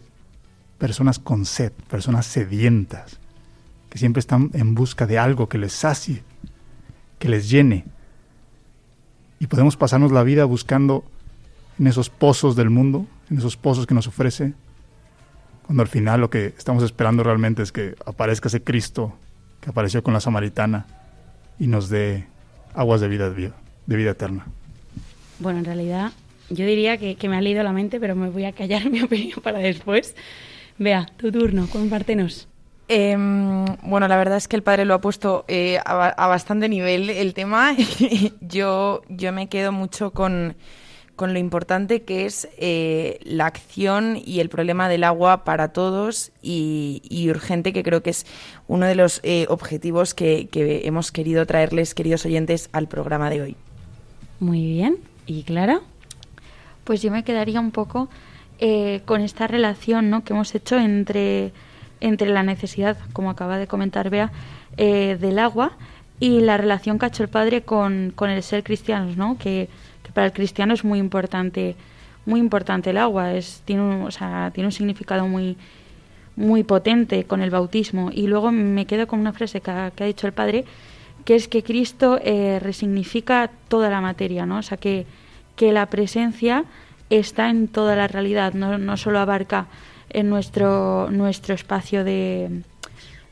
personas 0.79 1.19
con 1.19 1.45
sed, 1.45 1.73
personas 1.89 2.27
sedientas, 2.27 3.19
que 3.91 3.99
siempre 3.99 4.21
están 4.21 4.51
en 4.55 4.75
busca 4.75 5.07
de 5.07 5.19
algo 5.19 5.49
que 5.49 5.59
les 5.59 5.73
sacie, 5.73 6.23
que 7.19 7.29
les 7.29 7.49
llene. 7.49 7.85
Y 9.39 9.47
podemos 9.47 9.77
pasarnos 9.77 10.13
la 10.13 10.23
vida 10.23 10.45
buscando 10.45 11.05
en 11.79 11.87
esos 11.87 12.11
pozos 12.11 12.57
del 12.57 12.71
mundo, 12.71 13.07
en 13.31 13.39
esos 13.39 13.57
pozos 13.57 13.87
que 13.87 13.95
nos 13.95 14.07
ofrece, 14.07 14.55
cuando 15.67 15.83
al 15.83 15.89
final 15.89 16.21
lo 16.21 16.31
que 16.31 16.55
estamos 16.57 16.83
esperando 16.85 17.23
realmente 17.23 17.63
es 17.63 17.73
que 17.73 17.97
aparezca 18.07 18.49
ese 18.49 18.63
Cristo 18.63 19.17
que 19.61 19.71
apareció 19.71 20.03
con 20.03 20.15
la 20.15 20.21
samaritana 20.21 20.87
y 21.59 21.67
nos 21.67 21.89
dé 21.89 22.27
aguas 22.75 23.01
de 23.01 23.09
vida, 23.09 23.31
de 23.31 23.97
vida 23.97 24.11
eterna. 24.11 24.47
Bueno, 25.39 25.59
en 25.59 25.65
realidad 25.65 26.13
yo 26.51 26.65
diría 26.67 26.97
que, 26.97 27.17
que 27.17 27.29
me 27.29 27.37
ha 27.37 27.41
leído 27.41 27.63
la 27.63 27.73
mente, 27.73 28.01
pero 28.01 28.15
me 28.15 28.31
voy 28.31 28.45
a 28.45 28.53
callar 28.53 28.91
mi 28.91 29.03
opinión 29.03 29.41
para 29.43 29.59
después. 29.59 30.15
Vea, 30.79 31.07
tu 31.17 31.33
turno, 31.33 31.69
compártenos. 31.71 32.49
Eh, 32.89 33.17
bueno, 33.83 34.07
la 34.07 34.17
verdad 34.17 34.37
es 34.37 34.47
que 34.47 34.55
el 34.55 34.63
padre 34.63 34.85
lo 34.85 34.95
ha 34.95 35.01
puesto 35.01 35.45
eh, 35.49 35.79
a 35.85 36.27
bastante 36.29 36.69
nivel 36.69 37.11
el 37.11 37.35
tema. 37.35 37.75
yo, 38.41 39.03
yo 39.09 39.33
me 39.33 39.49
quedo 39.49 39.73
mucho 39.73 40.13
con, 40.13 40.55
con 41.17 41.33
lo 41.33 41.39
importante 41.39 42.03
que 42.03 42.27
es 42.27 42.49
eh, 42.59 43.19
la 43.25 43.47
acción 43.47 44.21
y 44.25 44.41
el 44.41 44.51
problema 44.51 44.89
del 44.89 45.03
agua 45.03 45.45
para 45.45 45.73
todos 45.73 46.31
y, 46.43 47.03
y 47.09 47.29
urgente, 47.31 47.73
que 47.73 47.83
creo 47.83 48.03
que 48.03 48.11
es 48.11 48.27
uno 48.69 48.87
de 48.87 48.95
los 48.95 49.21
eh, 49.25 49.47
objetivos 49.49 50.15
que, 50.15 50.49
que 50.49 50.87
hemos 50.87 51.11
querido 51.11 51.47
traerles, 51.47 51.95
queridos 51.95 52.25
oyentes, 52.27 52.69
al 52.73 52.87
programa 52.87 53.31
de 53.31 53.43
hoy. 53.43 53.57
Muy 54.39 54.63
bien. 54.63 54.99
¿Y 55.27 55.43
Clara? 55.43 55.81
Pues 56.85 57.03
yo 57.03 57.11
me 57.11 57.25
quedaría 57.25 57.61
un 57.61 57.73
poco 57.73 58.09
eh, 58.59 59.03
con 59.05 59.21
esta 59.21 59.47
relación 59.47 60.09
¿no? 60.09 60.25
que 60.25 60.33
hemos 60.33 60.55
hecho 60.55 60.79
entre, 60.79 61.53
entre 62.01 62.29
la 62.29 62.43
necesidad, 62.43 62.97
como 63.13 63.31
acaba 63.31 63.59
de 63.59 63.67
comentar 63.67 64.09
Bea, 64.09 64.31
eh, 64.77 65.19
del 65.21 65.39
agua 65.39 65.73
y 66.21 66.41
la 66.41 66.57
relación 66.57 66.99
que 66.99 67.07
ha 67.07 67.09
hecho 67.09 67.23
el 67.23 67.29
padre 67.29 67.63
con, 67.63 68.13
con 68.15 68.31
el 68.31 68.43
ser 68.43 68.63
cristianos, 68.63 69.17
¿no? 69.17 69.37
Que, 69.37 69.69
que 70.03 70.13
para 70.13 70.27
el 70.27 70.33
cristiano 70.33 70.73
es 70.73 70.85
muy 70.85 70.99
importante, 70.99 71.77
muy 72.25 72.41
importante 72.41 72.91
el 72.91 72.99
agua, 72.99 73.35
es, 73.35 73.63
tiene, 73.65 73.83
un, 73.83 74.03
o 74.03 74.11
sea, 74.11 74.51
tiene 74.55 74.69
un 74.69 74.73
significado 74.73 75.27
muy, 75.29 75.59
muy 76.37 76.65
potente 76.65 77.25
con 77.25 77.43
el 77.43 77.51
bautismo. 77.51 78.11
Y 78.13 78.27
luego 78.29 78.53
me 78.53 78.87
quedo 78.87 79.07
con 79.07 79.21
una 79.21 79.33
frase 79.33 79.61
que 79.61 79.71
ha, 79.71 79.91
que 79.91 80.05
ha 80.05 80.07
dicho 80.07 80.27
el 80.27 80.33
padre, 80.33 80.65
que 81.27 81.35
es 81.35 81.47
que 81.49 81.63
Cristo 81.63 82.19
eh, 82.23 82.59
resignifica 82.63 83.51
toda 83.69 83.91
la 83.91 84.01
materia, 84.01 84.47
¿no? 84.47 84.59
O 84.59 84.63
sea, 84.63 84.79
que, 84.79 85.05
que 85.57 85.73
la 85.73 85.87
presencia 85.87 86.65
está 87.11 87.51
en 87.51 87.69
toda 87.69 87.97
la 87.97 88.07
realidad, 88.09 88.55
no, 88.55 88.79
no 88.79 88.97
solo 88.97 89.19
abarca 89.19 89.67
en 90.09 90.31
nuestro, 90.31 91.11
nuestro 91.11 91.55
espacio 91.55 92.03
de 92.05 92.63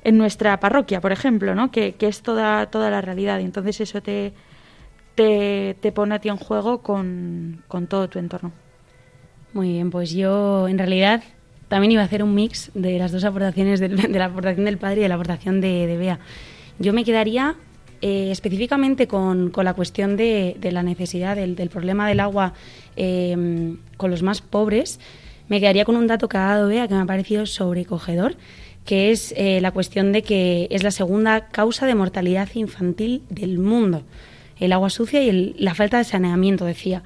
en 0.06 0.18
nuestra 0.18 0.60
parroquia, 0.60 1.00
por 1.00 1.12
ejemplo, 1.12 1.54
¿no? 1.54 1.70
que, 1.70 1.94
que 1.94 2.08
es 2.08 2.20
toda, 2.20 2.66
toda 2.66 2.90
la 2.90 3.00
realidad. 3.00 3.38
Y 3.38 3.44
entonces 3.44 3.80
eso 3.80 4.02
te, 4.02 4.34
te, 5.14 5.76
te 5.80 5.92
pone 5.92 6.14
a 6.16 6.18
ti 6.18 6.28
en 6.28 6.36
juego 6.36 6.82
con, 6.82 7.62
con 7.68 7.86
todo 7.86 8.08
tu 8.10 8.18
entorno. 8.18 8.52
Muy 9.54 9.68
bien, 9.70 9.90
pues 9.90 10.10
yo 10.12 10.68
en 10.68 10.76
realidad 10.76 11.22
también 11.68 11.92
iba 11.92 12.02
a 12.02 12.04
hacer 12.04 12.22
un 12.22 12.34
mix 12.34 12.70
de 12.74 12.98
las 12.98 13.12
dos 13.12 13.24
aportaciones, 13.24 13.80
del- 13.80 13.96
de 13.96 14.18
la 14.18 14.26
aportación 14.26 14.66
del 14.66 14.76
padre 14.76 14.98
y 15.00 15.02
de 15.04 15.08
la 15.08 15.14
aportación 15.14 15.62
de, 15.62 15.86
de 15.86 15.96
Bea. 15.96 16.18
Yo 16.78 16.92
me 16.92 17.04
quedaría 17.04 17.54
eh, 18.06 18.30
específicamente 18.30 19.08
con, 19.08 19.48
con 19.48 19.64
la 19.64 19.72
cuestión 19.72 20.18
de, 20.18 20.58
de 20.60 20.72
la 20.72 20.82
necesidad 20.82 21.36
del, 21.36 21.56
del 21.56 21.70
problema 21.70 22.06
del 22.06 22.20
agua 22.20 22.52
eh, 22.96 23.76
con 23.96 24.10
los 24.10 24.22
más 24.22 24.42
pobres. 24.42 25.00
Me 25.48 25.58
quedaría 25.58 25.86
con 25.86 25.96
un 25.96 26.06
dato 26.06 26.28
que 26.28 26.36
ha 26.36 26.48
dado 26.48 26.68
Bea 26.68 26.86
que 26.86 26.92
me 26.92 27.00
ha 27.00 27.06
parecido 27.06 27.46
sobrecogedor, 27.46 28.36
que 28.84 29.10
es 29.10 29.32
eh, 29.38 29.58
la 29.62 29.70
cuestión 29.70 30.12
de 30.12 30.20
que 30.20 30.68
es 30.70 30.82
la 30.82 30.90
segunda 30.90 31.48
causa 31.48 31.86
de 31.86 31.94
mortalidad 31.94 32.50
infantil 32.52 33.22
del 33.30 33.58
mundo. 33.58 34.02
El 34.60 34.74
agua 34.74 34.90
sucia 34.90 35.22
y 35.22 35.54
la 35.56 35.74
falta 35.74 35.96
de 35.96 36.04
saneamiento, 36.04 36.66
decía. 36.66 37.02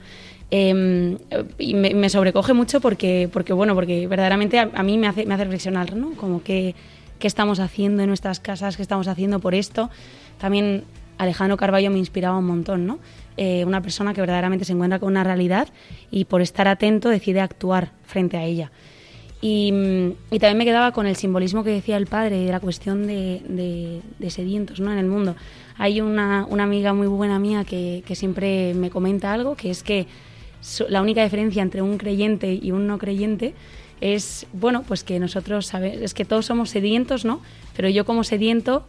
Eh, 0.50 1.16
y 1.60 1.74
me, 1.74 2.08
sobrecoge 2.08 2.54
mucho 2.54 2.80
porque, 2.80 3.28
porque 3.32 3.52
bueno, 3.52 3.76
porque 3.76 4.08
verdaderamente 4.08 4.58
a, 4.58 4.68
a 4.74 4.82
mí 4.82 4.98
me 4.98 5.06
hace, 5.06 5.26
me 5.26 5.34
hace 5.34 5.44
reflexionar, 5.44 5.94
¿no? 5.94 6.10
Como 6.16 6.42
que 6.42 6.74
qué 7.18 7.26
estamos 7.26 7.60
haciendo 7.60 8.02
en 8.02 8.08
nuestras 8.08 8.40
casas, 8.40 8.76
qué 8.76 8.82
estamos 8.82 9.08
haciendo 9.08 9.38
por 9.40 9.54
esto. 9.54 9.90
También 10.38 10.84
Alejandro 11.18 11.56
Carballo 11.56 11.90
me 11.90 11.98
inspiraba 11.98 12.38
un 12.38 12.46
montón, 12.46 12.86
¿no? 12.86 12.98
Eh, 13.36 13.64
una 13.64 13.80
persona 13.80 14.14
que 14.14 14.20
verdaderamente 14.20 14.64
se 14.64 14.72
encuentra 14.72 14.98
con 14.98 15.08
una 15.08 15.24
realidad 15.24 15.68
y 16.10 16.24
por 16.24 16.42
estar 16.42 16.66
atento 16.68 17.08
decide 17.08 17.40
actuar 17.40 17.92
frente 18.04 18.36
a 18.36 18.44
ella. 18.44 18.70
Y, 19.40 19.70
mm, 19.70 20.34
y 20.34 20.38
también 20.40 20.58
me 20.58 20.64
quedaba 20.64 20.90
con 20.92 21.06
el 21.06 21.14
simbolismo 21.14 21.62
que 21.62 21.70
decía 21.70 21.96
el 21.96 22.06
padre 22.06 22.38
de 22.44 22.50
la 22.50 22.58
cuestión 22.58 23.06
de, 23.06 23.40
de- 23.48 24.00
de 24.18 24.30
sedientos 24.30 24.80
¿no? 24.80 24.90
en 24.92 24.98
el 24.98 25.06
mundo. 25.06 25.36
Hay 25.76 26.00
una, 26.00 26.44
una 26.50 26.64
amiga 26.64 26.92
muy 26.92 27.06
buena 27.06 27.38
mía 27.38 27.64
que, 27.64 28.02
que 28.04 28.16
siempre 28.16 28.74
me 28.74 28.90
comenta 28.90 29.32
algo, 29.32 29.54
que 29.54 29.70
es 29.70 29.84
que 29.84 30.06
la 30.88 31.00
única 31.02 31.22
diferencia 31.22 31.62
entre 31.62 31.82
un 31.82 31.98
creyente 31.98 32.52
y 32.60 32.72
un 32.72 32.88
no 32.88 32.98
creyente 32.98 33.54
es, 34.00 34.46
bueno, 34.52 34.82
pues 34.86 35.04
que 35.04 35.18
nosotros 35.18 35.66
sabe- 35.66 36.02
es 36.04 36.14
que 36.14 36.24
todos 36.24 36.46
somos 36.46 36.70
sedientos, 36.70 37.24
¿no? 37.24 37.40
Pero 37.76 37.88
yo 37.88 38.04
como 38.04 38.24
sediento 38.24 38.86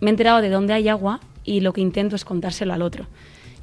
me 0.00 0.08
he 0.08 0.10
enterado 0.10 0.40
de 0.40 0.50
dónde 0.50 0.72
hay 0.74 0.88
agua 0.88 1.20
y 1.44 1.60
lo 1.60 1.72
que 1.72 1.80
intento 1.80 2.16
es 2.16 2.24
contárselo 2.24 2.72
al 2.74 2.82
otro. 2.82 3.06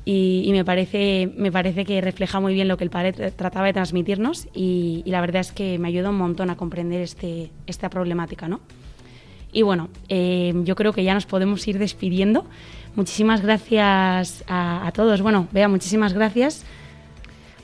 Y, 0.07 0.47
me, 0.51 0.63
parece, 0.63 1.32
me 1.36 1.51
parece 1.51 1.84
que 1.84 1.99
refleja 1.99 2.39
muy 2.39 2.53
bien 2.53 2.67
lo 2.67 2.78
que 2.78 2.84
el 2.84 2.91
padre 2.91 3.11
tra- 3.15 3.32
trataba 3.36 3.65
de 3.65 3.73
transmitirnos 3.73 4.47
y, 4.53 5.01
la 5.07 5.19
verdad 5.19 5.41
es 5.41 5.51
que 5.51 5.80
me 5.80 5.88
ayuda 5.88 6.11
un 6.11 6.17
montón 6.17 6.51
a 6.51 6.55
comprender 6.57 7.01
este, 7.01 7.49
esta 7.65 7.89
problemática, 7.89 8.47
¿no? 8.47 8.59
Y 9.51 9.63
bueno, 9.63 9.89
eh, 10.09 10.53
yo 10.63 10.76
creo 10.76 10.93
que 10.93 11.03
ya 11.03 11.15
nos 11.15 11.26
podemos 11.26 11.67
ir 11.67 11.80
despidiendo. 11.80 12.45
Muchísimas 12.95 13.41
gracias 13.41 14.43
a 14.47 14.91
todos. 14.93 15.21
Bueno, 15.21 15.47
vea, 15.51 15.67
muchísimas 15.67 16.13
gracias. 16.13 16.65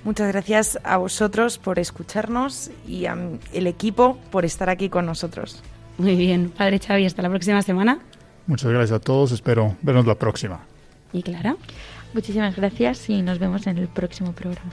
Muchas 0.04 0.28
gracias 0.30 0.80
a 0.84 0.98
vosotros 0.98 1.60
por 1.60 1.78
escucharnos 1.78 2.72
y 2.88 3.06
al 3.06 3.40
equipo 3.54 4.18
por 4.32 4.46
estar 4.46 4.70
aquí 4.70 4.90
con 4.90 5.06
nosotros. 5.06 5.62
Muy 5.98 6.16
bien, 6.16 6.50
Padre 6.50 6.80
Xavi, 6.80 7.06
hasta 7.06 7.22
la 7.22 7.30
próxima 7.30 7.62
semana. 7.62 8.00
Muchas 8.48 8.72
gracias 8.72 8.92
a 8.98 9.00
todos. 9.00 9.32
Espero 9.32 9.76
vernos 9.82 10.08
la 10.08 10.16
próxima. 10.16 10.62
Y 11.14 11.22
Clara. 11.22 11.56
Muchísimas 12.14 12.56
gracias 12.56 13.10
y 13.10 13.22
nos 13.22 13.40
vemos 13.40 13.68
en 13.68 13.78
el 13.78 13.88
próximo 13.88 14.34
programa. 14.34 14.72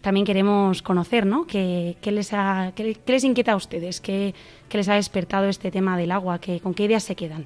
También 0.00 0.24
queremos 0.26 0.80
conocer, 0.82 1.26
¿no? 1.26 1.46
¿Qué, 1.46 1.96
qué 2.00 2.12
les, 2.12 2.30
qué- 2.74 2.96
les 3.06 3.24
inquieta 3.24 3.52
a 3.52 3.56
ustedes? 3.56 4.00
¿Qué, 4.00 4.34
qué 4.68 4.78
les 4.78 4.88
ha 4.88 4.94
despertado 4.94 5.46
este 5.48 5.70
tema 5.70 5.96
del 5.98 6.10
agua? 6.12 6.38
¿Qué, 6.40 6.60
¿Con 6.60 6.72
qué 6.74 6.84
ideas 6.84 7.02
se 7.02 7.16
quedan? 7.16 7.44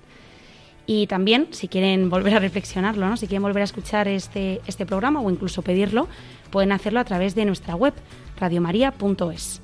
Y 0.93 1.07
también, 1.07 1.47
si 1.53 1.69
quieren 1.69 2.11
volver 2.11 2.35
a 2.35 2.41
reflexionarlo, 2.41 3.09
¿no? 3.09 3.17
si 3.17 3.29
quieren 3.29 3.45
volver 3.45 3.61
a 3.61 3.65
escuchar 3.65 4.09
este, 4.09 4.61
este 4.67 4.87
programa 4.87 5.21
o 5.21 5.31
incluso 5.31 5.63
pedirlo, 5.63 6.09
pueden 6.51 6.73
hacerlo 6.73 6.99
a 6.99 7.05
través 7.05 7.37
de 7.37 7.45
nuestra 7.45 7.77
web, 7.77 7.95
radiomaria.es. 8.41 9.63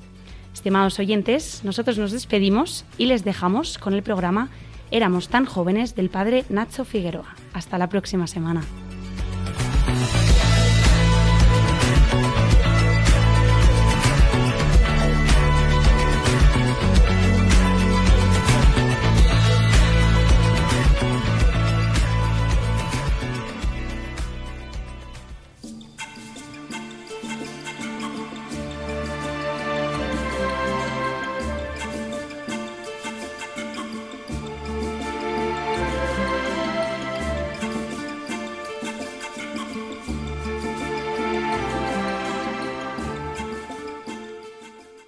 Estimados 0.53 0.99
oyentes, 0.99 1.65
nosotros 1.65 1.97
nos 1.97 2.13
despedimos 2.13 2.85
y 2.97 3.07
les 3.07 3.25
dejamos 3.25 3.77
con 3.77 3.93
el 3.93 4.03
programa 4.03 4.47
Éramos 4.89 5.27
tan 5.27 5.45
jóvenes 5.45 5.95
del 5.95 6.09
padre 6.09 6.45
Nacho 6.47 6.85
Figueroa. 6.85 7.35
Hasta 7.51 7.77
la 7.77 7.89
próxima 7.89 8.25
semana. 8.25 8.61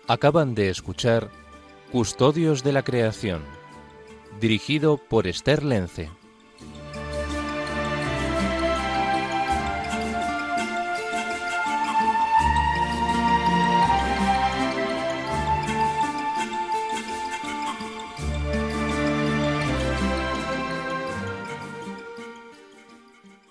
Acaban 0.10 0.56
de 0.56 0.72
escuchar 0.72 1.30
Custodios 1.92 2.64
de 2.64 2.74
la 2.74 2.82
Creación, 2.82 3.44
dirigido 4.42 4.98
por 4.98 5.28
Esther 5.28 5.64
Lence. 5.64 6.10